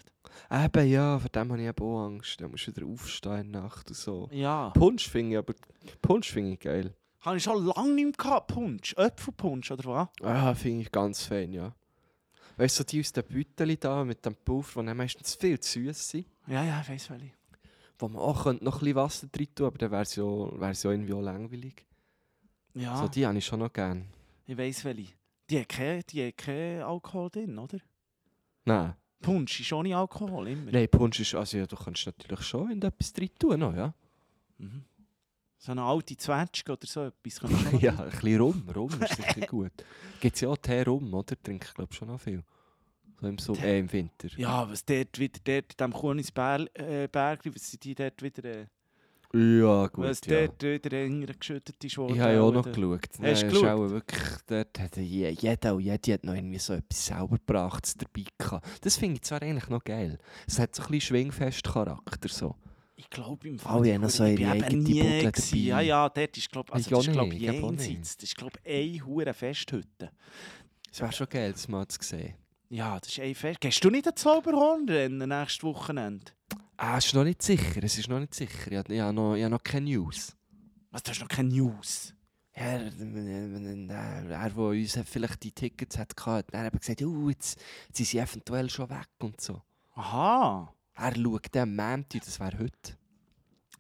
Eben 0.52 0.88
ja, 0.88 1.18
vor 1.18 1.30
dem 1.30 1.52
habe 1.52 1.62
ich 1.62 1.68
eben 1.68 1.84
auch 1.84 2.06
Angst. 2.06 2.40
Dann 2.40 2.52
musst 2.52 2.68
du 2.68 2.76
wieder 2.76 2.86
aufstehen 2.86 3.40
in 3.48 3.54
der 3.54 3.62
Nacht 3.64 3.90
und 3.90 3.96
so. 3.96 4.30
Ja. 4.32 4.70
Punsch 4.70 5.10
finde 5.10 5.32
ich 5.32 5.38
aber 5.40 5.54
Punsch 6.02 6.32
finde 6.32 6.54
ich 6.54 6.60
geil. 6.60 6.96
Habe 7.22 7.38
ich 7.38 7.44
schon 7.44 7.66
lange 7.66 7.94
nicht 7.96 8.06
mehr 8.06 8.12
gehabt, 8.14 8.54
Punsch. 8.54 8.94
Äpfelpunsch, 8.96 9.72
oder 9.72 9.84
was? 9.86 10.08
Ah, 10.22 10.54
finde 10.54 10.84
ich 10.84 10.92
ganz 10.92 11.24
fein, 11.26 11.52
ja. 11.52 11.74
Weißt 12.58 12.78
du, 12.80 12.82
so 12.82 12.84
die 12.86 13.00
aus 13.02 13.12
den 13.14 13.24
Beuteln 13.26 13.78
da 13.80 14.04
mit 14.04 14.26
dem 14.26 14.36
Pulver, 14.36 14.84
die 14.84 14.94
meistens 14.94 15.36
viel 15.36 15.60
zu 15.60 15.80
süß 15.84 16.10
sind, 16.10 16.26
Ja, 16.48 16.64
ja, 16.64 16.82
ich 16.82 16.90
weiss 16.90 17.10
welche. 17.10 17.32
wo 18.00 18.08
man 18.08 18.22
auch 18.22 18.44
könnte 18.44 18.64
noch 18.66 18.76
ein 18.76 18.80
bisschen 18.80 18.96
Wasser 18.96 19.28
drin 19.28 19.48
tun 19.56 19.68
aber 19.68 19.78
dann 19.78 19.92
wäre 19.92 20.02
es 20.02 20.16
ja, 20.16 20.24
wär's 20.24 20.84
ja 20.84 20.92
irgendwie 20.92 21.14
auch 21.14 21.22
langweilig. 21.22 21.86
Ja, 22.74 22.98
So, 22.98 23.08
die 23.08 23.26
habe 23.26 23.38
ich 23.38 23.46
schon 23.46 23.60
noch 23.60 23.72
gerne. 23.74 24.06
ich 24.46 24.58
weiss 24.58 24.84
welche. 24.86 25.14
Die 25.50 25.60
hat 25.62 25.70
keinen 25.70 26.04
die 26.10 26.28
hat 26.28 26.38
keinen 26.38 26.82
Alkohol 26.82 27.30
drin, 27.30 27.58
oder? 27.58 27.80
Nein. 28.66 28.96
Punsch 29.22 29.60
ist 29.62 29.74
ohne 29.74 29.96
Alkohol, 29.98 30.48
immer. 30.50 30.72
Nein, 30.72 30.88
Punsch 30.90 31.20
ist, 31.20 31.34
also 31.36 31.58
ja, 31.58 31.66
du 31.66 31.76
kannst 31.76 32.06
natürlich 32.06 32.42
schon 32.42 32.70
in 32.72 32.82
etwas 32.82 33.14
drin 33.14 33.30
tun, 33.40 33.60
noch, 33.60 33.76
ja. 33.76 33.94
Mhm. 34.58 34.84
So 35.60 35.72
eine 35.72 35.82
alte 35.84 36.16
Zwetschge 36.16 36.72
oder 36.74 36.86
so 36.88 37.02
etwas. 37.06 37.42
ja, 37.82 37.92
ein 37.98 38.10
bisschen 38.12 38.40
Rum, 38.42 38.64
Rum 38.76 38.90
ist 39.02 39.16
sicher 39.16 39.48
gut. 39.48 39.72
Gibt 40.20 40.36
es 40.36 40.42
ja 40.42 40.50
auch 40.50 40.58
Tee 40.58 40.84
Rum, 40.84 41.14
oder? 41.14 41.36
Trinke 41.42 41.66
ich 41.68 41.74
glaube 41.74 41.94
schon 41.94 42.08
noch 42.10 42.20
viel. 42.22 42.44
So 43.20 43.28
im, 43.28 43.38
Sommer, 43.40 43.60
Tee- 43.62 43.66
äh, 43.68 43.80
im 43.80 43.92
Winter. 43.92 44.28
Ja, 44.38 44.70
was 44.70 44.86
dort 44.86 45.18
wieder, 45.18 45.40
dort, 45.44 45.74
in 45.74 45.78
diesem 45.78 45.94
Kuhnisberg, 45.94 46.70
äh, 46.80 47.08
Bergli, 47.12 47.56
was 47.56 47.72
sind 47.72 47.84
die 47.84 47.96
dort 47.96 48.22
wieder, 48.22 48.44
äh, 48.46 48.68
Ja, 49.34 49.88
gut, 49.88 50.06
was 50.06 50.22
ja. 50.28 50.46
dort 50.46 50.62
wieder 50.62 50.96
enger 50.96 51.34
geschüttet 51.34 51.84
ist. 51.84 51.92
Ich 51.94 51.98
habe 51.98 52.16
ja 52.16 52.42
auch 52.42 52.52
noch 52.54 52.64
geschaut. 52.72 53.10
Hast 53.20 53.42
du 53.42 53.48
geschaut? 53.50 53.66
auch 53.66 53.90
wirklich, 53.90 54.24
dort 54.46 54.80
hat 54.80 54.98
je- 54.98 55.30
jeder 55.32 55.74
und 55.76 55.82
jede 55.82 56.14
hat 56.14 56.24
noch 56.24 56.36
irgendwie 56.36 56.60
so 56.60 56.74
etwas 56.74 57.04
selber 57.08 57.38
gebracht 57.40 57.96
dabei 58.00 58.28
gehabt. 58.38 58.86
Das 58.86 58.96
finde 58.98 59.16
ich 59.16 59.24
zwar 59.24 59.42
eigentlich 59.42 59.70
noch 59.70 59.84
geil. 59.84 60.20
Es 60.46 60.60
hat 60.60 60.76
so 60.76 60.84
ein 60.84 60.90
bisschen 60.92 61.08
Schwingfest-Charakter. 61.18 62.30
So. 62.30 62.56
Ich 63.00 63.12
glaube 63.12 63.48
im 63.48 63.60
Alle 63.64 63.94
haben 63.94 64.02
noch 64.02 64.10
so 64.10 64.24
ich 64.24 64.40
ihre 64.40 64.54
eigene 64.54 64.84
gewesen. 64.84 65.24
dabei. 65.24 65.58
Ja, 65.60 65.80
ja, 65.82 66.10
dort 66.10 66.36
ist 66.36 66.52
glaube 66.52 66.74
also, 66.74 66.84
Ich 66.84 66.90
das 66.90 67.08
ist, 67.08 67.14
glaub, 67.14 67.28
nicht, 67.30 67.44
ich 67.44 67.52
jenseits. 67.52 68.18
Das 68.18 68.24
ist 68.24 68.36
glaube 68.36 68.60
eine 68.66 69.06
hure 69.06 69.34
Festhütte. 69.36 70.12
Es 70.92 71.00
wäre 71.00 71.12
schon 71.12 71.30
geil, 71.30 71.52
das 71.52 71.68
mal 71.68 71.88
zu 71.88 72.00
sehen. 72.02 72.34
Ja, 72.70 73.00
das 73.00 73.10
ist 73.10 73.20
ein 73.20 73.36
Fest. 73.36 73.62
Gehst 73.62 73.84
du 73.84 73.92
nicht 73.92 74.08
an 74.08 74.16
Zauberhornrennen 74.16 75.30
nächstes 75.30 75.64
Wochenende? 75.64 76.32
Ah, 76.76 76.98
ist 76.98 77.14
noch 77.14 77.24
nicht 77.24 77.44
sicher. 77.44 77.84
Es 77.84 78.00
ist 78.00 78.10
noch 78.10 78.20
nicht 78.20 78.34
sicher. 78.34 78.72
Ich 78.72 78.78
habe, 78.78 78.94
ich 78.94 79.14
noch, 79.14 79.36
ich 79.36 79.44
habe 79.44 79.52
noch 79.52 79.64
keine 79.64 79.92
News. 79.92 80.36
Was, 80.90 81.04
du 81.04 81.12
hast 81.12 81.22
noch 81.22 81.28
keine 81.28 81.50
News? 81.50 82.16
Ja, 82.56 82.64
er, 82.64 82.82
er, 82.82 84.30
er, 84.32 84.50
der 84.50 84.58
uns 84.58 85.00
vielleicht 85.06 85.44
die 85.44 85.52
Tickets 85.52 86.00
hat, 86.00 86.18
gehabt, 86.18 86.52
hat 86.52 86.66
eben 86.66 86.80
gesagt, 86.80 87.04
oh, 87.04 87.30
jetzt, 87.30 87.60
jetzt 87.88 87.98
sind 87.98 88.08
sie 88.08 88.18
eventuell 88.18 88.70
schon 88.72 88.90
weg 88.90 89.08
und 89.20 89.40
so. 89.40 89.62
Aha. 89.94 90.74
Er 91.00 91.16
schaut 91.16 91.56
am 91.56 91.76
Montag, 91.76 92.22
das 92.26 92.40
wäre 92.40 92.58
heute. 92.58 92.98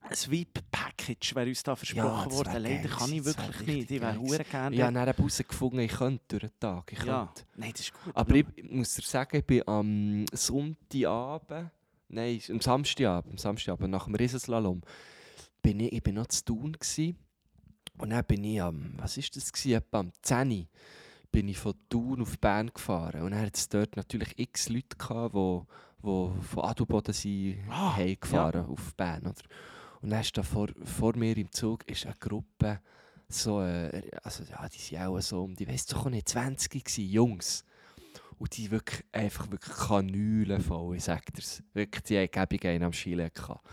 Ein 0.02 0.16
VIP-Package 0.16 1.36
wäre 1.36 1.50
uns 1.50 1.64
da 1.64 1.76
versprochen 1.76 2.30
das 2.30 2.38
worden. 2.38 2.64
Leider 2.64 2.90
kann 2.90 3.12
ich 3.12 3.18
gewesen, 3.18 3.26
wirklich 3.26 3.68
nicht. 3.68 3.92
Ich 3.92 4.02
wäre 4.02 4.20
hure 4.20 4.44
gerne. 4.44 4.76
Ich 4.76 4.82
habe 4.82 4.94
dann 4.94 5.06
herausgefunden, 5.06 5.80
ich 5.80 5.92
könnte 5.92 6.24
durch 6.28 6.44
den 6.44 6.60
Tag. 6.60 6.94
Ich 6.94 7.04
ja. 7.04 7.26
könnte. 7.26 7.44
Nein, 7.56 7.72
das 7.72 7.82
ist 7.82 7.94
gut. 7.94 8.16
Aber 8.16 8.36
ich 8.36 8.46
muss 8.70 8.94
dir 8.94 9.02
sagen, 9.02 9.38
ich 9.38 9.46
bin 9.46 9.68
am 9.68 10.26
Sonntagabend, 10.32 11.72
nein, 12.08 12.42
am 12.50 12.62
Samstagabend, 12.62 13.32
am 13.32 13.38
Samstagabend 13.38 13.92
nach 13.92 14.06
dem 14.06 14.16
Riesenslalom, 14.16 14.82
bin 15.62 15.80
ich, 15.80 15.94
ich 15.94 16.04
bin 16.04 16.16
noch 16.16 16.28
zu 16.28 16.46
tun 16.46 16.78
und 17.98 18.10
dann 18.12 18.26
bin 18.26 18.44
ich 18.44 18.62
am, 18.62 18.94
was 18.98 19.18
ist 19.18 19.36
das 19.36 19.52
gsi, 19.52 19.74
etwa 19.74 20.00
am 20.00 20.12
10 20.22 20.52
Uhr, 20.52 20.68
bin 21.32 21.48
ich 21.48 21.58
von 21.58 21.74
Thun 21.90 22.22
auf 22.22 22.38
Bern 22.40 22.72
gefahren 22.74 23.24
und 23.24 23.32
dann 23.32 23.42
hat 23.42 23.58
es 23.58 23.68
dort 23.68 23.96
natürlich 23.98 24.38
x 24.38 24.70
Leute 24.70 24.96
gehabt, 24.98 25.36
die, 25.36 25.62
die 26.08 26.42
von 26.48 26.64
Adelboden 26.64 27.14
sind 27.14 27.60
Ah, 27.70 27.96
heimgefahren 27.96 28.66
auf 28.66 28.96
Bern, 28.96 29.22
oder? 29.22 29.44
Und 30.02 30.12
dann 30.12 30.22
ist 30.22 30.38
da 30.38 30.44
vor, 30.44 30.68
vor 30.84 31.16
mir 31.16 31.36
im 31.38 31.52
Zug 31.52 31.88
ist 31.90 32.06
eine 32.06 32.16
Gruppe, 32.20 32.80
so, 33.30 33.62
äh, 33.62 34.10
also 34.24 34.44
ja, 34.44 34.68
die 34.70 34.78
sind 34.78 35.00
auch 35.00 35.20
so 35.20 35.44
um, 35.44 35.56
die 35.56 35.66
doch 35.66 36.06
auch 36.06 36.10
nicht, 36.10 36.30
20 36.30 36.72
gewesen, 36.72 37.10
Jungs. 37.10 37.66
Und 38.40 38.56
die 38.56 38.70
wirklich 38.70 39.04
einfach 39.12 39.50
wirklich 39.50 39.76
Kanülen 39.76 40.62
voll, 40.62 40.96
ich 40.96 41.04
sag 41.04 41.26
dir's. 41.34 41.64
Wirklich, 41.74 42.04
die 42.04 42.20
haben 42.20 42.60
einen 42.64 42.84
am 42.84 42.94
Schielen 42.94 43.32
gehabt. 43.34 43.68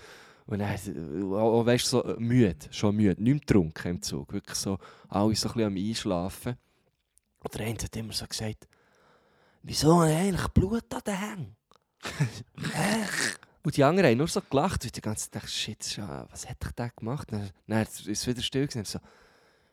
Und 0.46 0.58
dann, 0.58 1.32
auch, 1.32 1.60
auch, 1.60 1.66
weißt, 1.66 1.86
so 1.86 2.02
äh, 2.04 2.18
müde, 2.18 2.66
schon 2.70 2.96
müde, 2.96 3.22
nicht 3.22 3.46
getrunken 3.46 3.88
im 3.88 4.02
Zug. 4.02 4.32
Wirklich 4.32 4.56
so, 4.56 4.78
alle 5.08 5.34
so 5.34 5.48
ein 5.48 5.54
bisschen 5.54 5.66
am 5.66 5.76
Einschlafen. 5.76 6.56
Und 7.40 7.54
der 7.54 7.66
eine 7.66 7.78
hat 7.78 7.96
immer 7.96 8.12
so 8.12 8.26
gesagt, 8.26 8.66
wieso 9.62 10.00
habe 10.00 10.10
ich 10.10 10.16
eigentlich 10.16 10.48
Blut 10.48 10.94
an 10.94 11.00
den 11.06 11.18
Hängen? 11.18 11.56
Und 13.64 13.76
die 13.78 13.84
anderen 13.84 14.10
haben 14.10 14.18
nur 14.18 14.28
so 14.28 14.42
gelacht. 14.42 14.84
Und 14.84 14.94
die 14.94 15.00
ganze 15.00 15.30
dachte, 15.30 15.48
shit, 15.48 15.98
was 16.30 16.48
hat 16.48 16.58
ich 16.62 16.72
da 16.72 16.88
gemacht? 16.88 17.32
Dann, 17.32 17.50
dann 17.66 17.82
ist 17.82 18.06
es 18.06 18.26
wieder 18.26 18.42
still 18.42 18.66
gewesen. 18.66 18.84
So, 18.84 18.98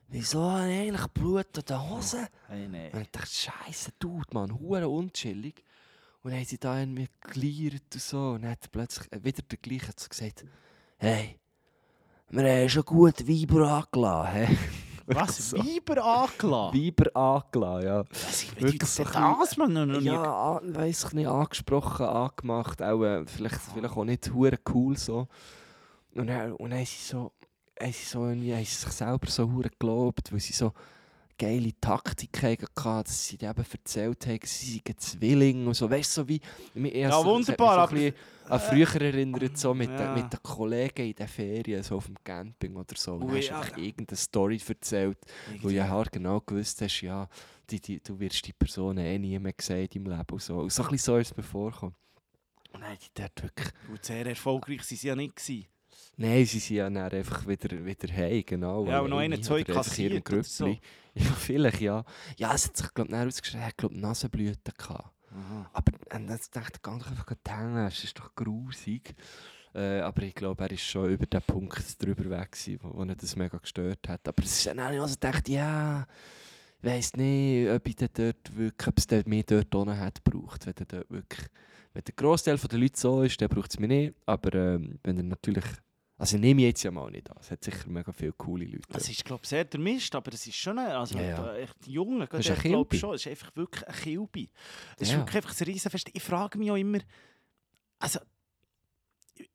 wieso 0.07 0.49
habe 0.49 0.71
ich 0.71 0.79
eigentlich 0.79 1.07
Blut 1.07 1.57
an 1.57 1.65
den 1.65 1.89
Hosen? 1.89 2.27
Hey, 2.47 2.67
nee. 2.69 2.89
Und 2.93 3.01
ich 3.01 3.11
dachte, 3.11 3.27
Scheiße, 3.27 3.91
Dude, 3.99 4.27
Mann, 4.31 4.57
hure 4.57 4.87
unchillig. 4.87 5.63
Und 6.23 6.31
dann 6.31 6.39
haben 6.39 6.45
sie 6.45 6.57
da 6.57 6.79
irgendwie 6.79 7.09
geliert 7.19 7.83
und 7.93 8.01
so. 8.01 8.29
Und 8.29 8.43
dann 8.43 8.51
hat 8.51 8.71
plötzlich 8.71 9.11
äh, 9.11 9.23
wieder 9.23 9.41
der 9.41 9.57
gleiche 9.57 9.91
so 9.97 10.07
gesagt, 10.07 10.45
hey, 10.97 11.37
wir 12.29 12.43
haben 12.43 12.69
schon 12.69 12.85
gut 12.85 13.27
Weiber 13.27 13.71
angelassen. 13.71 14.47
hä?» 14.47 14.57
Was? 15.15 15.49
so. 15.49 15.57
Weiber 15.57 16.03
angelassen? 16.03 16.79
Weiber 16.79 17.15
angelassen, 17.15 17.85
ja. 17.85 18.03
Was 18.09 18.43
ich 18.43 18.61
Wirklich 18.61 18.89
so 18.89 19.03
das, 19.03 19.57
man 19.57 19.73
noch 19.73 19.85
nie. 19.85 20.05
Ja, 20.05 20.59
weiss 20.63 21.05
ich 21.05 21.13
nicht, 21.13 21.27
angesprochen, 21.27 22.05
angemacht, 22.05 22.81
auch 22.81 23.03
äh, 23.03 23.25
vielleicht, 23.25 23.59
vielleicht 23.73 23.95
auch 23.95 24.05
nicht 24.05 24.31
hure 24.33 24.57
cool 24.73 24.97
so. 24.97 25.27
Und 26.15 26.27
dann, 26.27 26.53
und 26.53 26.69
dann 26.69 26.79
haben 26.79 26.85
sie 26.85 27.03
so, 27.03 27.31
sie 27.79 27.91
so 27.91 28.27
irgendwie, 28.27 28.63
sich 28.63 28.91
selber 28.91 29.27
so 29.27 29.51
hure 29.51 29.69
gelobt, 29.79 30.31
weil 30.31 30.39
sie 30.39 30.53
so 30.53 30.73
geile 31.45 31.71
Taktik 31.81 32.43
hatten, 32.43 33.03
dass 33.03 33.27
sie 33.27 33.35
eben 33.35 33.65
erzählt 33.71 34.27
haben, 34.27 34.39
sie 34.43 34.81
seien 34.85 34.97
Zwillinge 34.97 35.67
und 35.67 35.73
so. 35.73 35.89
Weißt 35.89 36.17
du, 36.17 36.21
so 36.21 36.27
wie... 36.27 36.39
Ja, 36.75 37.11
so- 37.11 37.25
wunderbar, 37.25 37.73
So 37.75 37.79
aber- 37.81 37.91
ein 37.91 37.95
bisschen 38.13 38.15
an 38.49 38.59
früher 38.59 39.01
erinnert, 39.01 39.57
so 39.57 39.73
mit, 39.73 39.89
Ja. 39.89 40.13
den, 40.13 40.23
mit 40.23 40.33
den 40.33 40.43
Kollegen 40.43 41.07
in 41.07 41.13
den 41.15 41.27
Ferien, 41.27 41.83
so 41.83 41.95
auf 41.97 42.05
dem 42.05 42.15
Camping 42.23 42.75
oder 42.75 42.95
so. 42.97 43.13
Und 43.13 43.23
Ui, 43.23 43.27
dann 43.29 43.37
hast 43.37 43.47
ja. 43.49 43.59
einfach 43.59 43.77
irgendeine 43.77 44.17
Story 44.17 44.61
erzählt, 44.67 45.17
wo 45.61 45.69
du 45.69 45.73
ja 45.73 46.03
genau 46.11 46.41
gewusst 46.41 46.81
hast, 46.81 47.01
ja, 47.01 47.27
die, 47.69 47.79
die, 47.79 47.99
du 48.01 48.19
wirst 48.19 48.45
die 48.45 48.53
Person 48.53 48.97
eh 48.97 49.17
nie 49.17 49.39
mehr 49.39 49.53
sehen 49.59 49.87
deinem 49.93 50.05
Leben. 50.17 50.25
Und 50.31 50.41
so, 50.41 50.57
und 50.59 50.71
so 50.71 50.83
ein 50.83 50.89
bisschen 50.89 51.05
so 51.13 51.17
ist 51.17 51.31
es 51.31 51.37
mir 51.37 51.43
vorgekommen. 51.43 51.95
Nein, 52.79 52.97
die 53.01 53.09
dort 53.21 53.41
wirklich... 53.43 53.67
Gut, 53.87 54.05
sehr 54.05 54.25
erfolgreich 54.25 54.83
sind 54.83 54.99
sie 54.99 55.07
ja 55.07 55.15
nicht 55.15 55.35
gewesen. 55.35 55.65
Nein, 56.17 56.45
sie 56.45 56.59
sind 56.59 56.77
ja 56.77 56.89
dann 56.89 57.11
einfach 57.11 57.47
wieder, 57.47 57.83
wieder 57.83 58.13
heim, 58.13 58.43
genau. 58.45 58.85
Ja, 58.85 58.99
aber 58.99 59.07
noch 59.07 59.41
zwei 59.41 59.59
in 59.59 59.65
ihrem 59.65 59.75
kassiert 59.75 60.29
oder 60.31 60.43
so. 60.43 60.67
Ja, 61.13 61.23
vielleicht, 61.37 61.81
ja. 61.81 62.05
Ja, 62.37 62.53
es 62.53 62.67
hat 62.67 62.77
sich, 62.77 62.93
glaube 62.93 63.09
ich, 63.09 63.15
dann 63.15 63.27
ausgeschrieben, 63.27 63.65
er 63.65 63.71
glaube 63.73 63.99
Nasenblüten 63.99 64.73
gehabt. 64.77 65.11
Aha. 65.33 65.69
Aber 65.73 65.91
und 65.93 66.27
dann 66.27 66.39
dachte 66.51 66.73
ich, 66.75 66.81
doch 66.81 66.93
einfach 66.93 67.25
hängen, 67.47 67.87
es 67.87 68.03
ist 68.03 68.19
doch 68.19 68.33
grusig. 68.35 69.15
Äh, 69.73 70.01
aber 70.01 70.23
ich 70.23 70.35
glaube, 70.35 70.63
er 70.63 70.71
ist 70.71 70.83
schon 70.83 71.09
über 71.09 71.25
den 71.25 71.41
Punkt 71.41 72.03
drüber 72.03 72.29
weg, 72.29 72.51
gewesen, 72.51 72.79
wo, 72.81 72.93
wo 72.93 73.03
ihn 73.03 73.15
das 73.17 73.35
mega 73.35 73.57
gestört 73.57 74.07
hat. 74.09 74.27
Aber 74.27 74.43
es 74.43 74.57
ist 74.57 74.67
dann 74.67 74.79
auch 74.79 75.01
also 75.01 75.15
dachte, 75.19 75.51
ja, 75.51 76.05
ich 76.81 76.89
weiss 76.89 77.15
nicht, 77.15 77.69
ob 77.69 77.87
ich 77.87 77.95
dort 77.95 78.57
wirklich, 78.57 78.87
ob 78.87 78.97
es 78.97 79.07
dort 79.07 79.27
mehr 79.27 79.43
dort 79.43 79.73
unten 79.73 79.97
hat 79.97 80.23
gebraucht. 80.25 80.65
Wenn, 80.65 80.75
der 80.75 80.85
dort 80.87 81.09
wirklich, 81.09 81.47
wenn 81.93 82.03
der 82.03 82.13
Großteil 82.15 82.57
der 82.57 82.79
Leute 82.79 82.99
so 82.99 83.21
ist, 83.21 83.41
dann 83.41 83.49
braucht 83.49 83.71
es 83.71 83.79
mich 83.79 83.87
nicht. 83.87 84.15
Aber 84.25 84.53
ähm, 84.53 84.99
wenn 85.03 85.17
er 85.17 85.23
natürlich, 85.23 85.65
also 86.21 86.37
nehme 86.37 86.61
ich 86.61 86.67
jetzt 86.67 86.83
ja 86.83 86.91
mal 86.91 87.09
nicht 87.09 87.29
an. 87.31 87.37
Es 87.39 87.49
hat 87.49 87.63
sicher 87.63 87.89
mega 87.89 88.11
viele 88.13 88.33
coole 88.33 88.65
Leute. 88.65 88.87
Es 88.93 89.09
ist, 89.09 89.25
glaube 89.25 89.41
ich, 89.43 89.49
sehr 89.49 89.65
durchmischt, 89.65 90.13
aber 90.13 90.31
es 90.33 90.45
ist 90.45 90.55
schon 90.55 90.77
ein, 90.77 90.91
also 90.91 91.17
Ja, 91.17 91.23
ja. 91.23 91.55
echt 91.55 91.75
die 91.85 91.93
Jungen, 91.93 92.21
ist 92.27 92.39
ich 92.47 92.51
ein 92.51 92.59
glaube 92.61 92.95
schon, 92.95 93.15
es 93.15 93.21
ist 93.25 93.27
einfach 93.31 93.55
wirklich 93.55 93.87
ein 93.87 93.95
Kilby. 93.95 94.49
Es 94.97 95.07
ist 95.07 95.13
Ja. 95.13 95.17
wirklich 95.19 95.35
einfach 95.37 95.59
ein 95.59 95.63
Riesenfest. 95.65 96.09
Ich 96.13 96.21
frage 96.21 96.59
mich 96.59 96.69
auch 96.69 96.75
immer, 96.75 96.99
also 97.97 98.19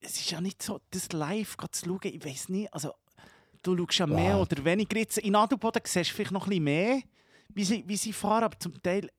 es 0.00 0.16
ist 0.16 0.30
ja 0.32 0.40
nicht 0.40 0.60
so, 0.60 0.80
das 0.90 1.12
live 1.12 1.56
zu 1.70 1.86
schauen, 1.86 2.00
ich 2.02 2.24
weiß 2.24 2.48
nicht, 2.48 2.74
also 2.74 2.92
du 3.62 3.76
schaust 3.76 3.98
ja 3.98 4.06
mehr 4.08 4.36
oder 4.38 4.64
weniger 4.64 4.98
jetzt, 4.98 5.18
in 5.18 5.36
Adelboden 5.36 5.82
siehst 5.84 6.10
du 6.10 6.14
vielleicht 6.14 6.32
noch 6.32 6.46
ein 6.46 6.50
bisschen 6.50 6.64
mehr, 6.64 7.00
wie 7.50 7.64
sie, 7.64 7.84
wie 7.86 7.96
sie 7.96 8.12
fahren, 8.12 8.42
aber 8.44 8.58
zum 8.58 8.82
Teil, 8.82 9.04
äh, 9.06 9.10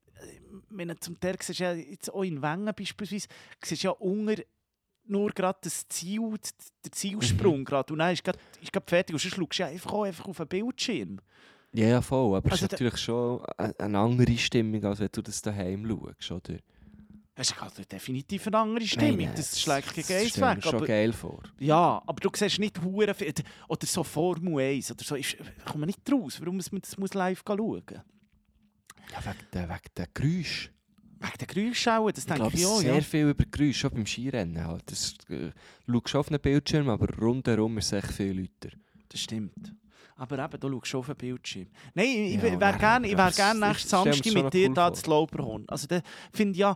wenn 0.69 0.89
du 0.89 0.99
zum 0.99 1.17
Teil 1.17 1.37
siehst, 1.41 1.59
ja 1.59 1.71
jetzt 1.73 2.13
auch 2.13 2.23
in 2.23 2.41
Wengen 2.41 2.73
beispielsweise, 2.75 3.27
siehst 3.63 3.83
du 3.83 3.87
ja 3.87 3.91
unter 3.91 4.43
nur 5.09 5.31
gerade 5.31 5.59
das 5.61 5.87
Ziel, 5.87 6.21
der 6.83 6.91
Zielsprung 6.91 7.63
gerade 7.65 7.93
und 7.93 7.99
dann 7.99 8.13
ist 8.13 8.23
gerade 8.23 8.39
ist 8.61 8.71
grad 8.73 8.89
fertig 8.89 9.13
und 9.13 9.19
sonst 9.21 9.35
schaust 9.35 9.59
du 9.59 9.65
einfach, 9.65 9.91
auch 9.93 10.03
einfach 10.03 10.25
auf 10.25 10.37
den 10.37 10.47
Bildschirm. 10.47 11.19
Ja, 11.73 11.87
ja, 11.87 12.01
voll. 12.01 12.35
Aber 12.37 12.51
Also 12.51 12.55
es 12.55 12.61
ist 12.61 12.71
der- 12.71 12.85
natürlich 12.87 13.01
schon 13.01 13.45
eine, 13.77 13.99
andere 13.99 14.37
Stimmung, 14.37 14.83
als 14.85 14.99
wenn 14.99 15.09
du 15.11 15.21
das 15.21 15.41
daheim 15.41 15.85
schaust, 15.87 16.31
oder? 16.31 16.59
Es 17.39 17.51
ist 17.51 17.61
also 17.61 17.83
definitiv 17.83 18.47
eine 18.47 18.57
andere 18.57 18.85
Stimmung, 18.87 19.17
Nein, 19.25 19.33
das 19.35 19.61
schlägt 19.61 19.93
gegen 19.93 20.11
eins 20.11 20.41
weg. 20.41 20.63
schon 20.63 20.75
Aber, 20.75 20.85
geil 20.87 21.13
vor. 21.13 21.43
ja, 21.59 22.01
aber 22.07 22.19
du 22.19 22.31
siehst 22.33 22.57
nicht 22.57 22.81
hure 22.81 23.13
viel, 23.13 23.31
oder 23.67 23.85
so 23.85 24.03
Formel 24.03 24.59
1 24.59 24.89
oder 24.91 25.03
so, 25.03 25.15
kommt 25.65 25.77
man 25.81 25.85
nicht 25.87 25.99
raus, 26.11 26.39
warum 26.39 26.55
muss 26.55 26.71
man 26.71 26.81
das 26.81 26.97
muss 26.97 27.13
live 27.13 27.43
schauen 27.47 27.57
muss. 27.59 27.83
Ja, 29.11 29.23
wegen 29.23 29.47
der, 29.53 29.69
wegen 29.69 29.79
der 29.95 30.07
Geräusch. 30.15 30.71
Wegen 31.19 31.37
den 31.39 31.47
Geräuschen, 31.47 32.05
das 32.07 32.17
Ich 32.19 32.25
denke 32.25 32.49
ich 32.53 32.65
auch, 32.65 32.79
sehr 32.79 32.95
ja. 32.95 33.01
viel 33.01 33.29
über 33.29 33.43
Geräusche, 33.49 33.73
schon 33.79 33.91
beim 33.91 34.05
Skirennen. 34.05 34.65
Halt. 34.67 34.83
Das, 34.91 35.15
äh, 35.29 35.51
schaust 35.87 36.15
auf 36.15 36.27
einen 36.29 36.39
Bildschirm, 36.39 36.89
aber 36.89 37.07
rundherum 37.17 37.77
ist 37.77 37.87
es 37.93 38.03
echt 38.03 38.11
viel 38.13 38.39
lauter. 38.39 38.75
Das 39.09 39.19
stimmt. 39.21 39.73
Aber 40.15 40.43
eben, 40.43 40.59
du 40.59 40.79
schaust 40.83 40.95
auf 40.95 41.05
den 41.07 41.15
Bildschirm. 41.15 41.67
Nein, 41.93 42.05
ich, 42.07 42.35
Ja, 42.41 42.43
ich 42.45 42.59
wäre 42.59 42.77
gerne 42.77 43.17
wär 43.17 43.31
gern 43.31 43.59
nächsten 43.59 43.89
Samstag 43.89 44.33
mit 44.33 44.53
dir 44.53 44.67
cool 44.69 44.73
da 44.73 44.89
das 44.89 45.05
Lauberhorn. 45.05 45.65
Also, 45.67 45.87
da 45.87 46.01
finde 46.33 46.53
ich 46.53 46.57
ja, 46.59 46.75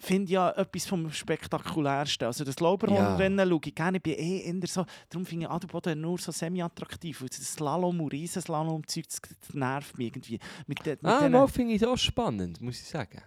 finde 0.00 0.32
ja 0.32 0.50
etwas 0.52 0.86
vom 0.86 1.10
Spektakulärsten. 1.12 2.26
Also 2.26 2.42
das 2.44 2.58
Lauberhornrennen 2.58 3.48
schaue 3.48 3.60
ich 3.64 3.74
gerne. 3.74 3.98
Ich 3.98 4.02
bin 4.02 4.14
eh 4.14 4.40
eher 4.40 4.66
so, 4.66 4.84
darum 5.10 5.26
finde 5.26 5.44
ich 5.46 5.50
Adelboden 5.50 6.00
nur 6.00 6.18
so 6.18 6.32
semi-attraktiv. 6.32 7.20
weil 7.20 7.28
Das 7.28 7.52
Slalom 7.52 8.00
und 8.00 8.12
Riesenslalom-Zeug, 8.12 9.04
das, 9.06 9.54
nervt 9.54 9.98
mich 9.98 10.08
irgendwie. 10.08 10.38
Mit, 10.66 10.84
de, 10.84 10.92
mit 10.94 11.04
Ah, 11.04 11.20
denen- 11.20 11.48
finde 11.48 11.74
ich 11.74 11.86
auch 11.86 11.98
spannend, 11.98 12.60
muss 12.60 12.80
ich 12.80 12.86
sagen. 12.88 13.20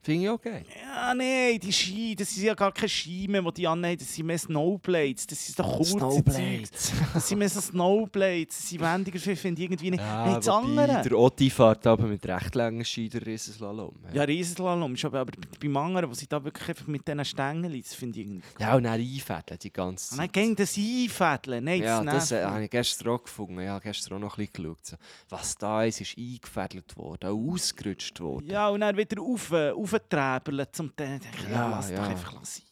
Finde 0.00 0.32
ich 0.32 0.40
geil. 0.40 0.64
Ja, 0.80 1.12
nein, 1.12 1.58
die 1.60 1.72
Ski, 1.72 2.14
das 2.14 2.30
sind 2.34 2.44
ja 2.44 2.54
gar 2.54 2.72
keine 2.72 2.88
Ski 2.88 3.26
mehr, 3.28 3.42
die 3.42 3.52
die 3.52 3.66
annehmen, 3.66 3.98
das 3.98 4.14
sind 4.14 4.26
mehr 4.26 4.38
Snowblades, 4.38 5.26
das 5.26 5.46
sind 5.46 5.58
doch 5.58 5.76
kurze 5.76 5.98
Zeugs. 6.24 6.92
Das 7.12 7.28
sind 7.28 7.38
mehr 7.38 7.48
so 7.48 7.60
Snowblades, 7.60 8.56
das 8.56 8.68
sind 8.68 8.80
wendiger, 8.80 9.18
finde 9.18 9.60
ich 9.60 9.66
irgendwie 9.66 9.90
nicht. 9.90 10.02
hey, 10.02 10.34
das 10.34 10.48
andere... 10.48 11.02
der 11.02 11.18
Otti 11.18 11.50
fährt 11.50 11.86
aber 11.86 12.04
mit 12.04 12.24
recht 12.26 12.54
langen 12.54 12.84
Ski 12.84 13.08
der 13.08 13.26
Riesenslalom. 13.26 13.94
Ja, 14.12 14.22
Riesenslalom, 14.22 14.94
ist 14.94 15.04
aber, 15.04 15.20
aber 15.20 15.32
beim 15.60 15.76
anderen, 15.76 16.08
wo 16.10 16.14
sie 16.14 16.28
da 16.28 16.42
wirklich 16.42 16.68
einfach 16.68 16.86
mit 16.86 17.06
diesen 17.06 17.24
Stängeln, 17.24 17.82
das 17.82 17.94
finde 17.94 18.20
ich 18.20 18.26
irgendwie... 18.26 18.46
ja, 18.60 18.76
und 18.76 18.84
dann 18.84 19.00
einfädeln 19.00 19.58
die 19.60 19.72
ganze 19.72 20.16
Nein, 20.16 20.26
Zeit. 20.26 20.32
gegen 20.32 20.56
das 20.56 20.76
Einfädeln, 20.76 21.64
nein, 21.64 21.82
Ja, 21.82 22.02
das 22.04 22.28
das 22.28 22.32
äh, 22.32 22.44
habe 22.44 22.64
ich 22.64 22.70
gestern 22.70 23.08
auch 23.08 23.22
gefunden. 23.22 23.60
Ich 23.60 23.68
habe 23.68 23.82
gestern 23.82 24.14
auch 24.14 24.20
noch 24.20 24.38
ein 24.38 24.46
bisschen 24.46 24.76
geschaut. 24.76 24.98
Was 25.28 25.56
da 25.56 25.84
ist, 25.84 26.00
ist 26.00 26.16
eingefädelt 26.16 26.96
worden, 26.96 27.30
auch 27.30 27.52
ausgerutscht 27.52 28.20
worden. 28.20 28.46
Ja, 28.48 28.68
und 28.68 28.80
dann 28.80 28.96
wieder 28.96 29.20
auf, 29.20 29.52
aufträbeln 29.52 29.87
zum 30.72 30.94
Teil. 30.96 31.18
denke 31.18 31.38
ich, 31.38 31.44
Ja, 31.44 31.50
Ja, 31.50 31.68
lass 31.70 31.90
ja. 31.90 31.96
doch 31.96 32.08
einfach 32.10 32.44
sein. 32.44 32.62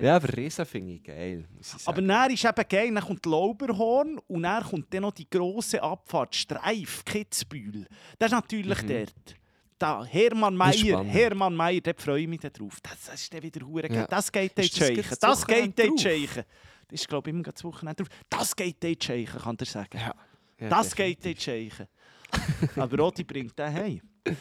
Ja, 0.00 0.16
aber 0.16 0.34
Riesen 0.36 0.64
finde 0.64 0.94
ich 0.94 1.02
geil, 1.02 1.46
Aber 1.84 2.00
dann 2.00 2.30
ist 2.30 2.44
eben 2.44 2.64
geil, 2.68 2.94
dann 2.94 3.04
kommt 3.04 3.26
Lauberhorn 3.26 4.18
und 4.26 4.42
dann 4.42 4.62
kommt 4.62 4.92
dann 4.94 5.02
noch 5.02 5.12
die 5.12 5.28
grosse 5.28 5.82
Abfahrt, 5.82 6.34
Streif, 6.34 7.04
Kitzbühel. 7.04 7.86
Das 8.18 8.28
ist 8.30 8.34
natürlich 8.34 8.82
Mhm. 8.82 8.86
dort. 8.88 9.36
Da, 9.78 10.04
Hermann 10.04 10.56
Meier. 10.56 11.04
Hermann 11.04 11.54
Meier, 11.54 11.80
da 11.80 11.92
freue 11.96 12.22
ich 12.22 12.28
mich 12.28 12.40
dann 12.40 12.52
drauf. 12.52 12.78
Das, 12.82 13.04
das 13.06 13.20
ist 13.20 13.32
dann 13.34 13.42
wieder 13.42 13.66
hure 13.66 13.92
Ja. 13.92 14.06
Das 14.06 14.30
geht 14.32 14.56
dann 14.56 14.64
Ist 14.64 14.80
das 15.22 15.46
geht 15.46 15.78
dann 15.78 15.88
drauf? 15.88 15.96
Tscheichen. 16.00 16.44
Das 16.88 17.00
ist, 17.00 17.08
glaube 17.08 17.30
ich, 17.30 17.34
immer 17.34 17.42
das 17.44 17.62
Wochenende 17.64 18.02
drauf. 18.02 18.16
Das 18.30 18.56
geht 18.56 18.82
dann 18.82 18.98
Tscheichen, 18.98 19.40
kann 19.40 19.56
der 19.56 19.66
sagen. 19.66 19.98
Ja. 19.98 20.14
Ja, 20.60 20.68
das 20.68 20.94
geht 20.94 21.24
dann 21.24 21.34
definitiv. 21.34 21.76
Tscheichen. 21.78 22.80
Aber 22.80 22.96
Rodi 22.98 23.22
bringt 23.24 23.58
den 23.58 23.72
heim. 23.72 24.00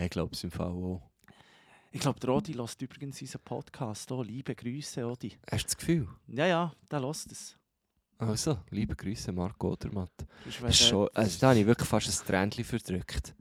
Ja, 0.00 0.06
ich 0.06 0.10
glaube 0.12 0.32
es 0.32 0.42
im 0.44 0.50
Fall 0.50 0.68
auch. 0.68 1.02
Ich 1.92 2.00
glaube, 2.00 2.18
der 2.20 2.30
Rodi 2.30 2.54
lässt 2.54 2.80
übrigens 2.80 3.20
unseren 3.20 3.42
Podcast 3.42 4.10
auch. 4.10 4.22
Liebe 4.22 4.54
Grüße, 4.54 5.04
Rodi. 5.04 5.36
Hast 5.50 5.64
du 5.64 5.66
das 5.66 5.76
Gefühl? 5.76 6.08
Ja, 6.28 6.46
ja, 6.46 6.72
der 6.90 7.00
lässt 7.00 7.30
es. 7.30 7.54
Also, 8.16 8.56
liebe 8.70 8.96
Grüße, 8.96 9.30
Marco 9.30 9.72
Odermatt. 9.72 10.10
Das 10.46 10.54
ist 10.54 10.62
wäre- 10.62 10.72
schon, 10.72 11.08
also 11.12 11.38
da 11.38 11.50
habe 11.50 11.58
ich 11.60 11.66
wirklich 11.66 11.86
fast 11.88 12.08
ein 12.22 12.26
Tränchen 12.26 12.64
verdrückt. 12.64 13.34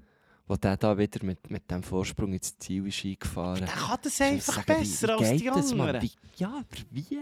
Wo 0.48 0.58
der 0.58 0.76
da 0.76 0.98
wieder 0.98 1.24
mit, 1.24 1.50
mit 1.50 1.72
dem 1.72 1.82
Vorsprung 1.82 2.34
ins 2.34 2.58
Ziel 2.58 2.88
ist 2.88 3.06
eingefahren. 3.06 3.60
Der 3.60 3.68
kann 3.68 4.00
das 4.02 4.20
einfach 4.20 4.54
sagen, 4.56 4.66
besser 4.80 5.08
wie, 5.18 5.22
wie 5.22 5.26
als 5.30 5.38
die 5.40 5.46
das, 5.46 5.72
anderen. 5.72 6.02
Wie, 6.02 6.12
ja, 6.36 6.50
aber 6.50 6.66
wie? 6.92 7.20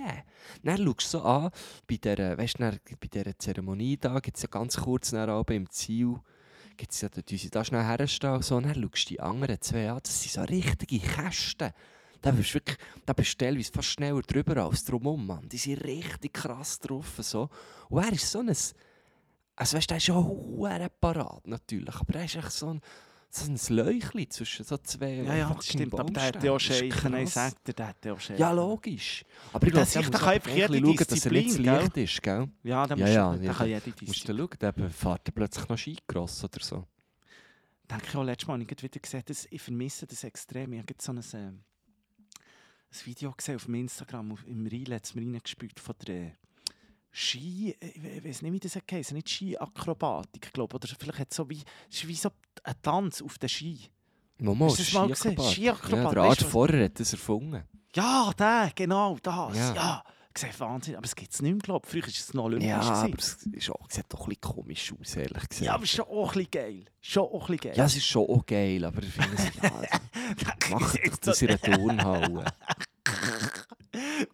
Dann 0.64 0.78
schaust 0.78 1.14
du 1.14 1.18
so 1.20 1.22
an, 1.22 1.52
bei 1.88 1.98
dieser, 1.98 2.36
weißt, 2.40 2.56
du, 2.56 2.64
dann 2.64 2.80
bei 3.00 3.08
dieser 3.08 3.38
Zeremonie 3.38 3.98
da 3.98 4.20
gibt 4.20 4.38
es 4.38 4.42
ja 4.42 4.50
ganz 4.50 4.78
kurz 4.78 5.12
nach 5.12 5.28
oben 5.28 5.58
im 5.58 5.70
Ziel, 5.70 6.16
gibt 6.78 6.94
es 6.94 7.02
ja, 7.02 7.10
tun 7.10 7.24
sie 7.26 7.50
da 7.50 7.66
schnell 7.66 7.84
herstehen 7.84 8.36
und 8.36 8.46
so, 8.46 8.56
und 8.56 8.64
dann 8.64 8.76
schaust 8.76 9.06
du 9.06 9.10
die 9.10 9.20
anderen 9.20 9.60
zwei 9.60 9.90
an, 9.90 10.00
das 10.02 10.22
sind 10.22 10.32
so 10.32 10.42
richtige 10.42 11.00
Kästen. 11.00 11.72
Da 12.22 12.32
bist 12.32 12.50
du 12.50 12.54
wirklich, 12.56 12.78
da 13.06 13.14
bist 13.14 13.42
du 13.42 13.64
fast 13.64 13.90
schneller 13.90 14.22
drüber 14.22 14.64
als 14.64 14.84
drumherum, 14.84 15.28
Mann. 15.28 15.50
Die 15.50 15.58
sind 15.58 15.84
richtig 15.84 16.34
krass 16.34 16.80
drauf, 16.80 17.14
so. 17.20 17.50
Und 17.90 18.04
er 18.04 18.12
ist 18.12 18.32
so 18.32 18.40
ein, 18.40 18.50
also 18.50 18.78
weißt 19.56 19.74
du, 19.74 19.88
der 19.88 19.98
ist 19.98 20.08
ja 20.08 20.16
auch 20.16 20.90
parat 21.00 21.46
natürlich, 21.48 21.96
aber 21.96 22.16
er 22.16 22.26
ist 22.26 22.36
echt 22.36 22.52
so 22.52 22.70
ein, 22.70 22.82
so 23.46 23.52
ein 23.74 23.76
Leuchli 23.78 24.28
zwischen 24.30 24.66
so 24.66 24.78
zwei 24.78 25.16
Ja, 25.24 25.36
ja, 25.36 25.54
das 25.54 25.66
stimmt. 25.68 25.94
Aber 25.94 26.12
der 26.12 26.24
hat 26.24 26.44
ja 26.44 26.52
auch 26.52 26.60
Scheichen. 26.60 27.12
Nein, 27.12 27.28
sagt 27.28 27.68
er, 27.70 27.74
der 27.74 27.88
hat 27.88 28.06
ja 28.06 28.14
auch 28.14 28.20
Scheichen. 28.20 28.40
Ja, 28.40 28.52
logisch. 28.52 29.24
Aber 29.54 29.68
ich 29.68 29.74
Das 29.74 29.92
glaube, 29.92 30.06
ist 30.06 30.14
der 30.14 30.20
muss 30.22 30.28
einfach 30.30 30.52
jede 30.52 30.80
schauen, 30.80 30.96
dass 30.98 31.26
er 31.26 31.32
nicht 31.32 31.52
zu 31.52 31.58
Disziplin, 31.58 31.64
leicht 31.66 31.98
ist, 31.98 32.24
gell? 32.24 32.48
Ja, 32.64 32.88
der 32.88 32.98
Ja, 32.98 33.06
muss 33.06 33.16
ja, 33.16 33.36
der 33.36 33.44
ja, 33.46 33.54
kann 33.54 33.68
jede 33.68 33.90
Musst 33.90 34.00
du 34.02 34.06
Disziplin. 34.06 34.38
schauen, 34.38 34.60
der 34.78 34.90
fährt 34.90 35.28
er 35.28 35.32
plötzlich 35.32 35.70
noch 35.70 35.78
Skicross 35.78 36.44
oder 36.44 36.60
so. 36.64 36.88
Denke 37.90 38.06
ich 38.10 38.16
auch 38.16 38.24
letztes 38.24 38.48
Mal, 38.48 38.54
habe 38.56 38.64
ich 38.64 38.68
gerade 38.68 38.84
wieder 38.84 39.00
gesehen, 39.00 39.24
dass 39.26 39.48
ich 39.50 39.62
vermisse 39.62 40.06
das 40.08 40.24
extrem. 40.24 40.74
Ich 40.74 40.80
habe 40.80 40.94
so 41.00 41.12
ein, 41.14 41.18
äh, 41.20 41.38
ein 41.38 41.64
Video 43.06 43.32
gesehen 43.32 43.56
auf 43.56 43.68
Instagram, 43.70 44.32
auf, 44.34 44.46
im 44.46 44.66
Reel 44.68 44.94
hat 44.94 45.06
es 45.06 45.16
mir 45.16 45.22
reingespielt 45.22 45.80
von 45.80 45.96
der 46.06 46.34
Ski, 47.20 47.76
äh, 47.80 47.88
ich 47.88 48.04
we- 48.04 48.24
weiß 48.30 48.44
nicht, 48.44 48.54
wie 48.54 48.60
das 48.60 48.78
heisst, 48.92 49.12
nicht 49.12 49.28
Ski-Akrobatik, 49.28 50.54
glaube 50.54 50.76
Oder 50.76 50.88
vielleicht 50.88 51.18
hat 51.20 51.32
es 51.32 51.38
so 51.38 51.50
wie, 51.50 51.64
ist 51.90 52.08
wie 52.08 52.14
so 52.16 52.30
ein 52.64 52.76
Tanz 52.84 53.24
auf 53.24 53.40
den 53.40 53.50
Ski. 53.50 53.90
Momo, 54.38 54.68
Hast 54.68 54.78
du 54.80 54.84
das 54.84 54.94
mal 54.94 55.08
gesehen? 55.08 55.32
Skiakrobat. 55.32 55.52
Skiakrobat, 55.54 56.04
Ja, 56.04 56.12
der 56.12 56.24
Art 56.24 56.42
vorher 56.44 56.86
hat 56.86 57.00
das 57.00 57.12
erfunden. 57.14 57.64
Ja, 57.96 58.32
der, 58.38 58.72
genau, 58.76 59.18
das. 59.24 59.58
Ja. 59.58 59.74
Ja. 59.74 60.04
Gesehen, 60.32 60.52
Wahnsinn. 60.60 60.96
Aber 60.96 61.06
es 61.06 61.16
gibt 61.16 61.34
es 61.34 61.42
nicht 61.42 61.54
mehr, 61.54 61.62
glaube 61.62 61.88
ich. 61.88 61.92
Früher 61.92 62.04
war 62.04 62.10
es 62.10 62.34
noch 62.36 62.44
olympisch. 62.44 62.68
Ja, 62.70 62.80
gewesen. 62.82 63.04
aber 63.06 63.18
es 63.18 63.38
ist 63.52 63.70
auch, 63.72 63.90
sieht 63.90 64.06
doch 64.10 64.20
ein 64.20 64.26
bisschen 64.28 64.42
komisch 64.42 64.94
aus, 65.02 65.16
ehrlich 65.16 65.50
gesagt. 65.50 65.62
ja, 65.62 65.74
aber 65.74 65.84
es 65.84 65.90
ist 65.90 65.96
schon 65.96 66.06
auch 66.06 66.28
ein 66.28 66.34
bisschen 66.34 66.52
geil. 66.52 66.86
Schon 67.02 67.24
auch 67.24 67.34
ein 67.34 67.40
bisschen 67.40 67.58
geil. 67.72 67.74
Ja, 67.78 67.86
es 67.86 67.96
ist 67.96 68.06
schon 68.06 68.30
auch 68.30 68.46
geil, 68.46 68.86
aber 68.86 69.02
ich 69.02 69.10
finde 69.10 69.36
es, 69.36 69.44
ja, 69.64 70.70
macht 70.70 71.00
doch 71.04 71.18
das 71.18 71.42
in 71.42 71.50
einer 71.50 71.60
Turnhalle. 71.62 72.46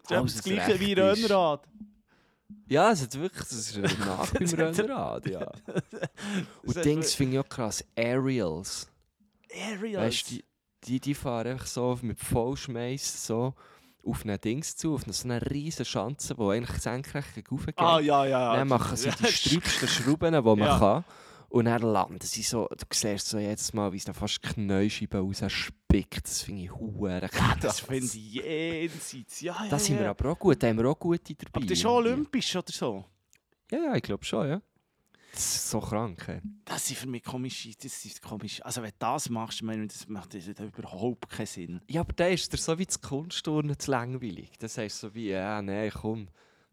Das 0.08 0.24
ist 0.26 0.36
das 0.38 0.44
gleiche 0.44 0.80
wie. 0.80 0.92
Rönnrad. 0.92 1.66
Ja, 2.66 2.90
es 2.92 3.02
hat 3.02 3.14
wirklich, 3.18 3.40
das 3.48 3.52
ist 3.52 3.98
nach 3.98 4.30
beim 4.32 4.48
Rennrad, 4.48 5.26
ja. 5.26 5.50
Und 6.62 6.84
Dings 6.84 7.14
finde 7.14 7.34
ich 7.34 7.40
auch 7.40 7.48
krass, 7.48 7.84
Aerials. 7.96 8.88
Aerials. 9.52 10.02
Weißt 10.06 10.30
du, 10.30 10.34
die, 10.36 10.44
die, 10.84 11.00
die 11.00 11.14
fahren 11.14 11.46
einfach 11.48 11.66
so 11.66 11.98
mit 12.02 12.18
Vollschmeiß 12.20 13.26
so 13.26 13.54
auf 14.06 14.22
eine 14.24 14.38
Dings 14.38 14.76
zu, 14.76 14.94
auf 14.94 15.02
so 15.06 15.24
eine 15.28 15.40
riesige 15.50 15.84
Schanze, 15.84 16.34
die 16.34 16.42
eigentlich 16.42 16.80
senkrecht 16.82 17.50
raufgeht. 17.50 17.78
ah, 17.78 18.00
ja, 18.00 18.26
ja. 18.26 18.56
Dann 18.56 18.68
machen 18.68 18.96
sie 18.96 19.08
Ja, 19.08 19.14
die 19.18 19.26
sträubsten 19.26 19.88
Schrauben, 19.88 20.34
die 20.34 20.40
man 20.42 20.58
Ja. 20.58 20.78
kann. 20.78 21.04
Und 21.54 21.66
dann 21.66 21.82
landen 21.82 22.18
sie 22.20 22.42
so, 22.42 22.66
du 22.68 22.84
siehst 22.92 23.28
so 23.28 23.38
jedes 23.38 23.72
Mal, 23.72 23.92
wie 23.92 23.98
es 23.98 24.04
dann 24.04 24.14
fast 24.16 24.42
Knäuscheiben 24.42 25.20
rausspickt. 25.20 26.24
Das 26.24 26.42
finde 26.42 26.62
ich 26.64 26.74
hure 26.74 27.28
krass. 27.30 27.58
Das 27.60 27.78
finde 27.78 28.06
ich 28.06 28.34
jenseits. 28.34 29.40
Ja, 29.40 29.62
ja, 29.62 29.68
Da 29.68 29.78
sind 29.78 30.00
wir 30.00 30.10
aber 30.10 30.32
auch 30.32 30.38
gut, 30.40 30.60
da 30.60 30.66
haben 30.66 30.78
wir 30.78 30.90
auch 30.90 30.98
gute 30.98 31.32
dabei. 31.32 31.50
Aber 31.52 31.60
das 31.60 31.70
ist 31.70 31.82
schon 31.82 31.92
olympisch 31.92 32.56
oder 32.56 32.72
so. 32.72 33.04
Ja, 33.70 33.78
ja, 33.78 33.94
ich 33.94 34.02
glaube 34.02 34.24
schon, 34.24 34.48
ja. 34.48 34.62
Das 35.30 35.54
ist 35.54 35.70
so 35.70 35.78
krank. 35.78 36.26
Hey. 36.26 36.40
Das 36.64 36.88
sind 36.88 36.96
für 36.96 37.06
mich 37.06 37.22
komische, 37.22 37.70
das 37.80 38.04
ist 38.04 38.20
komisch. 38.20 38.60
Also 38.64 38.82
wenn 38.82 38.90
du 38.90 38.96
das 38.98 39.30
machst, 39.30 39.62
meine, 39.62 39.86
das 39.86 40.08
macht 40.08 40.34
das 40.34 40.48
überhaupt 40.48 41.30
keinen 41.30 41.46
Sinn. 41.46 41.80
Ja, 41.88 42.00
aber 42.00 42.14
da 42.14 42.26
ist 42.26 42.52
dir 42.52 42.56
so 42.56 42.76
wie 42.80 42.86
das 42.86 43.00
Kunstturnen 43.00 43.78
zu 43.78 43.92
langweilig. 43.92 44.58
Das 44.58 44.76
heißt 44.76 44.98
so 44.98 45.14
wie, 45.14 45.28
ja, 45.28 45.62
nein, 45.62 45.92
komm, 45.94 46.26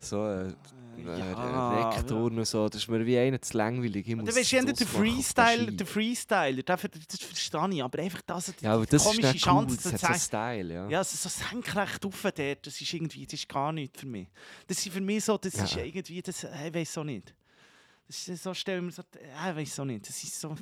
so 0.04 0.28
äh, 0.28 0.54
Ja, 0.97 1.16
äh, 1.16 1.84
Rekturn 1.95 2.38
und 2.38 2.45
so, 2.45 2.68
das 2.68 2.82
ist 2.82 2.88
mir 2.89 3.06
wie 3.06 3.18
einer 3.18 3.41
zu 3.41 3.58
langweilig. 3.58 4.08
Ich 4.08 4.16
muss 4.16 4.36
weißt, 4.36 4.52
ja, 4.52 4.62
der 4.64 4.74
das 4.74 4.88
Freestyle, 4.88 5.72
der 5.72 5.88
Freestyler, 5.88 6.64
das, 6.64 6.82
das 6.82 7.20
verstehe 7.22 7.70
ich, 7.72 7.84
aber 7.84 7.99
einfach 7.99 8.22
das, 8.22 8.54
die 8.56 8.66
Ja, 8.66 8.74
aber 8.74 8.86
das 8.86 9.02
ist 9.02 9.08
komische 9.08 9.28
cool, 9.30 9.39
Chance 9.39 9.89
das 9.89 10.02
zu 10.02 10.08
hat 10.08 10.16
so. 10.16 10.26
Style, 10.26 10.74
ja. 10.74 10.89
Ja, 10.89 11.04
so 11.04 11.30
senkrecht 11.30 12.06
rauf 12.06 12.22
dort, 12.22 12.68
das 12.68 12.82
ist 12.82 12.93
irgendwie, 12.93 13.26
das 13.26 13.34
ist 13.34 13.49
gar 13.49 13.72
nichts 13.72 13.99
für 14.02 14.08
mich. 14.08 14.28
Das 14.68 14.86
ist 14.86 14.91
für 14.93 15.02
mich 15.02 15.24
so, 15.24 15.38
das 15.38 15.56
Ja. 15.56 15.64
ist 15.64 15.76
irgendwie, 15.78 16.22
das, 16.22 16.43
äh, 16.43 16.68
ich 16.68 16.74
weiß 16.74 16.97
auch 16.99 17.04
nicht. 17.04 17.34
Das 18.08 18.28
ist 18.28 18.43
so, 18.43 18.54
stell 18.54 18.82
mir 18.82 18.91
so, 18.91 19.02
äh, 19.14 19.49
ich 19.52 19.56
weiß 19.58 19.80
auch 19.80 19.86
nicht, 19.86 20.08
das 20.08 20.24
ist 20.24 20.39
so... 20.39 20.56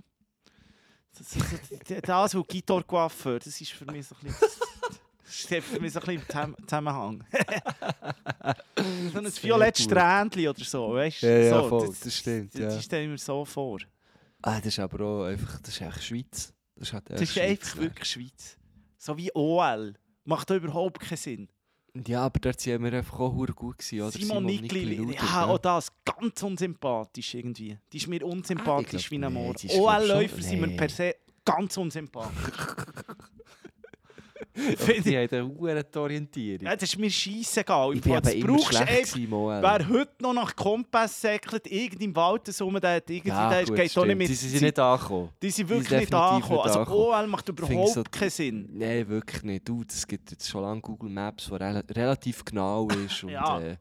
Das, 1.17 1.27
so, 1.31 1.39
so, 1.39 1.99
das, 2.01 2.35
was 2.35 2.47
Guitar 2.47 2.83
Coiffeur, 2.83 3.39
das 3.39 3.59
ist 3.59 3.71
für 3.71 3.85
mich 3.85 4.05
so 4.05 4.15
ein 4.15 4.27
bisschen... 4.27 4.58
Das 5.49 5.63
für 5.65 5.79
mich 5.79 5.93
so 5.93 5.99
ein 5.99 6.05
bisschen 6.05 6.21
im 6.21 6.25
Zusammen- 6.27 6.55
Zusammenhang. 6.67 7.23
so 9.13 9.19
ein 9.19 9.25
violettes. 9.43 9.83
Strähnchen 9.85 10.47
oder 10.47 10.63
so, 10.63 10.93
weißt 10.93 11.23
du? 11.23 11.27
Ja, 11.27 11.37
ja, 11.39 11.61
so, 11.61 11.69
voll, 11.69 11.95
das 12.03 12.15
stimmt, 12.17 12.53
Das, 12.53 12.61
ja. 12.61 12.67
das 12.67 12.83
stelle 12.83 13.03
ich 13.03 13.09
mir 13.09 13.17
so 13.17 13.45
vor. 13.45 13.79
Ah, 14.41 14.57
das 14.57 14.67
ist 14.67 14.79
aber 14.79 15.05
auch 15.05 15.23
einfach, 15.25 15.59
das 15.59 15.69
ist 15.75 15.81
echt 15.81 16.03
Schweiz. 16.03 16.53
Das 16.75 16.87
ist, 16.87 16.93
halt 16.93 17.09
Das 17.09 17.21
ist 17.21 17.37
echt 17.37 17.49
einfach 17.61 17.67
Schweiz, 17.69 17.77
wirklich 17.81 18.09
Schweiz. 18.09 18.57
So 18.97 19.17
wie 19.17 19.31
OL. 19.35 19.93
Macht 20.25 20.49
da 20.49 20.55
überhaupt 20.55 20.99
keinen 21.01 21.17
Sinn. 21.17 21.49
Ja, 22.07 22.21
aber 22.25 22.39
dort 22.39 22.59
sind 22.59 22.83
wir 22.83 22.93
einfach 22.93 23.19
auch 23.19 23.31
gut 23.55 23.77
gewesen, 23.77 24.01
oder? 24.01 24.11
Simon 24.11 24.45
Nickli, 24.45 24.95
Luder, 24.95 25.15
ja, 25.15 25.45
auch 25.45 25.57
das, 25.57 25.91
ganz 26.05 26.41
unsympathisch 26.43 27.33
irgendwie. 27.33 27.77
Die 27.91 27.97
ist 27.97 28.07
mir 28.07 28.23
unsympathisch 28.25 28.93
Ah, 28.93 28.97
ich 28.97 29.11
wie 29.11 29.17
glaub, 29.17 29.31
ein 29.31 29.43
nee, 29.43 29.51
ist, 29.51 29.61
glaub, 29.73 29.79
OL-Läufer 29.99 30.35
schon- 30.35 30.43
sind 30.43 30.61
mir 30.61 30.67
nee. 30.67 30.77
per 30.77 30.89
se 30.89 31.15
ganz 31.43 31.75
unsympathisch. 31.77 32.53
Die 35.05 35.17
haben 35.17 35.29
eine 35.31 35.47
hure 35.47 35.85
Orientierung. 35.95 36.65
ja, 36.65 36.75
das 36.75 36.89
ist 36.89 36.97
mir 36.99 37.09
scheissegal. 37.09 37.91
Im 37.91 37.97
ich 37.97 38.01
bin 38.03 38.13
immer 38.13 38.59
schlecht 38.59 39.29
Moel. 39.29 39.61
Wer 39.61 39.87
heute 39.87 40.11
noch 40.21 40.33
nach 40.33 40.55
Kompass 40.55 41.21
säckelt, 41.21 41.67
irgend 41.67 42.01
im 42.01 42.15
Wald 42.15 42.49
rum, 42.61 42.79
der 42.81 42.95
hat 42.95 43.09
irgendwie, 43.09 43.29
ja, 43.29 43.49
der 43.49 43.65
gut, 43.65 43.75
geht 43.75 43.95
nicht 43.95 44.17
mit 44.17 44.29
Die 44.29 44.33
sind 44.33 44.61
nicht 44.61 44.79
angekommen. 44.79 45.29
Die 45.41 45.51
sind 45.51 45.67
die 45.67 45.69
wirklich 45.69 45.89
sind 45.89 45.99
nicht 45.99 46.13
angekommen. 46.13 46.59
Also. 46.61 46.91
OL 46.91 47.27
macht 47.27 47.47
überhaupt 47.49 47.89
so- 47.93 48.03
keinen 48.03 48.29
Sinn. 48.29 48.69
Nein, 48.73 49.07
wirklich 49.07 49.43
nicht. 49.43 49.67
Du, 49.69 49.83
es 49.87 50.05
gibt 50.07 50.31
jetzt 50.31 50.49
schon 50.49 50.61
lange 50.63 50.81
Google 50.81 51.09
Maps, 51.09 51.45
die 51.45 51.53
rela 51.55 51.83
relativ 51.91 52.43
genau 52.43 52.87
ist. 52.87 53.23
Und, 53.23 53.29
Ja. 53.39 53.59
äh, 53.61 53.77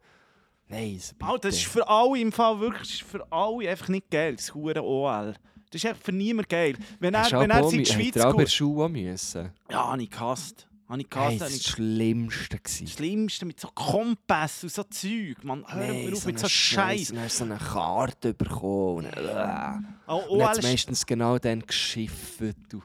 nein, 0.69 0.95
es 0.97 1.15
Oh, 1.27 1.37
das 1.39 1.55
ist 1.57 1.67
für 1.67 1.89
alle 1.89 2.19
im 2.21 2.31
Fall 2.31 2.61
wirklich 2.61 3.03
für 3.03 3.27
alle 3.33 3.69
einfach 3.71 3.89
nicht 3.89 4.11
geil, 4.11 4.37
das 4.37 4.55
hure 4.55 4.83
OL. 4.83 5.35
Das 5.71 5.83
ist 5.83 5.87
einfach 5.89 6.03
für 6.03 6.13
niemand 6.13 6.49
geil. 6.49 6.77
Wenn 7.01 7.15
er, 7.15 7.31
wenn 7.33 7.51
er 7.51 7.73
in 7.73 7.79
die 7.79 7.87
Schweiz 7.87 8.17
aber 8.17 8.39
geht... 8.39 8.51
Schuhe 8.51 8.89
müssen. 8.89 9.51
Ja, 9.71 9.89
habe 9.93 10.03
ich 10.03 10.11
gehasst. 10.11 10.67
Habe 10.89 11.01
ich 11.03 11.07
Hey, 11.15 11.37
gehasst. 11.37 11.41
das 11.41 11.43
habe 11.43 11.53
war 11.53 11.59
das 11.59 11.67
Schlimmste. 11.67 12.59
gewesen. 12.59 12.85
das 12.87 12.95
Schlimmste 12.95 13.45
mit 13.47 13.61
so 13.61 13.69
Kompass 13.75 14.63
und 14.63 14.73
so 14.73 14.83
Zeug. 14.85 15.45
Man, 15.45 15.65
hör 15.69 15.93
Nee, 15.93 16.13
auf 16.13 16.25
mit 16.25 16.37
eine 16.37 16.39
so 16.39 16.49
Scheiß. 16.49 17.09
Dann 17.09 17.21
hast 17.21 17.41
du 17.41 17.45
so 17.45 17.51
eine 17.53 17.59
Karte 17.61 18.33
bekommen. 18.35 19.07
Und, 19.07 19.13
äh. 19.17 19.73
Oh, 20.07 20.17
und 20.31 20.43
hat 20.43 20.59
ist... 20.59 20.65
meistens 20.65 21.05
genau 21.05 21.39
dann 21.39 21.61
geschifft. 21.61 22.41
Du. 22.71 22.83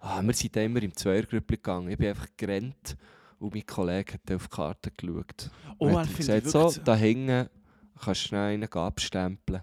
Ah, 0.00 0.22
wir 0.22 0.32
sind 0.32 0.56
dann 0.56 0.64
immer 0.64 0.82
im 0.82 0.96
Zweiergrüppli 0.96 1.56
gegangen. 1.58 1.90
Ich 1.90 1.98
bin 1.98 2.08
einfach 2.08 2.28
gerannt 2.36 2.96
und 3.38 3.54
mein 3.54 3.66
Kollege 3.66 4.14
hat 4.14 4.34
auf 4.34 4.48
die 4.48 4.56
Karte 4.56 4.90
geschaut. 4.90 5.50
Und 5.78 5.92
OL 5.92 6.00
hat 6.00 6.16
gesagt, 6.16 6.48
so, 6.48 6.72
da 6.84 6.96
hinten 6.96 7.48
kannst 8.02 8.24
du 8.24 8.28
schnell 8.28 8.54
einen 8.54 8.72
abstempeln. 8.72 9.62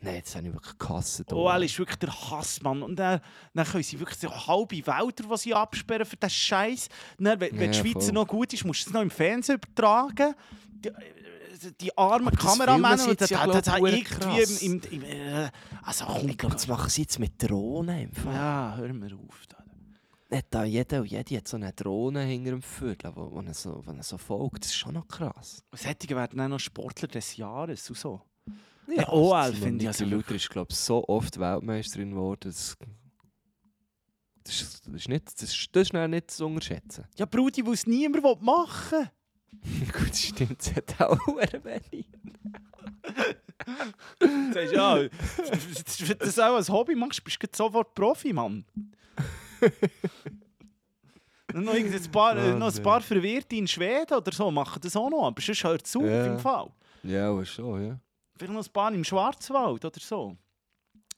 Nein, 0.00 0.20
das 0.22 0.36
habe 0.36 0.46
ich 0.46 0.52
wirklich 0.52 0.78
gehasst. 0.78 1.32
OL 1.32 1.62
ist 1.64 1.78
wirklich 1.78 1.98
der 1.98 2.12
Hassmann. 2.30 2.82
Und 2.82 2.96
dann, 2.96 3.20
dann 3.54 3.66
können 3.66 3.82
sie 3.82 3.98
wirklich 3.98 4.18
so 4.18 4.30
halbe 4.30 4.86
Wälder, 4.86 5.24
die 5.30 5.36
sie 5.38 5.54
absperren 5.54 6.04
für 6.04 6.16
den 6.16 6.30
Scheiß. 6.30 6.88
Wenn, 7.18 7.40
wenn 7.40 7.58
die 7.58 7.64
Ja, 7.64 7.72
Schweizer 7.72 8.00
voll. 8.00 8.12
noch 8.12 8.26
gut 8.26 8.52
ist, 8.52 8.64
musst 8.64 8.84
du 8.86 8.90
es 8.90 8.94
noch 8.94 9.00
im 9.02 9.10
Fernsehen 9.10 9.56
übertragen. 9.56 10.34
Die, 10.84 10.88
äh, 10.88 11.72
die 11.80 11.96
armen 11.96 12.30
Kameramänner 12.36 13.08
und 13.08 13.20
das, 13.20 13.30
jetzt 13.30 13.30
ja, 13.30 13.46
das, 13.46 13.64
das 13.64 13.78
irgendwie 13.78 14.66
im, 14.66 14.80
im, 14.90 15.02
im 15.02 15.02
äh, 15.04 15.50
Also 15.82 16.04
komm, 16.04 16.28
Ich 16.28 16.36
glaube, 16.36 16.54
das 16.54 16.68
machen 16.68 16.90
sie 16.90 17.02
jetzt 17.02 17.18
mit 17.18 17.42
Drohnen. 17.42 18.10
Ja, 18.26 18.74
hör 18.76 18.92
mir 18.92 19.14
auf. 19.14 19.40
Da. 19.48 19.56
Nicht 20.28 20.46
da 20.50 20.64
jeder 20.64 21.00
und 21.00 21.06
jede 21.06 21.36
hat 21.38 21.48
so 21.48 21.56
eine 21.56 21.72
Drohne 21.72 22.22
hinter 22.24 22.50
dem 22.50 22.62
Viertel, 22.62 23.12
wo, 23.14 23.30
wo, 23.32 23.40
er 23.40 23.54
so, 23.54 23.80
wo 23.86 23.92
er 23.92 24.02
so 24.02 24.18
folgt. 24.18 24.64
Das 24.64 24.70
ist 24.72 24.76
schon 24.76 24.92
noch 24.94 25.08
krass. 25.08 25.64
Solche 25.72 26.10
werden 26.14 26.36
dann 26.36 26.50
noch 26.50 26.60
Sportler 26.60 27.08
des 27.08 27.36
Jahres 27.38 27.88
und 27.88 27.96
so. 27.96 28.20
Ja, 28.88 29.08
OL 29.08 29.52
finde 29.52 29.82
ich 29.84 29.88
also 29.88 30.04
Luther 30.04 30.34
ist, 30.34 30.48
glaube 30.50 30.68
ich, 30.70 30.76
so 30.76 31.06
oft 31.08 31.38
Weltmeisterin 31.38 32.10
geworden. 32.10 32.40
Das, 32.44 32.76
das, 34.44 34.60
ist, 34.60 34.86
das, 34.86 34.94
ist 34.94 35.08
nicht, 35.08 35.26
das, 35.26 35.42
ist, 35.42 35.68
das 35.72 35.82
ist 35.88 35.92
nicht 35.92 36.30
zu 36.30 36.46
unterschätzen. 36.46 37.04
Ja, 37.16 37.26
Brudi, 37.26 37.66
weil 37.66 37.74
es 37.74 37.86
niemand 37.86 38.42
machen 38.42 39.10
Gut, 39.92 40.10
das 40.10 40.22
stimmt, 40.22 40.58
das 40.58 40.74
hat 40.76 41.00
auch 41.00 41.18
wenig. 41.28 41.64
will. 41.64 42.04
Sagst 44.52 44.72
ja, 44.72 44.96
wenn 44.96 45.10
du 46.08 46.14
das 46.16 46.38
auch 46.38 46.54
als 46.56 46.68
Hobby 46.68 46.94
machst, 46.94 47.24
bist 47.24 47.42
du 47.42 47.46
sofort 47.52 47.94
Profi, 47.94 48.32
Mann. 48.32 48.64
Noch, 51.54 51.72
ein 51.72 52.10
paar, 52.12 52.36
äh, 52.36 52.54
noch 52.54 52.74
ein 52.74 52.82
paar 52.82 53.00
Verwirrte 53.00 53.56
in 53.56 53.66
Schweden 53.66 54.14
oder 54.14 54.30
so 54.32 54.50
machen 54.50 54.78
das 54.82 54.94
auch 54.94 55.08
noch, 55.08 55.26
aber 55.26 55.40
sonst 55.40 55.64
hört 55.64 55.86
es 55.86 55.96
auf 55.96 56.02
Ja. 56.02 56.26
im 56.26 56.38
Fall. 56.38 56.70
Ja, 57.02 57.30
aber 57.30 57.46
schon, 57.46 57.86
ja. 57.86 57.98
Vielleicht 58.36 58.52
noch 58.52 58.64
ein 58.66 58.72
paar 58.72 58.92
im 58.92 59.04
Schwarzwald 59.04 59.84
oder 59.84 60.00
so. 60.00 60.36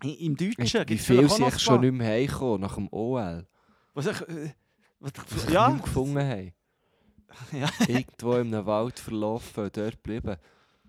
Im 0.02 0.36
Deutschen 0.36 0.86
viel 0.86 1.28
sie 1.28 1.40
noch 1.40 1.48
echt 1.48 1.56
ein 1.56 1.58
schon 1.60 1.80
nicht 1.80 1.92
mehr 1.92 2.06
heimgekommen 2.08 2.60
nach 2.60 2.74
dem 2.76 2.88
OL? 2.92 3.46
Was 3.94 4.06
ich, 4.06 4.20
äh, 4.28 4.52
was, 5.00 5.12
Ja. 5.46 5.50
ja, 5.52 5.68
Nicht 5.70 5.84
gefunden 5.84 6.18
haben. 6.18 6.52
Ja. 7.52 7.68
Irgendwo 7.86 8.32
in 8.34 8.54
einem 8.54 8.64
Wald 8.66 8.98
verlaufen 8.98 9.68
dort 9.72 10.02
geblieben. 10.02 10.36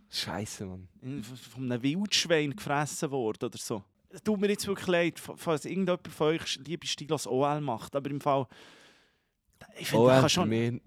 Scheiße, 0.09 0.65
Mann. 0.65 0.87
von 1.23 1.71
einem 1.71 1.83
Wildschwein 1.83 2.55
gefressen 2.55 3.11
worden 3.11 3.45
oder 3.45 3.57
so. 3.57 3.83
Es 4.09 4.23
tut 4.23 4.39
mir 4.39 4.47
jetzt 4.49 4.65
wirklich 4.65 4.87
leid, 4.87 5.19
fa- 5.19 5.35
falls 5.35 5.65
irgendjemand 5.65 6.07
von 6.07 6.27
euch 6.27 6.57
liebe 6.65 6.87
Stilos 6.87 7.27
OL 7.27 7.61
macht, 7.61 7.95
aber 7.95 8.09
im 8.09 8.21
Fall... 8.21 8.47
Ich 9.77 9.89
finde, 9.89 10.05
OL 10.05 10.13
ich 10.13 10.19
kann 10.21 10.29
schon, 10.29 10.49
mich 10.49 10.81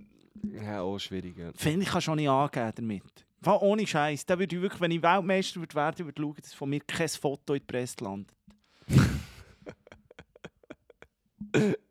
ja, 0.55 0.81
auch 0.81 0.99
schwierig. 0.99 1.37
Ja. 1.37 1.53
finde, 1.55 1.85
ich 1.85 1.91
kann 1.93 2.01
schon 2.01 2.17
nicht 2.17 2.29
angeben 2.29 2.73
damit. 2.75 3.27
Fall 3.43 3.59
ohne 3.61 3.87
Scheiß. 3.87 4.27
Da 4.27 4.39
würde 4.39 4.57
ich 4.57 4.63
wirklich, 4.63 4.81
wenn 4.81 4.91
ich 4.91 5.03
Weltmeister 5.03 5.61
würde 5.61 5.75
werden, 5.75 6.07
würde 6.07 6.23
schauen, 6.23 6.37
dass 6.41 6.55
von 6.55 6.71
mir 6.71 6.81
kein 6.81 7.09
Foto 7.09 7.55
in 7.55 7.61
die 7.61 7.67
Presse 7.67 7.97
landet. 8.05 8.35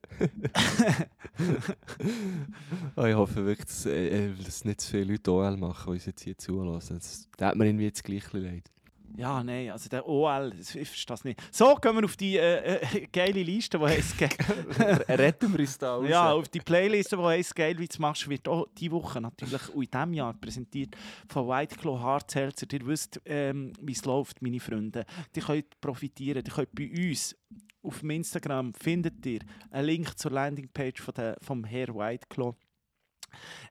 Oh, 2.96 3.06
ich 3.06 3.16
hoffe 3.16 3.46
wirklich, 3.46 3.66
dass, 3.66 3.86
äh, 3.86 4.28
äh, 4.28 4.34
dass 4.36 4.66
nicht 4.66 4.82
zu 4.82 4.92
viele 4.92 5.14
Leute 5.14 5.32
OL 5.32 5.58
machen, 5.58 5.84
die 5.86 5.92
uns 5.92 6.06
jetzt 6.06 6.24
hier 6.24 6.38
zulassen. 6.38 6.98
Das, 6.98 7.28
da 7.38 7.48
hat 7.48 7.56
mir 7.56 7.66
irgendwie 7.66 7.86
jetzt 7.86 8.04
gleich 8.04 8.32
leid. 8.34 8.70
Ja, 9.18 9.44
nein, 9.44 9.70
also 9.72 9.90
der 9.90 10.08
OL, 10.08 10.54
ich 10.58 10.72
verstehe 10.72 11.06
das 11.08 11.24
nicht. 11.24 11.42
So, 11.52 11.76
gehen 11.76 11.96
wir 11.96 12.06
auf 12.06 12.16
die 12.16 12.38
äh, 12.38 12.76
äh, 12.76 13.08
geile 13.12 13.44
Liste, 13.44 13.78
die 13.78 13.86
heisst... 13.86 14.16
Retten 15.10 15.52
wir 15.54 15.60
uns 15.60 15.78
da 15.78 15.96
raus. 15.96 16.10
Ja, 16.10 16.32
auf 16.32 16.48
die 16.50 16.60
Playlist, 16.60 17.12
die 17.12 17.18
heisst 17.18 17.56
«Geil, 17.56 17.78
wie 17.78 17.88
du 17.88 18.02
machst», 18.02 18.30
wird 18.30 18.48
auch 18.48 18.68
diese 18.78 18.92
Woche 18.92 19.22
natürlich 19.22 19.70
und 19.70 19.84
in 19.84 19.92
diesem 19.92 20.14
Jahr 20.14 20.34
präsentiert 20.34 20.96
von 21.28 21.48
White 21.48 21.76
Claw 21.76 22.00
Hard 22.00 22.32
Seltzer. 22.32 22.68
Ihr 22.72 22.86
wisst, 22.86 23.22
ähm, 23.26 23.74
wie 23.82 23.94
es 23.94 24.06
läuft, 24.06 24.42
meine 24.42 24.60
Freunde. 24.60 25.06
Die 25.36 25.42
könnt 25.42 25.80
profitieren, 25.82 26.44
die 26.44 26.52
könnt 26.52 26.74
bei 26.74 26.90
uns 26.90 27.36
auf 27.84 28.04
Instagram 28.04 28.74
findet 28.74 29.26
ihr 29.26 29.40
einen 29.72 29.88
Link 29.88 30.18
zur 30.18 30.32
Landingpage 30.32 31.02
von 31.02 31.14
der, 31.16 31.38
vom 31.42 31.64
Herr 31.64 31.88
White 31.88 32.28
Claw. 32.30 32.56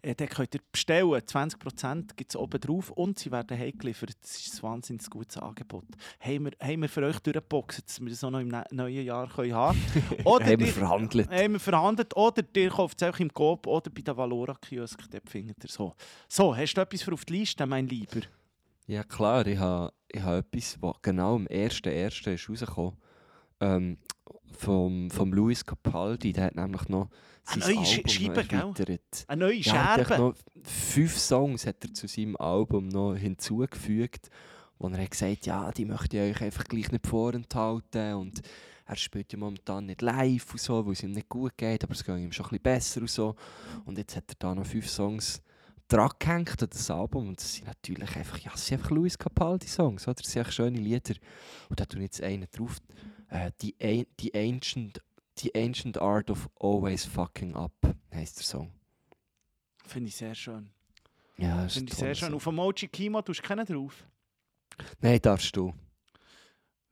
Äh, 0.03 0.15
den 0.15 0.29
könnt 0.29 0.55
ihr 0.55 0.61
bestellen, 0.73 1.11
20% 1.11 2.15
gibt 2.17 2.31
es 2.31 2.37
oben 2.37 2.61
drauf 2.61 2.91
und 2.91 3.19
sie 3.19 3.31
werden 3.31 3.59
heimgeliefert. 3.59 4.11
Das 4.21 4.37
ist 4.37 4.57
ein 4.57 4.63
wahnsinnig 4.63 5.09
gutes 5.11 5.37
Angebot. 5.37 5.85
Haben 6.21 6.47
wir, 6.47 6.53
haben 6.61 6.83
wir 6.83 6.89
für 6.89 7.03
euch 7.03 7.19
durchgeboxt, 7.21 7.83
dass 7.87 8.01
wir 8.01 8.11
das 8.11 8.25
auch 8.25 8.31
noch 8.31 8.41
im 8.41 8.49
ne 8.49 8.65
neuen 8.71 9.05
Jahr 9.05 9.29
können 9.29 9.55
haben 9.55 9.81
können. 10.09 10.23
Oder 10.25 10.45
haben 10.47 10.61
wir 10.61 10.67
verhandelt. 10.67 11.31
haben 11.31 11.53
wir 11.53 11.61
verhandelt. 11.61 12.17
Oder 12.17 12.43
ihr 12.55 12.71
kauft 12.71 13.01
es 13.03 13.09
auch 13.09 13.19
im 13.19 13.33
Coop 13.33 13.67
oder 13.67 13.91
bei 13.91 14.03
der 14.03 14.17
Valora-Kiosk. 14.17 15.11
Dort 15.11 15.29
findet 15.29 15.63
ihr 15.65 15.71
so. 15.71 15.95
So, 16.29 16.57
hast 16.57 16.75
du 16.75 16.81
etwas 16.81 17.03
für 17.03 17.13
auf 17.13 17.25
die 17.25 17.39
Liste, 17.39 17.67
mein 17.67 17.87
Lieber? 17.87 18.21
Ja 18.87 19.05
klar, 19.05 19.47
ich 19.47 19.59
habe 19.59 19.93
ich 20.09 20.23
ha 20.23 20.39
etwas, 20.39 20.77
was 20.81 20.97
genau 21.03 21.37
am 21.37 21.47
1.1. 21.47 22.35
ist 22.35 22.49
rausgekommen. 22.49 22.97
Ähm, 23.61 23.99
vom, 24.57 25.11
vom 25.11 25.33
Luis 25.33 25.65
Capaldi, 25.65 26.33
der 26.33 26.47
hat 26.47 26.57
nämlich 26.57 26.89
noch 26.89 27.09
sein 27.45 27.62
Eine 27.62 27.74
neue 27.74 27.86
Album 27.86 28.09
Scheibe, 28.09 28.41
erweitert. 28.55 29.24
Eine 29.28 29.45
neue 29.45 29.55
Ja, 29.57 29.97
er 29.97 30.05
Scherbe. 30.07 30.22
noch 30.22 30.34
fünf 30.64 31.18
Songs 31.18 31.66
hat 31.66 31.76
er 31.84 31.95
zu 31.95 32.07
seinem 32.07 32.36
Album 32.36 32.88
noch 32.88 33.14
hinzugefügt. 33.14 34.28
wo 34.78 34.88
er 34.88 35.03
hat 35.03 35.11
gesagt 35.11 35.47
ja, 35.47 35.70
die 35.72 35.84
möchte 35.84 36.16
ich 36.16 36.34
euch 36.36 36.43
einfach 36.43 36.64
gleich 36.64 36.91
nicht 36.91 37.07
vorenthalten 37.07 38.14
und 38.14 38.41
er 38.86 38.97
spielt 38.97 39.30
ja 39.32 39.38
momentan 39.38 39.86
nicht 39.86 40.03
live 40.03 40.53
und 40.53 40.61
so, 40.61 40.84
weil 40.84 40.95
es 40.95 41.03
ihm 41.03 41.12
nicht 41.12 41.28
gut 41.28 41.57
geht, 41.57 41.84
aber 41.84 41.93
es 41.93 42.03
geht 42.03 42.16
ihm 42.18 42.32
schon 42.32 42.47
ein 42.47 42.49
bisschen 42.49 42.62
besser 42.62 43.01
und 43.03 43.11
so. 43.11 43.36
Und 43.84 43.99
jetzt 43.99 44.16
hat 44.16 44.24
er 44.30 44.36
da 44.38 44.55
noch 44.55 44.66
fünf 44.66 44.88
Songs 44.88 45.41
dran 45.86 46.11
gehängt 46.18 46.61
an 46.62 46.68
das 46.70 46.91
Album 46.91 47.28
und 47.28 47.38
das 47.41 47.55
sind 47.55 47.66
natürlich 47.66 48.16
einfach, 48.16 48.38
ja, 48.38 48.53
es 48.55 48.66
sind 48.66 48.78
einfach 48.78 48.91
Luis 48.91 49.18
Capaldi 49.18 49.66
Songs, 49.68 50.09
oder? 50.09 50.14
Das 50.14 50.32
sind 50.32 50.43
echt 50.43 50.55
schöne 50.55 50.78
Lieder. 50.80 51.14
Und 51.68 51.78
da 51.78 51.84
ich 51.93 52.01
jetzt 52.01 52.22
einen 52.22 52.47
drauf, 52.51 52.78
äh, 53.28 53.51
die, 53.61 53.74
An- 53.80 54.07
die, 54.18 54.34
Ancient, 54.34 55.01
die 55.43 55.55
Ancient 55.55 55.99
Art 55.99 56.30
of 56.30 56.49
Always 56.61 57.05
Fucking 57.05 57.55
Up 57.57 57.72
heisst 58.12 58.38
der 58.38 58.45
Song. 58.45 58.72
Finde 59.86 60.09
ich 60.09 60.16
sehr 60.16 60.34
schön. 60.34 60.70
Ja, 61.36 61.64
ist 61.64 61.74
Finde 61.74 61.93
ich 61.93 61.99
sehr 61.99 62.14
schön. 62.14 62.28
Song. 62.28 62.36
Auf 62.36 62.47
Emoji 62.47 62.88
Kimo 62.88 63.22
tust 63.22 63.41
du 63.41 63.43
keinen 63.43 63.66
drauf? 63.66 64.07
Nein, 65.01 65.18
darfst 65.20 65.57
du. 65.57 65.72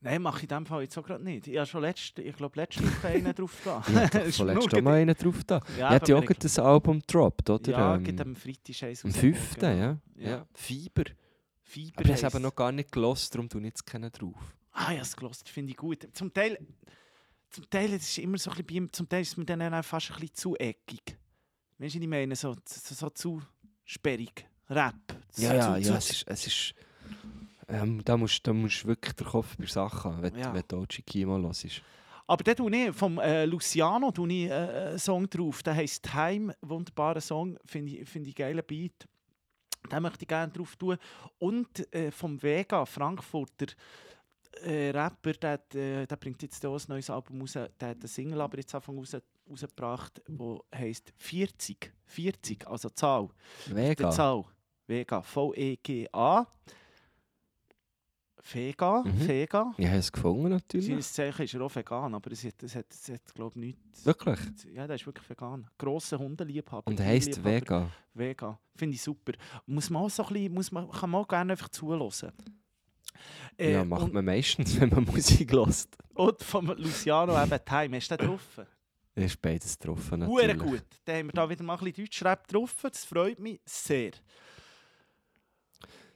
Nein, 0.01 0.23
mache 0.23 0.39
ich 0.39 0.43
in 0.45 0.49
dem 0.49 0.67
Fall 0.67 0.83
jetzt 0.83 0.97
auch 0.97 1.05
gerade 1.05 1.25
nicht. 1.25 1.49
Ich 1.49 1.57
habe 1.57 1.67
schon 1.67 1.83
letzte, 1.83 2.23
ich 2.23 2.37
glaube, 2.37 2.61
letzte 2.61 2.85
Woche 2.85 3.09
einen 3.09 3.35
drauf 3.37 3.61
da. 3.65 3.85
Habe 3.85 4.09
doch 4.09 4.33
vorletzt 4.33 4.75
auch 4.75 4.81
mal 4.81 4.95
einen 4.95 5.15
drauf 5.15 5.43
da. 5.45 5.61
Ja, 5.77 5.91
hat 5.91 6.09
ja 6.09 6.17
auch 6.17 6.25
gerade 6.25 6.39
das 6.39 6.59
Album 6.59 7.01
gedroppt, 7.01 7.51
oder? 7.51 7.71
Ja, 7.71 7.97
ähm, 7.97 8.21
am 8.21 8.37
Freitag 8.37 8.83
eins 8.85 9.05
am 9.05 9.11
raus, 9.11 9.19
5. 9.21 9.55
genau. 9.57 9.67
Ja. 9.67 9.99
Ja. 10.17 10.31
ja. 10.31 10.47
Fieber. 10.55 11.05
Fiber 11.63 12.01
Aber 12.01 12.15
ich 12.15 12.25
habe 12.25 12.37
es 12.37 12.43
noch 12.43 12.55
gar 12.55 12.71
nicht 12.73 12.93
gelost, 12.93 13.35
darum 13.35 13.49
tue 13.49 13.61
ich 13.61 13.67
jetzt 13.67 13.85
keinen 13.87 14.11
drauf. 14.13 14.57
Ah, 14.73 14.93
ja, 14.93 15.01
das 15.01 15.17
gelost 15.17 15.49
finde 15.49 15.73
ich 15.73 15.77
gut. 15.77 16.09
Zum 16.13 16.33
Teil, 16.33 16.59
zum 17.51 17.69
Teil 17.71 17.93
es 17.95 18.09
ist 18.09 18.19
immer 18.19 18.39
so 18.39 18.51
ein 18.51 18.65
bisschen, 18.65 18.93
zum 18.93 19.09
Teil 19.09 19.23
ist 19.23 19.29
es 19.31 19.37
mir 19.37 19.45
dann 19.45 19.63
auch 19.75 19.85
fast 19.85 20.11
ein 20.11 20.21
bisschen 20.21 20.35
zu 20.35 20.57
eckig. 20.57 21.17
Weißt 21.79 21.95
du, 21.95 21.99
was 21.99 22.03
ich 22.03 22.09
meine? 22.09 22.37
So, 22.37 22.55
so, 22.65 22.95
so 22.95 23.11
zu 23.11 23.43
sperrig. 23.85 24.47
Rap. 24.69 24.95
So, 25.31 25.43
Ja, 25.43 25.55
ja, 25.55 25.75
zu, 25.75 25.89
ja, 25.89 25.97
es 25.97 26.11
ist... 26.11 26.25
Es 26.27 26.47
ist 26.47 26.75
ähm, 27.71 28.03
da 28.05 28.17
musst 28.17 28.47
du 28.47 28.55
wirklich 28.55 29.15
den 29.15 29.27
Kopf 29.27 29.57
bei 29.59 29.67
Sachen 29.67 30.13
haben, 30.15 30.23
wenn, 30.23 30.39
Ja. 30.39 30.55
wenn 30.55 30.63
du 30.67 30.79
Ochi 30.79 31.03
Kimo 31.03 31.39
hörst. 31.39 31.83
Aber 32.27 32.43
dann 32.45 32.57
tue 32.57 32.75
ich 32.75 32.95
vom 32.95 33.19
äh, 33.19 33.45
Luciano 33.45 34.11
tue 34.11 34.31
ich, 34.33 34.51
äh, 34.51 34.53
einen 34.53 34.99
Song 34.99 35.29
drauf. 35.29 35.63
Der 35.63 35.75
heisst 35.75 36.03
Time. 36.05 36.55
Wunderbarer 36.63 37.21
Song. 37.21 37.59
Finde 37.65 37.93
ich, 37.93 38.09
finde 38.09 38.31
ich 38.31 38.35
geiler 38.35 38.63
Beat. 38.63 39.07
Den 39.91 40.03
möchte 40.03 40.25
ich 40.25 40.29
gerne 40.29 40.53
drauf 40.53 40.77
tun. 40.77 40.97
Und 41.39 41.93
äh, 41.95 42.11
vom 42.11 42.43
Vega, 42.43 42.85
Frankfurter 42.85 43.67
äh, 44.63 44.91
Rapper, 44.91 45.33
der, 45.33 45.53
hat, 45.53 45.75
äh, 45.75 46.07
der 46.07 46.17
bringt 46.17 46.43
jetzt 46.43 46.65
auch 46.65 46.77
ein 46.77 46.83
neues 46.89 47.11
Album 47.11 47.41
raus. 47.41 47.53
Der 47.53 47.63
hat 47.65 47.99
eine 47.99 48.09
Single 48.09 48.41
aber 48.41 48.59
jetzt 48.59 48.75
Anfang 48.75 48.99
raus, 48.99 49.17
rausgebracht, 49.49 50.23
die 50.29 50.59
heisst 50.75 51.13
40. 51.17 51.93
40, 52.07 52.67
also 52.67 52.89
Zahl. 52.91 53.29
Vega. 53.67 54.11
Zahl. 54.11 54.45
Vega. 54.87 55.23
V-E-G-A. 55.23 56.47
Vega. 58.53 59.03
Mhm. 59.03 59.29
Vega. 59.29 59.75
Ich 59.77 59.87
habe 59.87 59.99
es 59.99 60.11
gefunden, 60.11 60.49
natürlich. 60.49 60.87
Sein 60.87 61.03
Zeichen 61.03 61.43
ist 61.43 61.55
er 61.55 61.61
auch 61.61 61.75
vegan, 61.75 62.15
aber 62.15 62.33
es 62.33 62.45
hat, 62.45 62.63
es 62.63 62.75
hat, 62.75 62.87
es 62.91 63.09
hat 63.11 63.35
glaube 63.35 63.59
ich, 63.59 63.67
nichts. 63.67 64.07
Wirklich? 64.07 64.39
Ja, 64.73 64.87
der 64.87 64.97
ist 64.97 65.05
wirklich 65.05 65.29
vegan. 65.29 65.69
Grosser 65.77 66.19
Hundeliebhaber. 66.19 66.87
Und 66.87 67.01
heisst. 67.01 67.45
Vega. 67.45 67.91
Vega. 68.15 68.59
Finde 68.75 68.95
ich 68.95 69.03
super. 69.03 69.33
Muss 69.67 69.91
man 69.91 70.05
auch 70.05 70.11
so 70.11 70.25
ein 70.25 70.33
bisschen, 70.33 70.55
muss 70.55 70.73
man, 70.73 70.91
kann 70.91 71.11
man 71.11 71.21
auch 71.21 71.29
gerne 71.29 71.53
einfach 71.53 71.69
zuhören. 71.69 72.33
Äh, 73.57 73.73
ja, 73.73 73.85
macht 73.85 74.05
und, 74.05 74.15
man 74.15 74.25
meistens, 74.25 74.81
wenn 74.81 74.91
man 74.91 75.05
Musik 75.05 75.53
hört. 75.53 75.89
und 76.15 76.43
vom 76.43 76.67
Luciano 76.77 77.41
eben 77.43 77.65
Time. 77.65 77.97
Hast 77.97 78.11
du 78.11 78.17
den 78.17 78.27
drauf? 78.27 78.61
Ist 79.15 79.43
beides 79.43 79.77
getroffen, 79.79 80.21
natürlich. 80.21 80.59
gut. 80.59 80.85
Dann 81.05 81.17
haben 81.17 81.27
wir 81.27 81.33
da 81.33 81.51
wieder 81.51 81.65
mal 81.65 81.77
ein 81.77 81.85
bisschen 81.85 82.05
Deutschrap 82.05 82.47
drauf. 82.47 82.77
Das 82.83 83.05
freut 83.05 83.41
mich 83.41 83.61
sehr. 83.65 84.13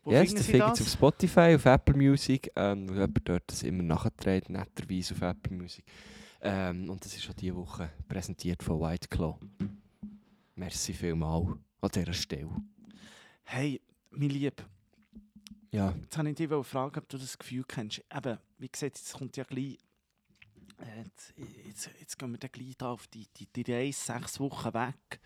Wo 0.05 0.13
Yes, 0.13 0.35
das 0.35 0.47
findet 0.47 0.63
auf 0.63 0.89
Spotify, 0.89 1.55
auf 1.55 1.65
Apple 1.65 1.97
Music. 1.97 2.51
Ähm, 2.57 2.89
jemand 2.89 3.29
dort 3.29 3.45
das 3.47 3.63
immer 3.63 3.83
nachträgt, 3.83 4.51
netterweise 4.51 5.15
auf 5.15 5.23
Apple 5.23 5.57
Music. 5.57 5.85
Ähm, 6.41 6.91
und 6.91 7.05
das 7.05 7.15
ist 7.15 7.23
schon 7.23 7.37
diese 7.37 7.55
Woche 7.55 7.91
präsentiert 8.09 8.63
von 8.63 8.81
White 8.81 9.09
Claw. 9.09 9.39
Merci 10.57 10.93
vielmal 10.93 11.57
an 11.81 11.91
dieser 11.95 12.13
Stelle. 12.13 12.51
Hey, 13.45 13.81
mein 14.11 14.31
Lieb, 14.31 14.65
Ja, 15.73 15.95
jetzt 16.03 16.19
wollte 16.19 16.31
ich 16.31 16.37
dich 16.37 16.67
fragen, 16.67 16.99
ob 16.99 17.09
du 17.09 17.19
das 17.19 17.39
Gefühl 17.39 17.65
kennst. 17.67 18.03
Eben, 18.15 18.39
wie 18.59 18.69
gesagt, 18.69 18.99
jetzt 18.99 19.15
kommt 19.15 19.37
ja 19.37 19.45
gleich. 19.45 19.79
äh, 20.79 21.03
Jetzt, 21.05 21.35
jetzt, 21.67 21.91
jetzt 21.99 22.19
gehen 22.19 22.31
wir 22.33 22.39
dann 22.39 22.53
gleich 22.53 22.77
da 22.77 22.91
auf 22.93 23.07
die, 23.09 23.27
die, 23.37 23.47
die 23.47 23.73
Reise 23.73 23.99
sechs 24.05 24.39
Wochen 24.39 24.75
weg. 24.75 25.21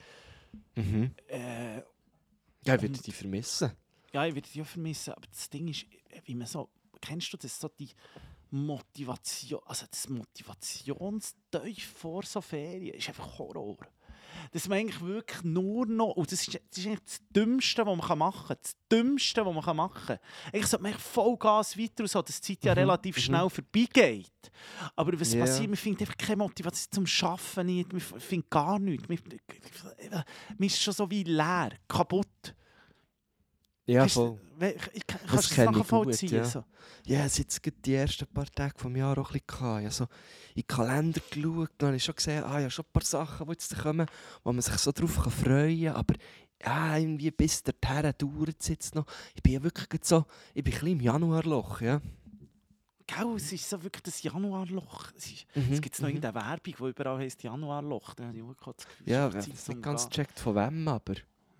mhm. 0.76 1.14
Äh, 1.28 1.76
ja 2.64 2.74
ich 2.74 2.82
würde 2.82 3.00
dich 3.00 3.14
vermissen. 3.14 3.72
ja, 4.12 4.24
ich 4.26 4.34
würde 4.34 4.48
dich 4.48 4.62
auch 4.62 4.66
vermissen, 4.66 5.12
aber 5.14 5.26
das 5.26 5.50
Ding 5.50 5.68
ist, 5.68 5.86
wie 6.24 6.34
man 6.34 6.46
so, 6.46 6.68
kennst 7.00 7.32
du 7.32 7.36
das, 7.36 7.58
so 7.58 7.68
die 7.68 7.90
Motivation, 8.50 9.60
also 9.66 9.86
das 9.90 10.08
Motivationsteuf 10.08 11.82
vor 11.94 12.22
so 12.22 12.40
Ferien, 12.40 12.94
ist 12.94 13.08
einfach 13.08 13.38
Horror. 13.38 13.76
Dass 14.52 14.68
man 14.68 14.78
eigentlich 14.78 15.00
wirklich 15.00 15.42
nur 15.44 15.86
noch, 15.86 16.12
und 16.16 16.30
das 16.30 16.42
ist, 16.46 16.54
das 16.54 16.78
ist 16.78 16.86
eigentlich 16.86 17.00
das 17.04 17.20
Dümmste, 17.34 17.86
was 17.86 17.96
man 18.08 18.18
machen 18.18 18.46
kann, 18.48 18.56
das 18.62 18.76
Dümmste, 18.90 19.44
was 19.46 19.54
man 19.66 19.76
machen 19.76 20.06
kann. 20.06 20.18
Eigentlich 20.52 20.66
sollte 20.66 20.82
man 20.82 20.94
Vollgas 20.94 21.76
weiter 21.78 22.02
und 22.04 22.10
so, 22.10 22.22
dass 22.22 22.40
die 22.40 22.54
Zeit 22.58 22.64
ja 22.64 22.72
Mhm, 22.72 22.78
relativ 22.78 23.16
mhm. 23.16 23.20
schnell 23.20 23.50
vorbeigeht. 23.50 24.30
Aber 24.94 25.18
was 25.20 25.32
Ja. 25.34 25.40
passiert, 25.40 25.68
man 25.68 25.76
findet 25.76 26.02
einfach 26.02 26.16
keine 26.16 26.36
Motivation 26.36 27.06
zum 27.06 27.28
Arbeiten 27.28 27.66
nicht, 27.66 27.92
man 27.92 28.00
findet 28.00 28.50
gar 28.50 28.78
nichts. 28.78 29.08
Man, 29.08 29.18
man 30.10 30.66
ist 30.66 30.80
schon 30.82 30.94
so 30.94 31.10
wie 31.10 31.24
leer, 31.24 31.70
kaputt. 31.88 32.54
Ja, 33.86 34.00
Kannst 34.00 34.14
voll. 34.14 34.40
we- 34.58 34.70
ich- 34.72 34.90
ich- 34.94 35.06
Kannst 35.06 35.32
Das 35.32 35.50
kenne 35.50 35.78
ich 35.78 35.88
gut, 35.88 36.22
ja. 36.22 36.44
So? 36.44 36.64
Ja, 37.04 37.24
es 37.24 37.38
jetzt 37.38 37.60
die 37.84 37.94
ersten 37.94 38.26
paar 38.26 38.46
Tage 38.46 38.74
vom 38.76 38.96
Jahr 38.96 39.16
auch 39.16 39.30
ein 39.30 39.40
bisschen 39.40 39.46
gehabt. 39.46 39.80
Ich 39.80 39.84
habe 39.84 39.90
so 39.94 40.04
in 40.56 40.62
den 40.62 40.66
Kalender 40.66 41.20
geschaut 41.30 41.70
und 41.80 41.86
habe 41.86 41.96
ich 41.96 42.04
schon 42.04 42.14
gesehen, 42.16 42.42
ah, 42.44 42.58
ja, 42.58 42.68
schon 42.68 42.84
ein 42.84 42.92
paar 42.92 43.04
Sachen, 43.04 43.46
die 43.46 43.52
jetzt 43.52 43.78
kommen, 43.78 44.06
wo 44.42 44.52
man 44.52 44.60
sich 44.62 44.74
so 44.78 44.90
drauf 44.90 45.16
kann 45.22 45.30
freuen 45.32 45.84
kann. 45.84 45.94
Aber 45.96 46.14
ja, 46.64 46.96
irgendwie 46.96 47.30
bis 47.30 47.62
dorthin 47.62 48.12
dauert 48.18 48.56
es 48.58 48.68
jetzt 48.68 48.94
noch. 48.96 49.06
Ich 49.34 49.42
bin 49.42 49.52
ja 49.52 49.62
wirklich 49.62 49.88
so, 50.04 50.24
ich 50.52 50.64
bin 50.64 50.72
ein 50.72 50.80
bisschen 50.80 50.88
im 50.92 51.00
Januarloch, 51.00 51.80
ja. 51.80 52.00
Gell, 53.06 53.34
es 53.36 53.52
ist 53.52 53.70
so 53.70 53.80
wirklich 53.84 54.02
das 54.02 54.20
Januarloch. 54.24 55.12
Es, 55.16 55.26
ist, 55.26 55.46
Mhm, 55.54 55.72
es 55.74 55.80
gibt 55.80 55.94
noch 56.00 56.08
mhm. 56.08 56.16
irgendeine 56.16 56.34
Werbung, 56.34 56.74
die 56.76 56.88
überall 56.90 57.18
heisst 57.18 57.40
Januarloch. 57.40 58.14
Da 58.14 58.24
habe 58.24 58.36
ich 58.36 58.42
auch 58.42 58.56
Gefühl, 58.56 58.74
Ja, 59.04 59.28
ich 59.28 59.34
habe 59.36 59.50
es 59.52 59.68
nicht 59.68 59.80
ganz 59.82 60.08
gecheckt 60.08 60.40
von 60.40 60.56
wem, 60.56 60.88
aber... 60.88 61.14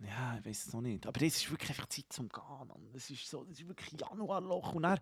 Ja, 0.05 0.37
ich 0.39 0.45
weiß 0.45 0.67
es 0.67 0.73
noch 0.75 0.83
nicht. 0.83 1.07
Aber 1.07 1.23
es 1.23 1.37
ist 1.37 1.51
wirklich 1.51 1.71
einfach 1.71 1.87
Zeit 1.87 2.05
zum 2.11 2.29
Gehen. 2.29 2.43
Mann. 2.69 2.91
Es 2.95 3.09
ist, 3.09 3.29
so, 3.29 3.47
es 3.51 3.61
ist 3.61 3.67
wirklich 3.67 3.99
Januarloch. 3.99 4.75
Und 4.75 4.83
dann, 4.83 4.99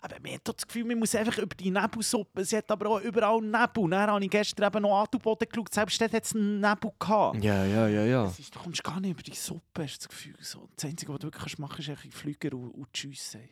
aber 0.00 0.16
man 0.20 0.32
hat 0.32 0.48
das 0.48 0.66
Gefühl, 0.66 0.84
man 0.84 0.98
muss 0.98 1.14
einfach 1.14 1.36
über 1.38 1.54
die 1.54 1.70
Nebelsuppe. 1.70 2.40
Es 2.40 2.52
hat 2.52 2.70
aber 2.70 2.88
auch 2.88 3.00
überall 3.00 3.40
Nebel. 3.42 3.84
Und 3.84 3.90
dann 3.90 4.10
habe 4.10 4.24
ich 4.24 4.30
gestern 4.30 4.66
eben 4.66 4.82
noch 4.82 5.02
Adelboden 5.02 5.46
geschaut. 5.46 5.74
Selbst 5.74 6.00
dort 6.00 6.12
hat 6.14 6.24
es 6.24 6.34
einen 6.34 6.60
Nebel 6.60 6.92
gehabt. 6.98 7.44
Ja, 7.44 7.64
ja, 7.64 7.88
ja, 7.88 8.04
ja. 8.04 8.26
Ist, 8.26 8.54
du 8.54 8.58
kommst 8.58 8.82
gar 8.82 8.98
nicht 9.00 9.10
über 9.10 9.22
die 9.22 9.34
Suppe, 9.34 9.82
hast 9.82 9.98
das 9.98 10.08
Gefühl. 10.08 10.36
So. 10.40 10.68
Das 10.74 10.86
Einzige, 10.86 11.12
was 11.12 11.18
du 11.18 11.26
wirklich 11.26 11.58
machen 11.58 11.74
kannst, 11.76 11.88
ist 11.88 12.04
einfach 12.04 12.18
Flüger 12.18 12.56
und, 12.56 12.70
und 12.70 12.92
Tschüss 12.92 13.32
sagen. 13.32 13.50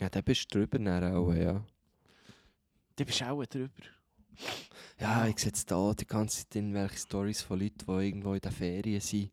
Ja, 0.00 0.08
da 0.08 0.20
bist 0.20 0.52
du 0.52 0.58
drüber 0.58 0.78
dann 0.78 1.14
auch, 1.14 1.32
ja. 1.32 1.64
Da 2.96 3.04
bist 3.04 3.20
du 3.20 3.30
auch 3.30 3.46
drüber. 3.46 3.70
Ja, 4.98 5.26
ich 5.26 5.38
sehe 5.38 5.46
jetzt 5.46 5.70
da 5.70 5.92
die 5.94 6.06
ganze 6.06 6.38
Zeit 6.38 6.56
irgendwelche 6.56 6.98
Stories 6.98 7.42
von 7.42 7.60
Leuten, 7.60 7.86
die 7.86 8.06
irgendwo 8.06 8.34
in 8.34 8.40
den 8.40 8.52
Ferien 8.52 9.00
sind. 9.00 9.30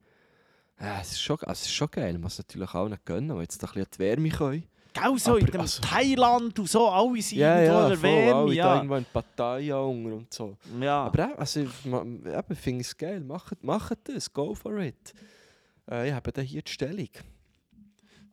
Ja, 0.81 0.99
es, 1.01 1.11
ist 1.11 1.21
schon, 1.21 1.37
also 1.41 1.51
es 1.51 1.61
ist 1.63 1.73
schon 1.73 1.91
geil, 1.91 2.13
man 2.13 2.21
muss 2.23 2.37
natürlich 2.37 2.73
auch 2.73 2.87
nicht 2.89 3.05
gönnen, 3.05 3.35
weil 3.35 3.43
jetzt 3.43 3.61
da 3.61 3.67
ein 3.67 3.73
bisschen 3.73 3.87
die 3.93 3.99
Wärme 3.99 4.29
können. 4.29 4.63
Gell, 4.93 5.17
so 5.19 5.35
in 5.37 5.45
dem 5.45 5.61
also- 5.61 5.81
Thailand 5.81 6.57
und 6.59 6.69
so, 6.69 6.89
alle 6.89 7.21
sind 7.21 7.37
Ja, 7.37 7.61
irgendwo 7.61 7.77
ja, 7.79 7.83
in 7.83 7.89
der 7.89 8.01
Wärme. 8.01 8.33
alle 8.41 8.53
Ja. 8.53 8.75
irgendwo 8.75 8.95
in 8.95 9.05
Pattaya 9.05 9.77
und 9.77 10.33
so. 10.33 10.57
ja. 10.81 11.03
Aber 11.05 11.39
also, 11.39 11.61
ich 11.61 11.85
eben, 11.85 12.55
finde 12.55 12.81
es 12.81 12.97
geil, 12.97 13.21
macht, 13.21 13.63
macht 13.63 13.97
das, 14.05 14.31
go 14.33 14.53
for 14.55 14.77
it. 14.79 15.13
Äh, 15.89 16.09
ich 16.09 16.13
habe 16.13 16.41
hier 16.41 16.61
die 16.61 16.71
Stellung. 16.71 17.09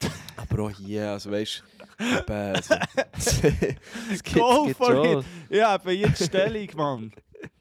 Aber 0.36 0.62
auch 0.64 0.70
hier, 0.70 1.10
also 1.10 1.30
weißt 1.30 1.62
du, 1.98 2.32
also, 2.32 2.74
Go 4.34 4.64
gibt 4.64 4.76
for 4.78 4.86
schon- 4.86 5.18
it. 5.20 5.24
Ja, 5.50 5.76
bei 5.78 5.92
jeder 5.92 6.14
Stellung, 6.16 6.68
Mann. 6.76 7.12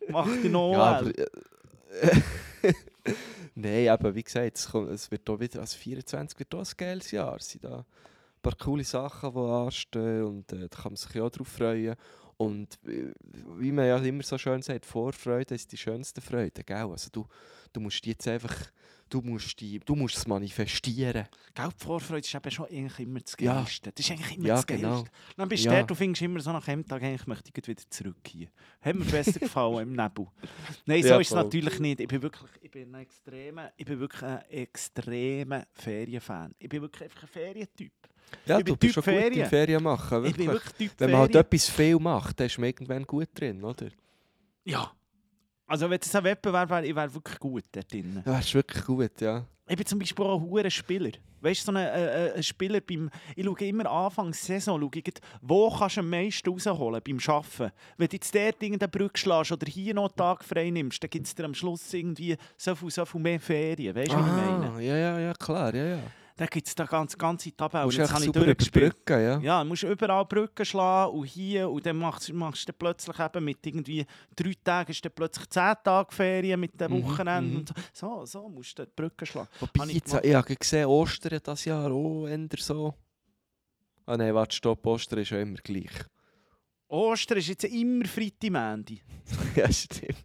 Mach 0.09 0.25
die 0.41 0.49
noch 0.49 0.71
Ja, 0.73 0.99
aber, 0.99 1.09
äh, 1.17 2.15
Nein, 3.59 3.89
aber 3.89 4.13
wie 4.13 4.21
gesagt, 4.21 4.55
es, 4.55 4.69
kommt, 4.69 4.91
es 4.91 5.09
wird 5.09 5.27
auch 5.27 5.39
wieder, 5.39 5.61
also 5.61 5.75
24 5.79 6.37
wird 6.37 6.53
auch 6.53 6.59
ein 6.59 6.77
geiles 6.77 7.09
Jahr. 7.09 7.37
Es 7.37 7.49
sind 7.49 7.63
da 7.63 7.79
ein 7.79 7.85
paar 8.43 8.55
coole 8.55 8.83
Sachen, 8.83 9.33
die 9.33 9.39
anstehen 9.39 10.23
und 10.25 10.53
äh, 10.53 10.69
da 10.69 10.77
kann 10.77 10.91
man 10.91 10.95
sich 10.95 11.19
auch 11.19 11.31
drauf 11.31 11.47
freuen. 11.47 11.95
Und 12.37 12.77
äh, 12.85 13.11
wie 13.57 13.71
man 13.71 13.87
ja 13.87 13.97
immer 13.97 14.21
so 14.21 14.37
schön 14.37 14.61
sagt, 14.61 14.85
Vorfreude 14.85 15.55
ist 15.55 15.71
die 15.71 15.77
schönste 15.77 16.21
Freude, 16.21 16.63
gell? 16.63 16.85
Also 16.85 17.09
du, 17.11 17.25
du 17.73 17.79
musst 17.79 18.05
jetzt 18.05 18.27
einfach, 18.27 18.55
du 19.09 19.21
musst, 19.21 19.59
die, 19.59 19.79
du 19.79 19.95
musst 19.95 20.17
es 20.17 20.27
manifestieren. 20.27 21.27
Gell, 21.53 21.69
die 21.79 21.83
Vorfreude 21.83 22.19
ist 22.19 22.33
eben 22.35 22.51
schon 22.51 22.65
eigentlich 22.67 22.99
immer 22.99 23.19
das 23.19 23.35
Ja. 23.39 23.55
Geilste. 23.55 23.91
Das 23.91 24.05
ist 24.05 24.11
eigentlich 24.11 24.37
immer 24.37 24.47
Ja, 24.47 24.55
das 24.55 24.67
Geilste. 24.67 24.85
genau. 24.87 25.05
Dann 25.35 25.49
bist 25.49 25.65
du 25.65 25.69
Ja. 25.69 25.75
der, 25.75 25.83
du 25.85 25.95
findest 25.95 26.21
immer 26.21 26.39
so 26.39 26.51
nach 26.51 26.67
einem 26.67 26.85
Tag, 26.87 27.01
eigentlich 27.03 27.27
möchte 27.27 27.51
ich 27.55 27.67
wieder 27.67 27.81
zurück 27.89 28.17
hier. 28.27 28.47
Hat 28.81 28.95
mir 28.95 29.05
besser 29.05 29.39
gefallen 29.39 29.79
im 29.79 29.91
Nebel. 29.93 30.27
Nein, 30.85 31.01
so 31.03 31.09
Ja, 31.09 31.19
ist 31.19 31.27
es 31.27 31.33
natürlich 31.33 31.79
nicht. 31.79 31.99
Ich 32.01 32.07
bin 32.07 32.21
wirklich, 32.21 32.51
ich 32.61 32.71
bin 32.71 32.93
ein 32.95 33.01
extremer, 33.01 33.71
ich 33.77 33.85
bin 33.85 33.99
wirklich 33.99 34.23
ein 34.23 34.41
extremer 34.49 35.65
Ferienfan. 35.73 36.53
Ich 36.59 36.69
bin 36.69 36.81
wirklich 36.81 37.03
einfach 37.03 37.23
ein 37.23 37.27
Ferientyp. 37.29 37.91
Ja, 38.45 38.57
Ich 38.59 38.65
du 38.65 38.75
bist 38.75 38.93
Typ 38.95 39.03
schon 39.05 39.13
gut 39.13 39.21
Ferien. 39.23 39.43
in 39.43 39.49
Ferien 39.49 39.83
machen, 39.83 40.25
Ich 40.25 40.37
wirklich. 40.37 40.47
wirklich 40.47 40.91
Wenn 40.97 41.11
man 41.11 41.21
halt 41.21 41.35
etwas 41.35 41.69
viel 41.69 41.97
macht, 41.97 42.39
dann 42.39 42.47
ist 42.47 42.57
man 42.57 42.67
irgendwann 42.67 43.03
gut 43.03 43.29
drin, 43.33 43.63
oder? 43.63 43.87
Ja. 44.65 44.91
Also 45.67 45.89
wenn 45.89 45.99
es 46.01 46.15
ein 46.15 46.23
Wettbewerb 46.23 46.69
wäre, 46.69 46.85
ich 46.85 46.95
wäre 46.95 47.13
wirklich 47.13 47.39
gut 47.39 47.65
dort 47.71 47.91
drin. 47.91 48.23
Ja, 48.25 48.39
ist 48.39 48.53
wirklich 48.53 48.85
gut, 48.85 49.19
ja. 49.19 49.45
Ich 49.69 49.75
bin 49.75 49.85
zum 49.85 49.99
Beispiel 49.99 50.25
auch 50.25 50.39
ein 50.39 50.49
hoher 50.49 50.69
Spieler. 50.69 51.11
Weißt 51.41 51.67
du, 51.67 51.71
so 51.71 51.77
ein, 51.77 51.85
äh, 51.85 52.31
ein 52.35 52.43
Spieler 52.43 52.79
beim. 52.79 53.09
Ich 53.35 53.45
schaue 53.45 53.67
immer 53.67 53.85
Anfangs 53.85 54.45
Saison, 54.45 54.79
schaue 54.79 54.89
ich, 54.95 55.13
wo 55.41 55.69
kannst 55.69 55.97
du 55.97 55.99
am 55.99 56.09
meisten 56.09 56.49
rausholen 56.49 57.01
beim 57.05 57.19
Arbeiten. 57.27 57.71
Wenn 57.97 58.07
du 58.07 58.15
jetzt 58.15 58.33
dort 58.33 58.63
irgendeine 58.63 58.87
Brücke 58.87 59.19
schlägst 59.19 59.51
oder 59.51 59.67
hier 59.67 59.93
noch 59.93 60.05
einen 60.05 60.15
Tag 60.15 60.43
frei 60.45 60.69
nimmst, 60.69 61.03
dann 61.03 61.09
gibt 61.09 61.27
es 61.27 61.35
dir 61.35 61.43
am 61.43 61.53
Schluss 61.53 61.93
irgendwie 61.93 62.37
so 62.55 62.73
viel, 62.75 62.89
so 62.89 63.05
viel 63.05 63.21
mehr 63.21 63.39
Ferien. 63.41 63.93
Weißt 63.93 64.11
du, 64.11 64.15
was 64.15 64.25
ich 64.25 64.31
meine? 64.31 64.71
Ah, 64.73 64.79
ja, 64.79 64.97
ja, 64.97 65.19
ja, 65.19 65.33
klar, 65.33 65.75
ja, 65.75 65.85
ja. 65.85 65.99
Dann 66.37 66.47
gibt 66.49 66.67
es 66.67 66.75
da 66.75 66.85
ganz, 66.85 67.17
ganze 67.17 67.51
Tabelle. 67.51 67.81
Du 67.81 67.87
musst 67.87 67.99
echt 67.99 68.13
habe 68.13 68.25
ich 68.25 68.31
durchgespielt. 68.31 68.93
überbrücken, 68.93 69.21
ja. 69.23 69.39
Ja, 69.39 69.63
du 69.63 69.69
musst 69.69 69.81
überall 69.83 70.23
Brücken 70.25 70.65
schlagen 70.65 71.13
und 71.17 71.25
hier 71.25 71.67
und 71.67 71.83
dann 71.83 71.97
machst, 71.97 72.31
machst 72.31 72.69
du 72.69 72.73
plötzlich 72.73 73.19
eben 73.19 73.43
mit 73.43 73.65
irgendwie 73.65 74.05
drei 74.35 74.53
Tagen 74.63 74.91
ist 74.91 75.03
dann 75.03 75.11
plötzlich 75.15 75.49
zehn 75.49 75.73
Tage 75.83 76.13
Ferien 76.13 76.59
mit 76.59 76.79
den 76.79 76.91
Mhm, 76.91 77.03
Wochenenden. 77.05 77.51
mhm. 77.53 77.57
und 77.61 77.73
So, 77.91 78.23
so 78.25 78.47
musst 78.49 78.77
du 78.77 78.85
die 78.85 78.91
Brücken 78.95 79.25
schlagen. 79.25 79.49
Wobei, 79.59 79.85
ich 79.87 79.93
jetzt, 79.95 80.13
ich 80.23 80.35
habe 80.35 80.55
gesehen, 80.55 80.85
Ostern 80.85 81.39
das 81.43 81.65
Jahr 81.65 81.91
auch 81.91 82.27
eher 82.27 82.47
so. 82.59 82.93
Ah 84.05 84.15
nein, 84.15 84.33
warte, 84.35 84.55
stopp, 84.55 84.85
Ostern 84.85 85.19
ist 85.19 85.31
ja 85.31 85.39
immer 85.41 85.57
gleich. 85.57 85.89
Ostern 86.87 87.39
ist 87.39 87.47
jetzt 87.47 87.63
immer 87.65 88.05
Freitag, 88.05 88.51
Mandy. 88.51 89.01
ja, 89.55 89.71
stimmt. 89.71 90.23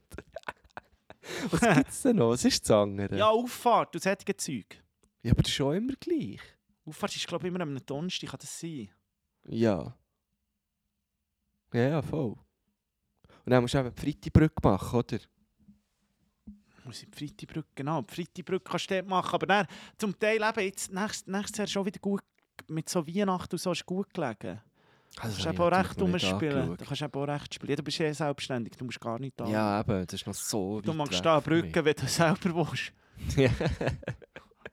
Was 1.51 1.61
gibt 1.61 1.89
es 1.89 2.03
denn 2.03 2.17
noch? 2.17 2.29
Was 2.31 2.45
ist 2.45 2.63
das 2.69 2.71
andere? 2.77 3.17
Ja, 3.17 3.29
Auffahrt 3.29 3.95
und 3.95 4.03
solche 4.03 4.37
Zeug. 4.37 4.82
Ja, 5.23 5.33
aber 5.33 5.43
das 5.43 5.51
ist 5.51 5.57
schon 5.57 5.77
immer 5.77 5.95
gleich. 6.01 6.41
Auffahrt 6.85 7.15
ist, 7.17 7.27
glaube 7.27 7.47
ich, 7.47 7.55
immer 7.55 7.63
am 7.63 7.79
Donnerstag, 7.87 8.31
kann 8.31 8.39
das 8.41 8.59
sein? 8.59 8.89
Ja. 9.49 9.97
Ja, 11.73 11.89
ja, 11.89 12.03
voll. 12.03 12.37
Und 13.45 13.51
dann 13.51 13.63
musst 13.63 13.75
du 13.75 13.79
eben 13.79 13.95
die 13.95 14.01
Freitagbrücke 14.01 14.55
machen, 14.63 14.99
oder? 14.99 15.19
Muss 16.85 17.03
ich 17.03 17.11
die 17.11 17.19
Freitagbrücke, 17.27 17.69
genau, 17.75 18.03
die 18.03 18.15
Freitagbrücke 18.15 18.65
kannst 18.71 18.91
du 18.91 18.95
dort 18.95 19.07
machen, 19.09 19.35
aber 19.35 19.47
dann, 19.47 19.67
zum 19.97 20.19
Teil 20.19 20.43
eben 20.43 20.61
jetzt, 20.65 20.93
nächstes, 20.93 21.27
nächstes 21.27 21.59
Jahr 21.59 21.67
schon 21.69 21.87
wieder 21.87 22.01
gut, 22.01 22.23
mit 22.69 22.89
so 22.89 23.07
Weihnachten 23.07 23.55
und 23.55 23.59
so 23.61 23.73
ist 23.73 23.87
gut 23.87 24.13
gelegen. 24.13 24.61
Du 25.15 25.21
Also, 25.23 25.35
kannst 25.43 25.47
eben 25.47 25.59
auch 25.59 25.73
recht 25.79 26.01
rumspielen. 26.01 26.77
Du 26.77 26.85
kannst 26.85 27.03
eben 27.03 27.13
auch 27.15 27.25
recht 27.29 27.55
spielen. 27.55 27.77
Du 27.77 27.83
bist 27.83 28.01
eh 28.01 28.13
selbstständig, 28.13 28.77
du 28.77 28.85
musst 28.85 29.01
gar 29.01 29.19
nicht 29.19 29.39
da. 29.39 29.47
Ja, 29.47 29.81
eben, 29.81 30.07
das 30.07 30.15
ist 30.21 30.27
noch 30.27 30.35
so 30.35 30.81
du 30.81 30.93
magst 30.95 31.25
da 31.25 31.35
eine 31.35 31.43
für 31.43 31.51
mich. 31.51 31.63
Brücke, 31.73 31.85
wenn 31.85 31.95
du 31.95 32.07
selber 32.09 32.55
willst. 32.71 32.93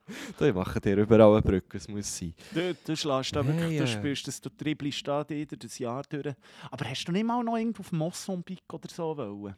Ja. 0.07 0.15
da 0.47 0.53
machen 0.53 0.81
dir 0.81 0.97
überall 0.97 1.33
eine 1.33 1.41
Brücke, 1.41 1.77
es 1.77 1.87
muss 1.87 2.17
sein. 2.17 2.33
Du, 2.53 2.73
du 2.85 2.95
schlägst 2.95 3.35
da 3.35 3.41
Ja, 3.41 3.47
wirklich, 3.47 3.71
ja. 3.79 3.81
du 3.81 3.87
spielst 3.87 4.27
das, 4.27 4.41
du 4.41 4.49
dribbelst 4.49 5.07
da 5.07 5.27
wieder 5.29 5.57
das 5.57 5.77
Jahr 5.79 6.03
durch. 6.09 6.33
Aber 6.71 6.85
hast 6.89 7.05
du 7.05 7.11
nicht 7.11 7.25
mal 7.25 7.43
noch 7.43 7.57
irgendwo 7.57 7.81
auf 7.81 7.91
Mosambik 7.91 8.63
oder 8.73 8.89
so 8.89 9.15
wollen? 9.17 9.55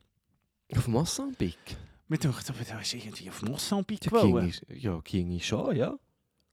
Auf 0.76 0.88
Mosambik? 0.88 1.58
Mir 2.08 2.18
denkt, 2.18 2.50
du 2.50 2.54
hast 2.76 2.94
irgendwie 2.94 3.30
auf 3.30 3.42
Mosambik 3.42 4.06
Ja, 4.06 4.12
wollen. 4.12 4.50
ging 4.52 4.62
ich, 4.70 4.84
ja, 4.84 5.00
ging 5.04 5.32
ich 5.32 5.48
schon, 5.48 5.76
ja. 5.76 5.96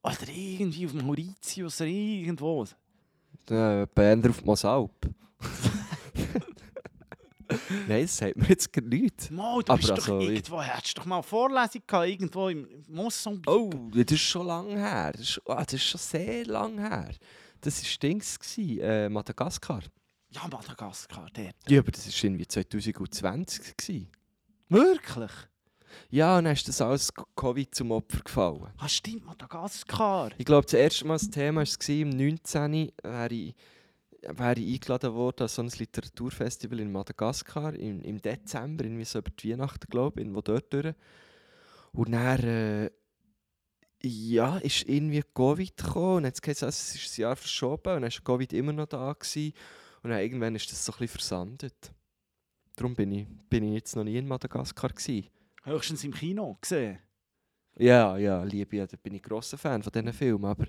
Oder 0.03 0.29
irgendwie 0.29 0.87
auf 0.87 0.95
Mauritius 0.95 1.81
oder 1.81 1.91
irgendwo. 1.91 2.65
Äh, 3.51 3.87
Bänder 3.95 4.31
auf 4.31 4.45
Mosalp. 4.45 4.93
Nein, 7.87 8.03
das 8.03 8.17
sagt 8.17 8.37
mir 8.37 8.49
jetzt 8.49 8.75
nichts. 8.83 9.31
Mal, 9.31 9.63
du 9.63 9.77
bist 9.77 9.91
also, 9.91 10.13
doch 10.19 10.21
ich- 10.21 10.29
irgendwo, 10.31 10.63
hättest 10.63 10.97
du 10.97 11.01
doch 11.01 11.07
mal 11.07 11.17
eine 11.17 11.23
Vorlesung 11.23 11.83
gehabt, 11.87 12.09
irgendwo 12.09 12.49
im 12.49 12.85
Mosambik. 12.89 13.49
Oh, 13.51 13.71
das 13.95 14.13
ist 14.13 14.21
schon 14.21 14.47
lange 14.47 14.77
her. 14.77 15.13
Das 15.13 15.21
ist, 15.23 15.41
ah, 15.47 15.65
das 15.65 15.75
ist 15.75 15.85
schon 15.85 16.01
sehr 16.01 16.45
lange 16.47 16.81
her. 16.89 17.11
Das 17.61 17.83
war 17.83 17.91
Dings, 18.03 18.39
äh, 18.59 19.09
Madagaskar. 19.09 19.83
Ja, 20.31 20.47
Madagaskar, 20.47 21.29
dort. 21.33 21.55
Ja, 21.69 21.81
aber 21.81 21.91
das 21.91 22.07
war 22.07 22.25
irgendwie 22.25 22.47
2020. 22.47 23.77
Gewesen. 23.77 24.09
Wirklich? 24.69 25.31
Ja, 26.11 26.39
und 26.39 26.45
dann 26.45 26.53
ist 26.53 26.69
das 26.69 26.81
alles 26.81 27.11
Covid 27.35 27.75
zum 27.75 27.91
Opfer 27.93 28.21
gefallen. 28.21 28.67
Ah, 28.77 28.89
stimmt, 28.89 29.25
Madagaskar. 29.25 30.31
Ich 30.39 30.45
glaube, 30.45 30.65
das 30.65 30.75
erste 30.75 31.07
Mal 31.07 31.15
das 31.19 31.31
Thema 31.31 31.63
war, 31.63 31.89
im 31.89 32.11
19. 32.11 32.93
wäre 33.03 33.35
ich, 33.35 33.55
wäre 34.23 34.61
ich 34.61 34.75
eingeladen 34.75 35.15
worden 35.15 35.43
an 35.43 35.49
so 35.49 35.63
ein 35.63 35.69
Literaturfestival 35.69 36.81
in 36.81 36.93
Madagaskar 36.93 37.75
im, 37.75 38.03
im 38.03 38.21
Dezember, 38.21 38.85
irgendwie 38.85 39.05
so 39.05 39.21
über 39.21 39.31
die 39.31 39.53
Weihnachten, 39.53 39.87
glaube 39.89 40.21
ich, 40.21 40.27
irgendwo 40.27 40.41
dort 40.41 40.73
durch. 40.73 40.95
Und 41.93 42.13
dann, 42.13 42.45
äh, 42.45 42.91
ja, 44.03 44.59
ist 44.59 44.89
irgendwie 44.89 45.23
Covid 45.35 45.77
gekommen 45.77 46.17
und 46.19 46.25
jetzt 46.25 46.47
es 46.47 46.63
es 46.63 46.95
ist 46.95 47.19
ein 47.19 47.23
Jahr 47.23 47.37
verschoben 47.37 47.97
und 47.97 48.03
dann 48.03 48.13
war 48.13 48.25
Covid 48.25 48.53
immer 48.53 48.73
noch 48.73 48.87
da. 48.87 49.13
Gewesen. 49.13 49.53
Und 50.03 50.11
dann 50.11 50.21
irgendwann 50.21 50.55
ist 50.55 50.71
das 50.71 50.85
so 50.85 50.93
ein 50.93 50.99
bisschen 50.99 51.19
versandet. 51.19 51.93
Darum 52.77 52.95
bin 52.95 53.11
ich, 53.11 53.27
bin 53.49 53.65
ich 53.65 53.75
jetzt 53.75 53.97
noch 53.97 54.05
nie 54.05 54.17
in 54.17 54.29
Madagaskar 54.29 54.91
gewesen. 54.91 55.29
Höchstens 55.65 56.05
im 56.05 56.15
Kino 56.15 56.57
gesehen. 56.61 56.99
Ja, 57.77 58.17
ja, 58.17 58.43
liebe, 58.43 58.77
ja, 58.77 58.87
da 58.87 58.97
bin 58.97 59.15
ich 59.15 59.23
grosser 59.23 59.59
Fan 59.59 59.83
von 59.83 59.93
diesen 59.93 60.13
Filmen, 60.13 60.45
aber 60.45 60.67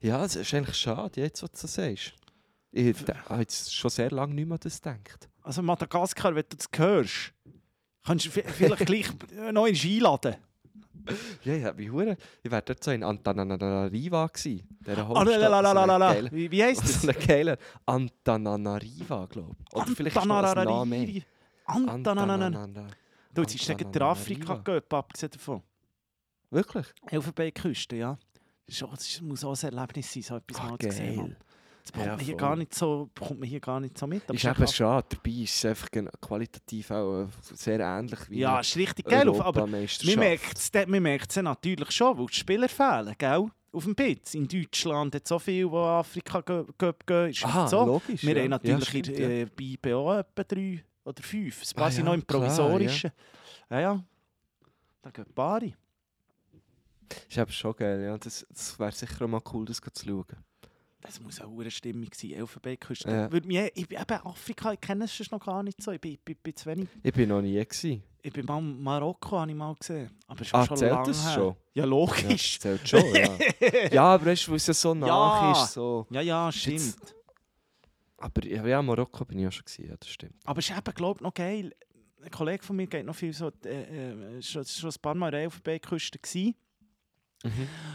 ja, 0.00 0.24
es 0.24 0.36
ist 0.36 0.52
eigentlich 0.52 0.76
schade, 0.76 1.20
jetzt, 1.20 1.42
was 1.42 1.50
du 1.52 1.58
so 1.58 1.66
sagst. 1.66 2.14
Ich 2.72 2.96
habe 3.28 3.40
jetzt 3.40 3.74
schon 3.74 3.90
sehr 3.90 4.10
lange 4.10 4.34
nicht 4.34 4.48
mehr 4.48 4.58
das 4.58 4.80
gedacht. 4.80 5.28
Also 5.42 5.62
Madagaskar, 5.62 6.34
wenn 6.34 6.44
du 6.48 6.56
das 6.56 6.68
hörst, 6.74 7.32
kannst 8.04 8.26
du 8.26 8.30
vi- 8.30 8.48
vielleicht 8.48 8.86
gleich 8.86 9.06
noch 9.52 9.66
in 9.66 9.74
den 9.74 9.90
einladen. 9.96 10.36
Ja, 11.44 11.54
ja, 11.54 11.76
wie 11.76 11.90
hure. 11.90 12.16
Ich 12.42 12.50
wäre 12.50 12.62
dort 12.62 12.82
so 12.84 12.92
in 12.92 13.02
Antananariva 13.02 14.28
gsi, 14.28 14.62
der 14.86 14.98
Ah, 14.98 15.06
Hauptstadt. 15.08 15.40
so 15.40 15.78
eine 15.78 15.98
geile- 15.98 16.30
Wie, 16.32 16.50
wie 16.50 16.62
heisst 16.62 16.86
so 17.00 17.06
das? 17.08 17.16
eine 17.18 17.26
geile 17.26 17.58
Antananariva, 17.86 19.26
glaube 19.26 19.56
ich. 19.68 19.74
Oder 19.76 19.86
vielleicht 19.96 20.16
ist 20.16 20.24
noch 20.24 20.42
ein 20.42 20.64
Name. 20.64 21.22
Antananana. 21.66 22.86
Du, 23.34 23.42
jetzt 23.42 23.54
ist 23.54 23.68
der 23.68 24.02
Afrika 24.02 24.52
Antananariva. 24.54 24.98
abgesehen 24.98 25.30
davon. 25.32 25.62
Wirklich? 26.50 26.86
Elfenbeinküste, 27.06 27.96
ja. 27.96 28.18
Das, 28.66 28.78
das 28.78 29.20
muss 29.22 29.42
auch 29.44 29.60
ein 29.60 29.74
Erlebnis 29.74 30.12
sein, 30.12 30.22
so 30.22 30.36
etwas 30.36 30.60
Ah, 30.60 30.68
mal 30.70 30.78
zu 30.78 30.90
sehen. 30.90 31.36
Das 31.82 31.90
bekommt, 31.90 32.06
Ja, 32.06 32.16
man 32.16 32.24
hier 32.24 32.36
gar 32.36 32.56
nicht 32.56 32.74
so, 32.74 33.10
bekommt 33.14 33.40
man 33.40 33.48
hier 33.48 33.60
gar 33.60 33.80
nicht 33.80 33.98
so 33.98 34.06
mit. 34.06 34.22
aber 34.24 34.34
Ist 34.34 34.44
eben 34.44 34.66
schade, 34.68 35.06
dabei 35.10 35.30
ist 35.30 35.54
es 35.56 35.64
einfach 35.64 35.88
qualitativ 36.20 36.90
auch 36.92 37.22
äh, 37.24 37.26
sehr 37.54 37.80
ähnlich 37.80 38.20
wie 38.30 38.38
Ja, 38.38 38.60
es 38.60 38.68
ist 38.68 38.76
richtig 38.76 39.06
geil. 39.06 39.28
Aber 39.28 39.66
man 39.66 41.02
merkt 41.02 41.30
es 41.30 41.36
natürlich 41.36 41.90
schon, 41.90 42.18
weil 42.18 42.26
die 42.26 42.34
Spieler 42.34 42.68
fehlen, 42.68 43.14
gell? 43.18 43.48
Auf 43.72 43.84
dem 43.84 43.96
Pitz. 43.96 44.34
In 44.34 44.46
Deutschland 44.46 45.14
hat 45.14 45.26
so 45.26 45.38
viel, 45.38 45.66
die 45.68 45.74
Afrika 45.74 46.40
gehen. 46.42 47.30
Ist 47.30 47.44
Aha, 47.44 47.66
so. 47.66 47.86
logisch. 47.86 48.22
Wir 48.22 48.36
ja. 48.36 48.42
haben 48.42 48.50
natürlich 48.50 48.92
ja, 48.92 49.00
stimmt, 49.00 49.08
in, 49.18 49.22
ja. 49.22 49.28
äh, 49.28 49.46
bei 49.46 49.64
IBO 49.64 50.12
etwa 50.18 50.44
drei 50.44 50.84
oder 51.04 51.22
fünf. 51.22 51.74
Paar 51.74 51.86
Ah, 51.86 51.90
ja, 51.90 52.02
noch 52.02 52.12
im 52.14 52.26
klar, 52.26 52.42
Provisorischen. 52.42 53.10
Ja, 53.70 53.80
ja. 53.80 54.04
Da 55.00 55.10
gehen 55.10 55.24
ein 55.26 55.32
paar. 55.32 55.62
Ist 55.62 57.38
eben 57.38 57.50
schon 57.50 57.74
geil, 57.74 58.02
ja. 58.02 58.18
Das, 58.18 58.46
das 58.50 58.78
wäre 58.78 58.92
sicher 58.92 59.24
auch 59.24 59.28
mal 59.28 59.40
cool, 59.52 59.64
das 59.64 59.80
zu 59.80 60.06
schauen. 60.06 60.26
Das 61.04 61.20
muss 61.20 61.40
eine 61.40 61.50
hohe 61.50 61.70
Stimmung 61.70 62.08
sein. 62.14 62.30
Elfenbeinküste. 62.32 63.10
Ja. 63.10 63.28
Mich- 63.28 63.72
Ich 63.74 63.88
bin 63.88 63.98
eben 64.00 64.26
Afrika, 64.26 64.72
ich 64.72 64.80
kenne 64.80 65.04
es 65.04 65.30
noch 65.30 65.44
gar 65.44 65.62
nicht 65.62 65.82
so. 65.82 65.90
Ich 65.90 66.00
bin, 66.00 66.16
bin, 66.24 66.36
bin 66.42 66.54
zu 66.56 66.66
wenig. 66.66 66.88
Ich 67.02 67.12
bin 67.12 67.28
noch 67.28 67.42
nie 67.42 67.54
gewesen. 67.54 68.02
Ich 68.22 68.32
bin 68.32 68.46
mal 68.46 68.58
in 68.60 68.80
Marokko, 68.80 69.40
habe 69.40 69.50
ich 69.50 69.56
mal 69.56 69.74
gesehen. 69.74 70.10
Aber 70.28 70.40
es 70.40 70.46
ist 70.46 70.54
Ah, 70.54 70.64
schon 70.64 70.76
zählt 70.76 71.06
das 71.08 71.26
her. 71.26 71.34
schon? 71.34 71.56
Ja, 71.74 71.82
Ja, 71.82 71.84
logisch. 71.84 72.58
das 72.58 72.60
zählt 72.60 72.88
schon, 72.88 73.14
ja. 73.16 73.28
ja, 73.92 74.04
aber 74.14 74.26
weißt 74.26 74.46
du, 74.46 74.50
weil 74.52 74.56
es 74.58 74.66
ja 74.68 74.74
so 74.74 74.94
nach 74.94 75.08
Ja. 75.08 75.52
ist. 75.64 75.72
So. 75.72 76.06
Ja, 76.10 76.20
ja, 76.20 76.52
stimmt. 76.52 76.78
jetzt- 76.80 77.14
Aber 78.18 78.44
ja, 78.46 78.64
ja, 78.64 78.80
Marokko 78.80 79.24
bin 79.24 79.38
ich 79.38 79.44
ja 79.44 79.50
schon 79.50 79.64
gewesen, 79.64 79.88
ja, 79.88 79.96
das 79.96 80.08
stimmt. 80.08 80.34
Aber 80.44 80.60
es 80.60 80.70
ist 80.70 80.78
eben, 80.78 80.94
glaube 80.94 81.18
ich, 81.18 81.22
noch 81.22 81.34
geil. 81.34 81.72
Ein 82.22 82.30
Kollege 82.30 82.62
von 82.62 82.76
mir 82.76 82.86
geht 82.86 83.04
noch 83.04 83.16
viel 83.16 83.32
so, 83.32 83.50
äh, 83.64 84.36
äh, 84.36 84.40
schon, 84.42 84.64
schon 84.64 84.90
ein 84.90 84.96
paar 85.02 85.16
Mal 85.16 85.26
an 85.26 85.32
der 85.32 85.40
Elfenbeinküste 85.42 86.20
gewesen. 86.20 86.54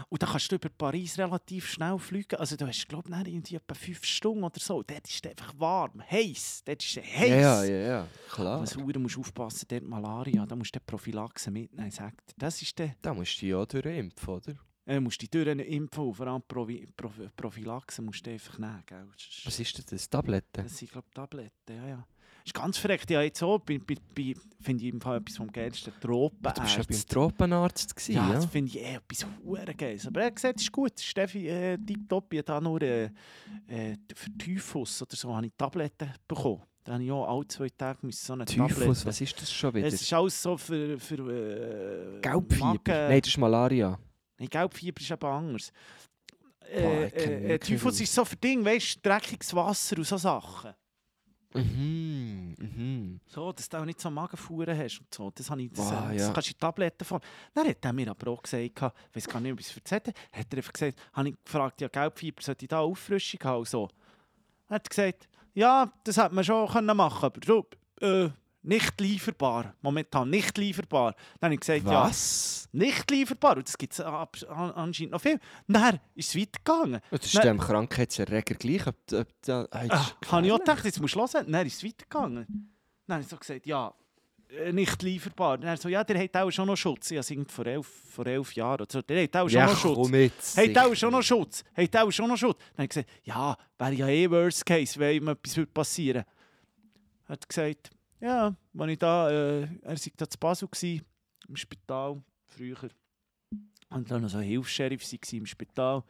Und 0.10 0.22
dann 0.22 0.30
kannst 0.30 0.52
du 0.52 0.56
über 0.56 0.70
Paris 0.70 1.18
relativ 1.18 1.68
schnell 1.70 1.98
fliegen. 1.98 2.36
Also 2.39 2.56
du 2.56 2.68
hast, 2.68 2.88
glaube 2.88 3.10
ich, 3.10 3.28
irgendwie 3.34 3.56
etwa 3.56 3.74
fünf 3.74 4.04
Stunden 4.04 4.43
oder 4.43 4.60
so. 4.60 4.84
Dort 4.84 5.08
ist 5.08 5.26
es 5.26 5.32
einfach 5.32 5.54
warm, 5.58 6.02
heiß. 6.10 6.64
Dort 6.66 6.84
ist 6.84 6.98
es 6.98 7.04
heiß. 7.04 7.30
Ja, 7.30 7.64
ja, 7.64 7.88
ja, 7.88 8.08
klar. 8.30 8.62
Was 8.62 8.76
Uhr 8.76 8.98
musst 9.00 9.16
du 9.16 9.22
aufpassen, 9.22 9.66
dort 9.70 9.84
Malaria, 9.84 10.45
da 10.45 10.56
musst 10.56 10.76
du 10.76 10.80
die 10.80 10.86
Prophylaxe 10.86 11.52
mitnehmen. 11.52 11.91
Sagt, 11.91 12.34
das 12.38 12.62
ist 12.62 12.78
der, 12.80 12.95
Da 13.02 13.14
musst 13.14 13.41
du 13.41 13.45
ja 13.45 13.66
durchimpfen, 13.66 14.34
oder? 14.34 14.56
äh, 14.88 15.00
musst 15.00 15.22
die 15.22 15.28
Türen 15.28 15.60
impfen, 15.60 16.14
vor 16.14 16.28
allem 16.28 16.41
Provi 16.48 16.88
Provi 16.95 17.30
Prophylaxe 17.36 18.02
musst 18.02 18.26
du 18.26 18.32
einfach 18.32 18.58
nehmen. 18.58 18.84
Gell? 18.86 19.06
Was 19.43 19.60
ist 19.60 19.78
denn 19.78 19.86
das? 19.89 20.10
Tabletten? 20.10 20.64
Das 20.64 20.78
sind, 20.78 20.91
glaube 20.91 21.08
ich, 21.10 21.14
Tabletten, 21.14 21.76
ja, 21.76 21.88
ja. 21.88 22.08
Ist 22.48 22.54
ganz 22.54 22.78
verreckt. 22.78 23.10
Ja, 23.10 23.22
jetzt 23.22 23.39
so, 23.39 23.60
bei, 23.60 23.78
bei, 23.78 23.95
bei, 24.16 24.34
finde 24.62 24.86
ich 24.86 24.93
im 24.93 25.02
Fall 25.02 25.18
etwas 25.18 25.36
vom 25.36 25.52
geilsten. 25.52 25.91
Tropenärzte. 26.00 26.62
Du 26.62 26.62
bist 26.64 26.78
ja 26.78 26.84
beim 27.20 27.30
Tropenarzt 27.30 27.93
gewesen, 27.93 28.16
Ja, 28.16 28.28
ja? 28.30 28.34
das 28.36 28.45
finde 28.45 28.70
ich 28.70 28.80
eh 28.80 28.93
etwas 28.95 29.26
hure 29.43 29.76
Geiles. 29.76 30.08
Aber 30.08 30.22
er 30.22 30.28
hat 30.28 30.36
gesagt, 30.36 30.56
es 30.56 30.64
ist 30.64 30.72
gut. 30.72 30.98
Steffi, 30.98 31.50
äh, 31.50 31.78
tipptopp. 31.78 32.32
Ich 32.32 32.38
habe 32.39 32.45
da 32.45 32.62
nur 32.62 32.82
äh, 32.82 33.10
äh, 33.68 33.98
für 34.16 34.32
Typhus 34.38 35.02
oder 35.02 35.16
so 35.18 35.36
habe 35.36 35.45
ich 35.45 35.52
Tabletten 35.58 36.10
bekommen. 36.26 36.62
Da 36.86 36.93
habe 36.93 37.04
ich 37.04 37.12
auch 37.12 37.28
alle 37.28 37.45
zwei 37.50 37.68
Tage 37.68 38.00
müssen 38.06 38.26
so 38.26 38.32
eine 38.32 38.45
Typhus, 38.45 38.70
Tablette. 38.78 39.06
was 39.08 39.20
ist 39.20 39.41
das 39.41 39.52
schon 39.52 39.74
wieder? 39.74 39.88
Es 39.88 40.02
ist 40.02 40.14
alles 40.14 40.41
so 40.41 40.56
für... 40.56 40.98
für 40.98 42.18
äh, 42.18 42.22
Gelbfieber? 42.22 42.66
Magen- 42.66 42.82
Nein, 43.10 43.20
das 43.20 43.28
ist 43.30 43.38
Malaria. 43.38 44.00
Nein, 44.39 44.48
Gelbfieber 44.50 45.02
ist 45.02 45.12
eben 45.12 45.26
anders. 45.26 45.72
kenn 46.62 46.80
äh, 46.82 47.54
äh, 47.56 47.60
Typhus 47.60 48.00
ist 48.00 48.14
so 48.14 48.24
für 48.24 48.38
Ding, 48.38 48.64
weißt 48.64 48.95
du, 48.95 49.10
dreckiges 49.10 49.54
Wasser 49.54 49.98
und 49.98 50.08
so 50.08 50.16
Sachen. 50.16 50.72
Mhm, 51.54 52.56
mhm. 52.60 53.20
So, 53.26 53.52
dass 53.52 53.70
du 53.70 53.78
auch 53.78 53.86
nicht 53.86 54.00
so 54.00 54.10
Magenfuhren 54.12 54.78
hast 54.78 55.00
und 55.00 55.14
so. 55.14 55.32
Das, 55.34 55.50
habe 55.50 55.62
ich, 55.64 55.72
das, 55.72 55.91
Ah, 55.91 56.12
äh, 56.12 56.18
das 56.18 56.28
ja. 56.28 56.34
kannst 56.34 56.50
du 56.50 56.54
in 56.54 56.60
Tabletten 56.60 57.06
von. 57.06 57.20
Dann 57.54 57.68
hat 57.68 57.84
er 57.86 57.93
mir 57.93 58.10
aber 58.10 58.32
auch 58.32 58.41
gesagt, 58.41 58.64
ich 58.64 59.16
weiß 59.16 59.28
gar 59.28 59.39
nicht, 59.39 59.54
ob 59.54 59.60
ich 59.60 59.68
es 59.70 59.76
erzählt 59.76 60.08
habe, 60.08 60.18
hat 60.34 60.54
er 60.54 60.58
einfach 60.58 60.74
gesagt, 60.74 61.00
habe 61.14 61.30
ich 61.30 61.36
gefragt, 61.43 61.82
ja, 61.82 61.88
Gelbfieber, 61.88 62.41
sollte 62.41 62.66
ich 62.66 62.70
da 62.70 62.80
Auffrischung 62.80 63.39
haben? 63.43 63.66
So. 63.66 63.88
Dann 64.68 64.76
hat 64.76 64.88
er 64.88 64.89
gesagt, 64.89 65.30
ja, 65.54 65.91
das 66.04 66.18
hätte 66.18 66.36
man 66.36 66.43
schon 66.43 66.68
können 66.68 66.95
machen 66.98 67.24
aber 67.26 67.39
du, 67.39 67.66
äh, 68.02 68.30
nicht 68.68 68.99
lieferbar. 69.01 69.74
Momentan 69.82 70.30
nicht 70.30 70.57
lieferbar. 70.57 71.15
Dann 71.39 71.47
habe 71.47 71.53
ich 71.55 71.59
gesagt, 71.61 71.86
ja, 71.86 72.03
Was? 72.07 72.68
nicht 72.74 73.09
lieferbar. 73.09 73.57
Und 73.57 73.68
das 73.68 73.78
gibt 73.78 73.93
es 73.93 74.01
anscheinend 74.01 75.11
noch 75.11 75.22
viel. 75.22 75.39
Dann 75.68 75.99
ist 76.15 76.30
es 76.30 76.41
weitergegangen. 76.41 77.01
Das 77.09 77.26
ist 77.26 77.34
Nein. 77.36 77.43
dem 77.47 77.57
Krankheitserreger 77.59 78.55
gleich. 78.55 78.86
Ob, 78.88 78.95
ob, 79.13 79.28
da, 79.41 79.63
das 79.72 79.89
Ah, 79.91 80.11
habe 80.32 80.45
ich 80.47 80.51
auch 80.51 80.59
gedacht, 80.59 80.86
jetzt 80.86 80.99
musst 80.99 81.15
du 81.15 81.20
hören. 81.20 81.51
Dann 81.51 81.65
ist 81.65 81.78
es 81.78 81.84
weitergegangen. 81.84 82.45
Dann 83.07 83.13
habe 83.15 83.24
ich 83.24 83.30
so 83.30 83.38
gesagt, 83.38 83.65
ja, 83.65 83.93
äh, 84.49 84.72
nicht 84.74 85.01
lieferbar. 85.01 85.57
Dann 85.57 85.70
er 85.70 85.78
so, 85.78 85.88
ja, 85.89 86.03
der 86.03 86.22
hat 86.22 86.36
auch 86.36 86.51
schon 86.51 86.68
noch 86.68 86.76
Schutz. 86.76 87.11
Ich 87.11 87.18
habe 87.18 87.45
vor 87.49 87.65
elf, 87.65 87.88
vor 88.11 88.26
elf 88.28 88.53
Jahren 88.53 88.82
oder 88.82 88.88
so. 88.91 89.01
Der 89.01 89.24
hat 89.24 89.36
auch 89.38 89.47
schon 89.49 89.59
Ja, 89.59 89.68
noch 89.68 89.78
Schutz. 89.78 89.95
komm 89.95 90.15
jetzt. 90.15 90.57
Hat 90.57 90.78
auch 90.78 90.95
schon 90.95 91.11
noch 91.11 91.22
Schutz. 91.24 91.63
Hat 91.76 91.95
auch 91.95 92.11
schon 92.11 92.28
noch 92.30 92.38
Schutz. 92.38 92.57
Dann 92.59 92.74
habe 92.74 92.84
ich 92.84 92.89
gesagt, 92.89 93.09
ja, 93.24 93.57
wäre 93.78 93.93
ja 93.93 94.07
eh 94.07 94.30
Worst 94.30 94.65
Case, 94.65 94.99
wenn 94.99 95.15
ihm 95.15 95.28
etwas 95.30 95.59
passieren 95.74 96.24
würde. 96.26 97.30
Hat 97.30 97.47
gesagt, 97.49 97.89
ja, 98.20 98.55
als 98.78 98.91
ich 98.91 98.97
da, 98.97 99.30
äh, 99.30 99.61
er 99.82 99.91
war 99.91 100.11
da 100.18 100.30
zu 100.30 100.38
Basel, 100.38 100.68
gewesen, 100.68 101.05
im 101.47 101.55
Spital, 101.55 102.22
früher. 102.47 102.89
Und 103.89 104.11
dann 104.11 104.22
noch 104.22 104.30
so 104.30 104.38
ein 104.38 104.43
Hilfs-Sheriff 104.43 105.01
im 105.34 105.45
Spital. 105.45 106.03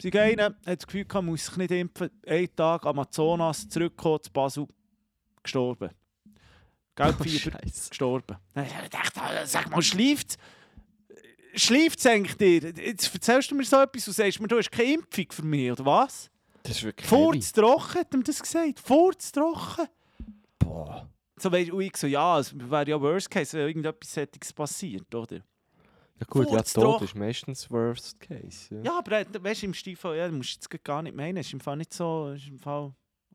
Sie 0.00 0.10
gehen, 0.10 0.40
hat 0.40 0.56
das 0.64 0.86
Gefühl, 0.86 1.04
gehabt, 1.04 1.24
muss 1.24 1.46
sich 1.46 1.56
nicht 1.56 1.70
impfen. 1.70 2.10
Einen 2.26 2.54
Tag 2.56 2.84
Amazonas 2.84 3.68
zurückgekommen, 3.68 4.22
zu 4.22 4.32
Basel, 4.32 4.66
gestorben. 5.42 5.90
Gelbfieber, 6.94 7.52
Scheiße. 7.52 7.88
gestorben. 7.90 8.36
Ich 8.56 8.82
gedacht, 8.82 9.12
ah, 9.16 9.46
sag 9.46 9.70
mal, 9.70 9.80
schläft 9.80 10.38
Schläft 11.54 11.98
es 11.98 12.06
eigentlich 12.06 12.36
dir? 12.36 12.70
Jetzt 12.70 13.12
erzählst 13.12 13.50
du 13.50 13.54
mir 13.54 13.64
so 13.64 13.80
etwas 13.80 14.08
und 14.08 14.14
sagst 14.14 14.40
mir, 14.40 14.48
du 14.48 14.56
hast 14.56 14.70
keine 14.70 14.94
Impfung 14.94 15.26
für 15.30 15.42
mich, 15.42 15.70
oder 15.70 15.84
was? 15.84 16.30
Das 16.62 16.78
ist 16.78 16.84
wirklich 16.84 17.10
heavy. 17.10 17.22
Furztrocken 17.22 18.00
hat 18.00 18.14
ihm 18.14 18.24
das 18.24 18.40
gesagt. 18.40 18.80
Furztrocken. 18.80 19.86
Boah. 20.72 21.10
So 21.36 21.50
weißt 21.50 21.70
du, 21.70 21.76
und 21.76 21.82
ich 21.82 21.96
so, 21.96 22.06
ja, 22.06 22.38
es 22.38 22.56
wäre 22.58 22.88
ja 22.90 23.00
Worst 23.00 23.30
Case, 23.30 23.56
wenn 23.56 23.66
irgendetwas 23.66 24.14
solches 24.14 24.52
passiert, 24.52 25.14
oder? 25.14 25.36
Ja 25.36 26.26
gut, 26.28 26.46
ja, 26.46 26.56
Furztrocken. 26.56 26.92
Tod 26.92 27.02
ist 27.02 27.14
meistens 27.16 27.70
Worst 27.70 28.20
Case. 28.20 28.74
Ja. 28.76 28.82
Ja, 28.82 28.98
aber 28.98 29.20
äh, 29.20 29.26
weißt 29.42 29.64
im 29.64 29.74
Stiefel, 29.74 30.16
ja, 30.16 30.30
musst 30.30 30.64
du 30.64 30.68
jetzt 30.76 30.84
gar 30.84 31.02
nicht 31.02 31.16
meinen. 31.16 31.38
Ist 31.38 31.52
im 31.52 31.60
Fall 31.60 31.76
nicht 31.76 31.92
so, 31.92 32.30
ist 32.30 32.48
im 32.48 32.58
Fall, 32.58 32.94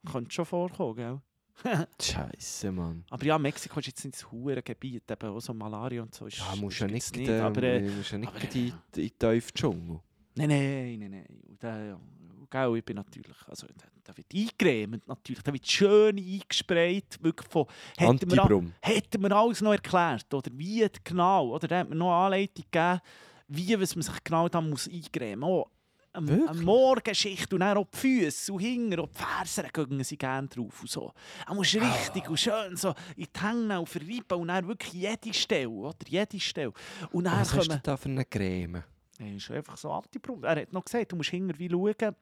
könnte 0.09 0.31
schon 0.31 0.45
vorkommen, 0.45 0.95
gell? 0.95 1.21
Scheiße, 2.01 2.71
Mann. 2.71 3.03
Aber 3.09 3.25
ja, 3.25 3.37
Mexiko 3.37 3.79
ist 3.79 3.87
jetzt 3.87 4.05
nicht 4.05 4.15
das 4.15 4.31
hure 4.31 4.61
Gebiet, 4.61 5.09
eben 5.09 5.29
auch 5.29 5.39
so 5.39 5.53
Malaria 5.53 6.03
und 6.03 6.13
so. 6.13 6.27
Ist, 6.27 6.37
Ja, 6.37 6.55
musst 6.55 6.79
ja 6.79 6.87
gibt's 6.87 7.11
nicht, 7.13 7.27
äh, 7.27 7.39
aber, 7.39 7.63
äh, 7.63 7.81
musst 7.81 8.11
ja 8.11 8.19
nicht 8.19 8.29
aber, 8.29 8.41
in 8.43 8.49
die, 8.51 8.67
in 8.67 8.75
die 8.95 9.09
tiefe 9.09 9.53
Dschungel. 9.53 9.99
Nein, 10.35 10.49
nein, 10.49 10.99
nein, 10.99 11.11
nein. 11.11 11.41
Und 11.47 11.63
ja, 11.63 11.95
und 11.95 12.26
gell, 12.49 12.77
ich 12.77 12.85
bin 12.85 12.95
natürlich, 12.95 13.35
also 13.47 13.67
da, 14.03 14.15
wird 14.15 14.33
eingecremt 14.33 15.07
natürlich, 15.07 15.43
da 15.43 15.53
wird 15.53 15.67
schön 15.67 16.17
eingesprayt, 16.17 17.21
wirklich 17.21 17.49
von, 17.49 17.65
hätten 17.97 18.31
wir, 18.31 18.71
hätten 18.81 19.21
wir 19.21 19.31
alles 19.31 19.61
noch 19.61 19.73
erklärt, 19.73 20.33
oder 20.33 20.51
wie 20.53 20.87
genau, 21.03 21.49
oder 21.49 21.67
da 21.67 21.79
hat 21.79 21.89
man 21.89 21.97
noch 21.97 22.11
eine 22.11 22.25
Anleitung 22.25 22.65
gegeben, 22.71 23.01
wie 23.47 23.79
was 23.79 23.95
man 23.95 24.03
sich 24.03 24.23
genau 24.23 24.49
da 24.49 24.61
muss 24.61 24.87
eingremen 24.87 25.39
muss. 25.39 25.65
Eine, 26.13 26.31
eine 26.31 26.39
Wirklich? 26.39 26.65
Morgenschicht 26.65 27.53
und 27.53 27.59
dann 27.59 27.77
auch 27.77 27.85
die 27.93 27.97
Füße 27.97 28.51
und 28.51 28.59
hinten 28.59 28.99
und 28.99 29.11
die 29.13 29.19
Fersen 29.19 29.69
gehen 29.71 30.03
sie 30.03 30.17
gerne 30.17 30.47
drauf 30.47 30.81
und 30.81 30.89
so. 30.89 31.13
Er 31.45 31.53
muss 31.53 31.75
richtig 31.75 32.27
und 32.27 32.39
schön 32.39 32.75
so 32.75 32.95
in 33.15 33.27
die 33.31 33.39
Hänge 33.39 33.79
und 33.79 33.87
verreiben 33.87 34.39
und 34.39 34.47
dann 34.47 34.67
wirklich 34.67 34.93
jede 34.93 35.33
Stelle, 35.33 35.69
oder? 35.69 35.95
Jede 36.07 36.39
Stelle. 36.39 36.73
Und 37.11 37.25
dann 37.25 37.41
Was 37.41 37.53
hast 37.53 37.67
kommen... 37.67 37.79
du 37.83 37.83
da 37.83 37.97
für 37.97 38.09
eine 38.09 38.25
Creme? 38.25 38.83
Er 39.19 39.35
ist 39.35 39.51
einfach 39.51 39.77
so 39.77 39.91
Antibrum. 39.91 40.43
Er 40.43 40.61
hat 40.61 40.73
noch 40.73 40.85
gesagt, 40.85 41.11
du 41.11 41.15
musst 41.15 41.33
irgendwie 41.33 41.69
schauen. 41.69 42.15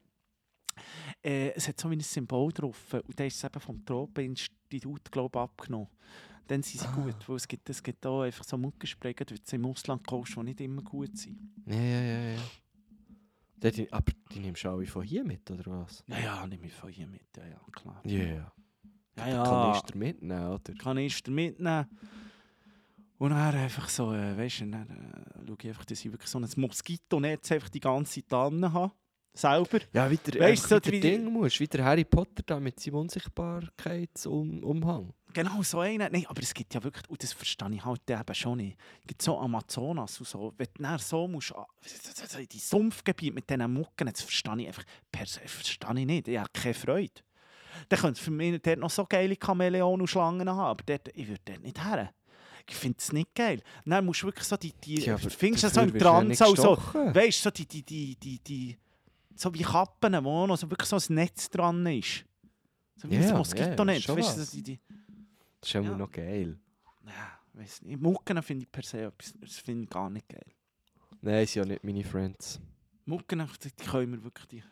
Äh, 1.24 1.50
es 1.52 1.68
hat 1.68 1.80
so 1.80 1.90
wie 1.90 1.96
ein 1.96 2.02
Symbol 2.02 2.52
drauf. 2.52 2.94
Und 2.94 3.20
dann 3.20 3.28
ist 3.28 3.38
es 3.38 3.44
eben 3.44 3.60
vom 3.60 3.84
Tropeninstitut, 3.86 5.12
glaube 5.12 5.40
abgenommen. 5.40 5.88
Dann 6.48 6.62
sind 6.62 6.80
sie 6.82 6.88
Ah. 6.88 6.92
gut. 6.96 7.16
Weil 7.28 7.36
es 7.38 7.48
gibt, 7.48 7.70
es 7.70 7.82
gibt 7.82 8.06
auch 8.06 8.22
einfach 8.22 8.44
so 8.44 8.58
Muckenspray, 8.58 9.16
wenn 9.18 9.26
du 9.28 9.36
sie 9.44 9.56
im 9.56 9.66
Ausland 9.66 10.06
kaufst, 10.06 10.36
die 10.36 10.44
nicht 10.44 10.62
immer 10.62 10.82
gut 10.82 11.18
sind. 11.18 11.38
Ja, 11.66 11.76
ja, 11.76 12.02
ja, 12.02 12.30
ja. 12.36 12.42
Der, 13.58 13.72
die, 13.72 13.92
aber 13.92 14.12
die 14.32 14.40
nimmst 14.40 14.64
du 14.64 14.70
alle 14.70 14.86
von 14.86 15.04
hier 15.04 15.24
mit, 15.24 15.50
oder 15.50 15.64
was? 15.66 16.04
Ja, 16.08 16.20
ja, 16.20 16.48
nehme 16.48 16.68
ich 16.68 16.74
von 16.74 16.90
hier 16.92 17.08
mit. 17.08 17.26
Ja, 17.38 17.48
ja, 17.48 17.60
klar. 17.72 18.02
Ja, 18.06 18.24
ja. 18.24 18.52
Ja, 19.18 19.28
ja. 19.30 19.44
Kanister 19.44 19.98
mitnehmen, 19.98 20.48
oder? 20.50 20.74
Kanister 20.76 21.32
mitnehmen. 21.32 21.88
Und 23.18 23.30
dann 23.30 23.56
einfach 23.56 23.88
so, 23.88 24.14
äh, 24.14 24.38
weißt 24.38 24.60
du, 24.62 24.66
dann 24.72 24.90
äh, 24.90 25.48
schaue 25.48 25.58
ich 25.62 25.68
einfach, 25.70 25.86
dass 25.86 26.04
ich 26.04 26.12
wirklich 26.12 26.30
so 26.30 26.38
ein 26.38 26.48
Moskitonetz 26.58 27.50
einfach 27.54 27.70
die 27.70 27.80
ganze 27.80 28.16
Zeit 28.22 28.32
dran 28.32 28.74
habe. 28.74 28.94
Selber. 29.36 29.80
Ja, 29.94 30.10
wie 30.10 30.18
der, 30.18 30.42
Weißt 30.42 30.72
du, 30.72 30.76
wie 30.86 31.00
der 31.00 31.12
Ding 31.12 31.26
musst, 31.32 31.60
wie 31.60 31.68
der 31.68 31.84
Harry 31.84 32.06
Potter 32.06 32.42
da 32.46 32.60
mit 32.60 32.80
seinem 32.80 32.96
Unsichtbarkeitsumhang. 32.96 35.14
Genau, 35.34 35.62
so 35.64 35.80
einen. 35.82 36.10
Nein, 36.12 36.26
aber 36.30 36.42
es 36.42 36.54
gibt 36.54 36.74
ja 36.74 36.82
wirklich, 36.82 37.10
und 37.10 37.22
das 37.22 37.34
verstehe 37.34 37.70
ich 37.74 37.84
halt 37.84 38.10
eben 38.10 38.36
schon 38.36 38.58
nicht. 38.58 38.78
Es 39.02 39.08
gibt 39.08 39.22
so 39.22 39.38
Amazonas 39.38 40.18
und 40.20 40.28
so. 40.28 40.54
Wenn 40.58 40.68
du 40.78 40.98
so 40.98 41.28
musst, 41.28 41.54
ah, 41.54 41.68
so 41.84 42.40
in 42.40 42.48
die 42.48 42.60
Sumpfgebiete 42.60 43.34
mit 43.34 43.50
diesen 43.50 43.74
Mucken, 43.74 44.08
das 44.10 44.22
verstehe 44.22 44.62
ich 44.62 44.68
einfach 44.68 44.84
verstehe 45.14 46.00
ich 46.00 46.06
nicht. 46.06 46.28
Ich 46.30 46.38
habe 46.38 46.50
keine 46.54 46.74
Freude. 46.74 47.12
Dann 47.90 48.00
könnte 48.00 48.22
für 48.22 48.32
mich 48.32 48.62
dort 48.62 48.80
noch 48.80 48.90
so 48.90 49.06
geile 49.06 49.36
Chamäleon 49.36 50.00
und 50.00 50.08
Schlangen 50.08 50.50
haben, 50.50 50.60
aber 50.60 50.84
dort, 50.86 51.10
ich 51.14 51.28
würde 51.28 51.42
dort 51.44 51.62
nicht 51.62 51.84
her. 51.84 52.14
Ich 52.68 52.76
finde 52.76 52.98
es 53.00 53.12
nicht 53.12 53.36
geil. 53.36 53.62
Dann 53.86 54.06
musst 54.06 54.24
du 54.24 54.28
wirklich 54.28 54.48
so 54.48 54.56
die, 54.56 54.72
die 54.72 55.02
Ja, 55.02 55.18
findest 55.18 55.66
du 55.66 55.70
so 55.70 55.82
im 55.82 56.00
Trans 56.00 56.38
so, 56.40 56.52
gestochen. 56.52 57.14
weißt 57.14 57.40
du, 57.40 57.44
so 57.44 57.50
die, 57.52 57.66
die, 57.68 57.84
die, 57.84 58.16
die, 58.16 58.40
die, 58.40 58.78
so 59.36 59.54
wie 59.54 59.62
Kappen, 59.62 60.24
wo 60.24 60.48
noch 60.48 60.58
so 60.58 60.70
wirklich 60.70 60.90
so 60.90 60.96
ein 60.98 61.16
Netz 61.16 61.50
dran 61.50 61.86
ist. 61.88 62.26
So 62.96 63.10
wie 63.10 63.16
Ja, 63.16 63.30
ein 63.30 63.38
Moskitonetz, 63.38 64.08
weißt 64.08 64.54
die, 64.54 64.64
die 64.64 64.80
Das 65.60 65.70
ist 65.70 65.76
immer 65.76 65.92
Ja. 65.92 65.98
noch 65.98 66.12
geil. 66.12 66.58
ja, 67.06 67.40
weiß 67.54 67.82
nicht. 67.84 68.00
Mucken 68.02 68.42
finde 68.44 68.64
ich 68.66 68.72
per 68.72 68.84
se 68.84 69.04
etwas, 69.06 69.34
das 69.42 69.58
finde 69.58 69.84
ich 69.84 69.90
gar 69.90 70.10
nicht 70.10 70.28
geil. 70.30 70.46
Nein, 71.22 71.46
sind 71.48 71.64
ja 71.64 71.66
nicht 71.66 71.84
meine 71.84 72.04
Friends. 72.04 72.60
Mucken, 73.06 73.48
die 73.64 73.70
können 73.86 74.12
wir 74.14 74.24
wirklich 74.24 74.46
die... 74.48 74.64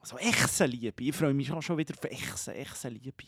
Also 0.00 0.18
Echsenliebe, 0.18 1.02
ich 1.02 1.14
freue 1.14 1.34
mich 1.34 1.50
auch 1.52 1.62
schon 1.62 1.78
wieder 1.78 1.94
auf 1.94 2.04
Echsen, 2.04 2.54
Echsenliebe. 2.54 3.24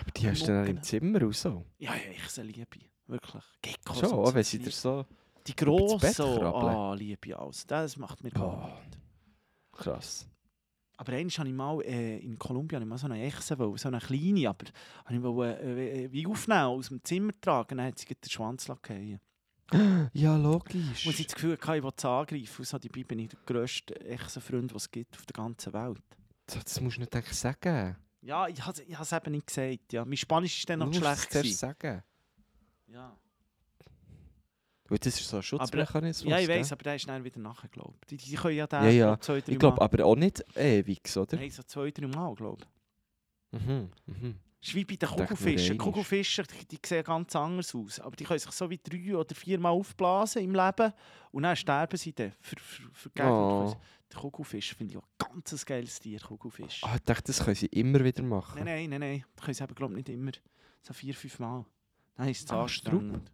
Aber 0.00 0.10
die 0.10 0.28
hast 0.28 0.42
du 0.42 0.46
dann 0.46 0.66
im. 0.66 0.82
Zimmer 0.82 1.22
und 1.22 1.36
so. 1.36 1.64
Ja, 1.78 1.94
ja, 1.94 2.10
Echsenliebe, 2.12 2.78
wirklich. 3.06 3.44
Geckos 3.62 4.00
Schon, 4.00 4.34
wenn 4.34 4.44
sie 4.44 4.58
dir 4.58 4.70
so... 4.70 5.06
Die 5.46 5.54
grossen, 5.54 5.98
krabbeln. 6.14 6.74
ah, 6.74 6.94
liebe 6.94 7.38
alles. 7.38 7.66
Das 7.66 7.96
macht 7.98 8.24
mir 8.24 8.30
gar 8.30 8.64
Oh. 8.64 8.80
nicht. 8.86 8.98
Krass. 9.76 10.26
Aber 10.96 11.12
einmal 11.12 11.30
habe 11.30 11.48
ich 11.48 11.54
mal 11.54 11.80
äh, 11.82 12.18
in 12.18 12.38
Kolumbien 12.38 12.86
mal 12.86 12.98
so 12.98 13.06
eine 13.06 13.20
Echse, 13.24 13.58
wollen, 13.58 13.76
so 13.76 13.88
eine 13.88 13.98
kleine, 13.98 14.48
aber 14.48 14.66
habe 15.04 15.14
ich 15.16 15.22
wollte, 15.22 15.60
äh, 15.60 16.12
wie 16.12 16.26
aufnehmen, 16.26 16.60
aus 16.66 16.88
dem 16.88 17.02
Zimmer 17.02 17.32
tragen, 17.40 17.78
dann 17.78 17.86
hat 17.88 17.98
sie 17.98 18.06
den 18.06 18.30
Schwanz 18.30 18.64
fallen 18.66 19.18
Ja, 20.12 20.36
logisch. 20.36 21.06
Und 21.06 21.18
ich 21.18 21.26
das 21.26 21.34
Gefühl 21.34 21.58
hatte, 21.60 21.76
ich 21.76 21.82
wollte 21.82 22.00
sie 22.02 22.08
angreifen. 22.08 22.58
Und 22.60 22.66
so, 22.66 22.78
dabei 22.78 23.02
bin 23.02 23.18
ich 23.18 23.28
der 23.30 23.38
grösste 23.44 24.00
Echsenfreund, 24.02 24.70
den 24.70 24.76
es 24.76 24.90
gibt 24.90 25.16
auf 25.16 25.26
der 25.26 25.32
ganzen 25.34 25.72
Welt. 25.72 26.02
Das, 26.46 26.62
das 26.62 26.80
musst 26.80 26.96
du 26.96 27.00
nicht 27.00 27.16
eigentlich 27.16 27.38
sagen. 27.38 27.96
Ja, 28.20 28.46
ich 28.46 28.64
habe 28.64 28.80
es 28.80 29.12
eben 29.12 29.32
nicht 29.32 29.46
gesagt. 29.48 29.92
Ja. 29.92 30.04
Mein 30.04 30.16
Spanisch 30.16 30.62
war 30.68 30.76
dann 30.76 30.80
Du 30.80 30.86
noch 30.86 30.92
musst 30.92 31.02
es 31.02 31.08
schlecht. 31.24 31.32
zuerst 31.32 31.44
gewesen. 31.44 31.58
sagen. 31.58 32.02
Ja. 32.86 33.16
Weil 34.88 34.98
das 34.98 35.18
ist 35.18 35.28
so 35.28 35.36
ein 35.38 35.42
Schutzmechanismus. 35.42 36.30
ja, 36.30 36.38
ich 36.38 36.48
weiß, 36.48 36.72
aber 36.72 36.82
der 36.82 36.96
ist 36.96 37.08
dann 37.08 37.24
wieder 37.24 37.40
nachher, 37.40 37.68
glaube 37.68 37.94
ich. 38.02 38.06
Die, 38.08 38.16
die 38.30 38.34
können 38.36 38.56
ja 38.56 38.66
den 38.66 38.82
Ja, 38.84 38.90
ja. 38.90 39.20
zwei, 39.20 39.40
drei 39.40 39.52
Ich 39.52 39.58
glaube 39.58 39.78
Mal. 39.78 39.84
aber 39.84 40.04
auch 40.04 40.16
nicht 40.16 40.44
ewig, 40.56 41.00
oder? 41.16 41.36
Nein, 41.36 41.50
so 41.50 41.62
zwei, 41.62 41.90
drei 41.90 42.06
Mal, 42.06 42.34
glaube 42.34 42.62
ich. 43.52 43.60
Mhm, 43.60 43.90
mhm. 44.06 44.38
Das 44.60 44.68
ist 44.70 44.74
wie 44.74 44.84
bei 44.84 44.96
den 44.96 45.08
Kugelfischen. 45.08 45.72
einmal. 45.72 45.84
Kugelfischer, 45.86 46.42
die, 46.44 46.66
die 46.66 46.78
sehen 46.86 47.04
ganz 47.04 47.36
anders 47.36 47.74
aus. 47.74 48.00
Aber 48.00 48.16
die 48.16 48.24
können 48.24 48.38
sich 48.40 48.50
so 48.52 48.68
wie 48.70 48.78
drei 48.82 49.16
oder 49.16 49.34
vier 49.34 49.58
Mal 49.58 49.70
aufblasen 49.70 50.42
im 50.42 50.54
Leben 50.54 50.92
und 51.32 51.42
dann 51.42 51.54
sterben 51.56 51.96
sie 51.96 52.12
dann. 52.12 52.32
Für, 52.40 52.56
für 52.92 53.10
Geld. 53.10 53.28
Oh. 53.28 53.74
Der 54.12 54.20
Kugelfisch 54.20 54.74
finde 54.74 54.92
ich 54.92 54.98
auch 54.98 55.02
ein 55.28 55.42
ganz 55.42 55.64
geiles 55.66 55.98
Tier, 56.00 56.18
Kugelfisch. 56.20 56.82
Ah, 56.84 56.94
ich 56.96 57.02
dachte, 57.02 57.24
das 57.24 57.42
können 57.44 57.56
sie 57.56 57.66
immer 57.66 58.02
wieder 58.04 58.22
machen. 58.22 58.62
Nein, 58.64 58.88
nein, 58.88 58.90
nein, 58.90 59.00
nein. 59.00 59.24
Das 59.34 59.44
können 59.44 59.54
sie 59.54 59.64
eben, 59.64 59.74
glaube 59.74 59.92
ich, 59.94 59.96
nicht 59.98 60.08
immer. 60.10 60.32
So 60.82 60.92
vier, 60.94 61.14
fünf 61.14 61.38
Mal. 61.38 61.64
Dann 62.16 62.28
ist 62.28 62.44
es 62.44 62.50
Ah, 62.50 62.62
anstrengend. 62.62 63.30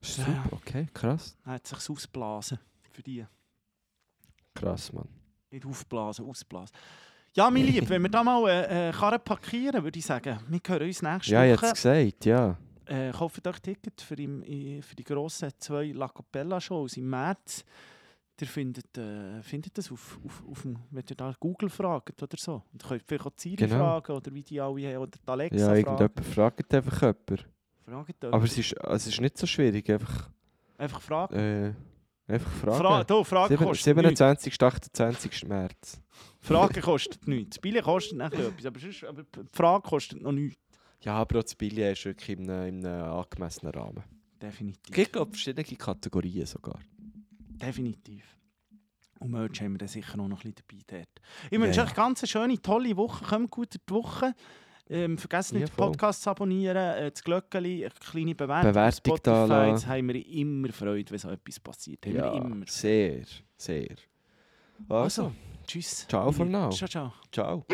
Super, 0.00 0.44
okay, 0.52 0.86
krass. 0.94 1.36
Dann 1.44 1.54
hat 1.54 1.64
es 1.64 1.70
sich 1.70 1.90
ausblasen 1.90 2.58
für 2.92 3.02
die. 3.02 3.26
Krass, 4.54 4.92
Mann. 4.92 5.08
Nicht 5.50 5.64
aufblasen, 5.66 6.24
ausblasen. 6.26 6.76
Ja, 7.34 7.50
mein 7.50 7.64
Lieb, 7.64 7.88
wenn 7.88 8.02
wir 8.02 8.08
da 8.08 8.22
mal 8.24 8.48
äh, 8.48 8.88
äh, 8.88 8.92
Karren 8.92 9.20
parkieren, 9.22 9.82
würde 9.84 9.98
ich 9.98 10.04
sagen, 10.06 10.38
wir 10.48 10.60
hören 10.66 10.86
uns 10.86 11.02
nächste 11.02 11.32
Ja, 11.32 11.44
jetzt 11.44 11.62
Woche. 11.62 11.72
gesagt, 11.72 12.24
ja. 12.24 12.56
Äh, 12.86 13.10
kauft 13.12 13.46
euch 13.46 13.60
Ticket 13.60 14.00
für, 14.00 14.14
im, 14.14 14.42
für 14.82 14.96
die 14.96 15.04
grossen 15.04 15.50
zwei 15.58 15.92
La 15.92 16.08
Capella 16.08 16.60
Shows 16.60 16.96
im 16.96 17.10
März. 17.10 17.64
Ihr 18.40 18.46
findet, 18.46 18.96
äh, 18.96 19.42
findet 19.42 19.76
das 19.76 19.90
auf, 19.92 20.18
auf, 20.24 20.42
auf 20.48 20.62
dem, 20.62 20.78
wenn 20.90 21.04
ihr 21.10 21.16
da 21.16 21.34
Google 21.38 21.68
fragt 21.68 22.22
oder 22.22 22.36
so. 22.38 22.62
Und 22.72 22.82
könnt 22.84 23.02
vielleicht 23.06 23.26
auch 23.26 23.32
Siri 23.36 23.56
Genau. 23.56 23.76
fragen 24.00 24.12
oder 24.12 24.32
wie 24.32 24.42
die 24.42 24.60
alle 24.60 24.86
haben, 24.88 24.96
oder 25.02 25.10
die 25.22 25.28
Alexa 25.28 25.58
Ja, 25.58 25.66
fragen. 25.66 25.78
irgendjemand 25.78 26.24
fragt 26.26 26.74
einfach 26.74 27.14
jemand. 27.90 28.06
Fragt 28.20 28.24
Aber 28.34 28.44
es 28.44 28.58
ist, 28.58 28.72
es 28.72 29.06
ist 29.06 29.20
nicht 29.20 29.38
so 29.38 29.46
schwierig, 29.46 29.88
einfach, 29.90 30.30
Einfach 30.78 31.00
fragen. 31.00 31.34
äh, 31.36 31.74
einfach 32.32 32.50
fragen. 32.52 32.78
Fra 32.78 33.04
da, 33.04 33.24
Frage 33.24 33.54
Sieben- 33.56 33.66
kostet 33.68 33.96
nichts. 33.96 34.18
27. 34.18 34.62
28. 34.62 35.44
März. 35.48 36.00
Frage 36.40 36.80
kostet 36.80 37.26
nichts. 37.28 37.56
Das 37.56 37.60
Billet 37.62 37.82
kostet 37.84 38.18
noch 38.18 38.32
etwas, 38.32 38.66
aber, 38.66 38.80
sonst, 38.80 39.04
aber 39.04 39.22
die 39.22 39.40
Frage 39.52 39.82
kostet 39.88 40.22
noch 40.22 40.32
nichts. 40.32 40.60
Ja, 41.02 41.14
aber 41.14 41.38
auch 41.38 41.42
das 41.44 41.54
Billet 41.54 41.92
ist 41.96 42.04
wirklich 42.04 42.38
in 42.38 42.50
einem, 42.50 42.78
in 42.80 42.86
einem 42.86 43.12
angemessenen 43.12 43.72
Rahmen. 43.74 44.02
Definitiv. 44.40 44.82
Es 44.88 44.94
gibt, 44.94 45.12
glaube 45.12 45.30
verschiedene 45.32 45.64
Kategorien 45.64 46.46
sogar. 46.46 46.78
Definitiv. 47.38 48.24
Und 49.20 49.32
Merch 49.32 49.60
haben 49.60 49.72
wir 49.72 49.78
dann 49.78 49.88
sicher 49.88 50.16
noch 50.16 50.26
ein 50.26 50.30
bisschen 50.30 50.54
dabei 50.54 50.82
dort. 50.86 51.20
Ich 51.50 51.58
wünsche 51.58 51.78
Ja, 51.80 51.84
euch 51.86 51.94
ganz 51.94 52.20
eine 52.22 52.28
schöne, 52.28 52.60
tolle 52.62 52.96
Woche. 52.96 53.24
Kommt 53.24 53.50
gut 53.50 53.68
durch 53.74 53.82
die 53.88 53.92
Woche. 53.94 54.34
Ähm, 54.90 55.18
vergesst 55.18 55.52
nicht, 55.52 55.62
Ja, 55.62 55.66
den 55.66 55.74
voll. 55.74 55.90
Podcast 55.90 56.22
zu 56.22 56.30
abonnieren, 56.30 56.76
äh, 56.76 57.10
das 57.10 57.22
Glöckchen, 57.22 57.64
eine 57.64 57.90
kleine 57.90 58.34
Bewertung. 58.34 58.70
Bewertung 58.72 59.16
Spotify. 59.16 59.48
da 59.48 59.86
haben 59.86 60.08
wir 60.08 60.26
immer 60.26 60.72
Freude, 60.72 61.10
wenn 61.10 61.18
so 61.18 61.30
etwas 61.30 61.60
passiert. 61.60 62.06
Haben 62.06 62.14
wir 62.14 62.32
immer. 62.32 62.66
sehr, 62.66 63.22
sehr. 63.56 63.96
Also, 64.88 65.32
Tschüss. 65.66 66.06
Ciao 66.08 66.32
for 66.32 66.46
now. 66.46 66.70
Ciao, 66.70 66.88
ciao. 66.88 67.12
ciao. 67.30 67.66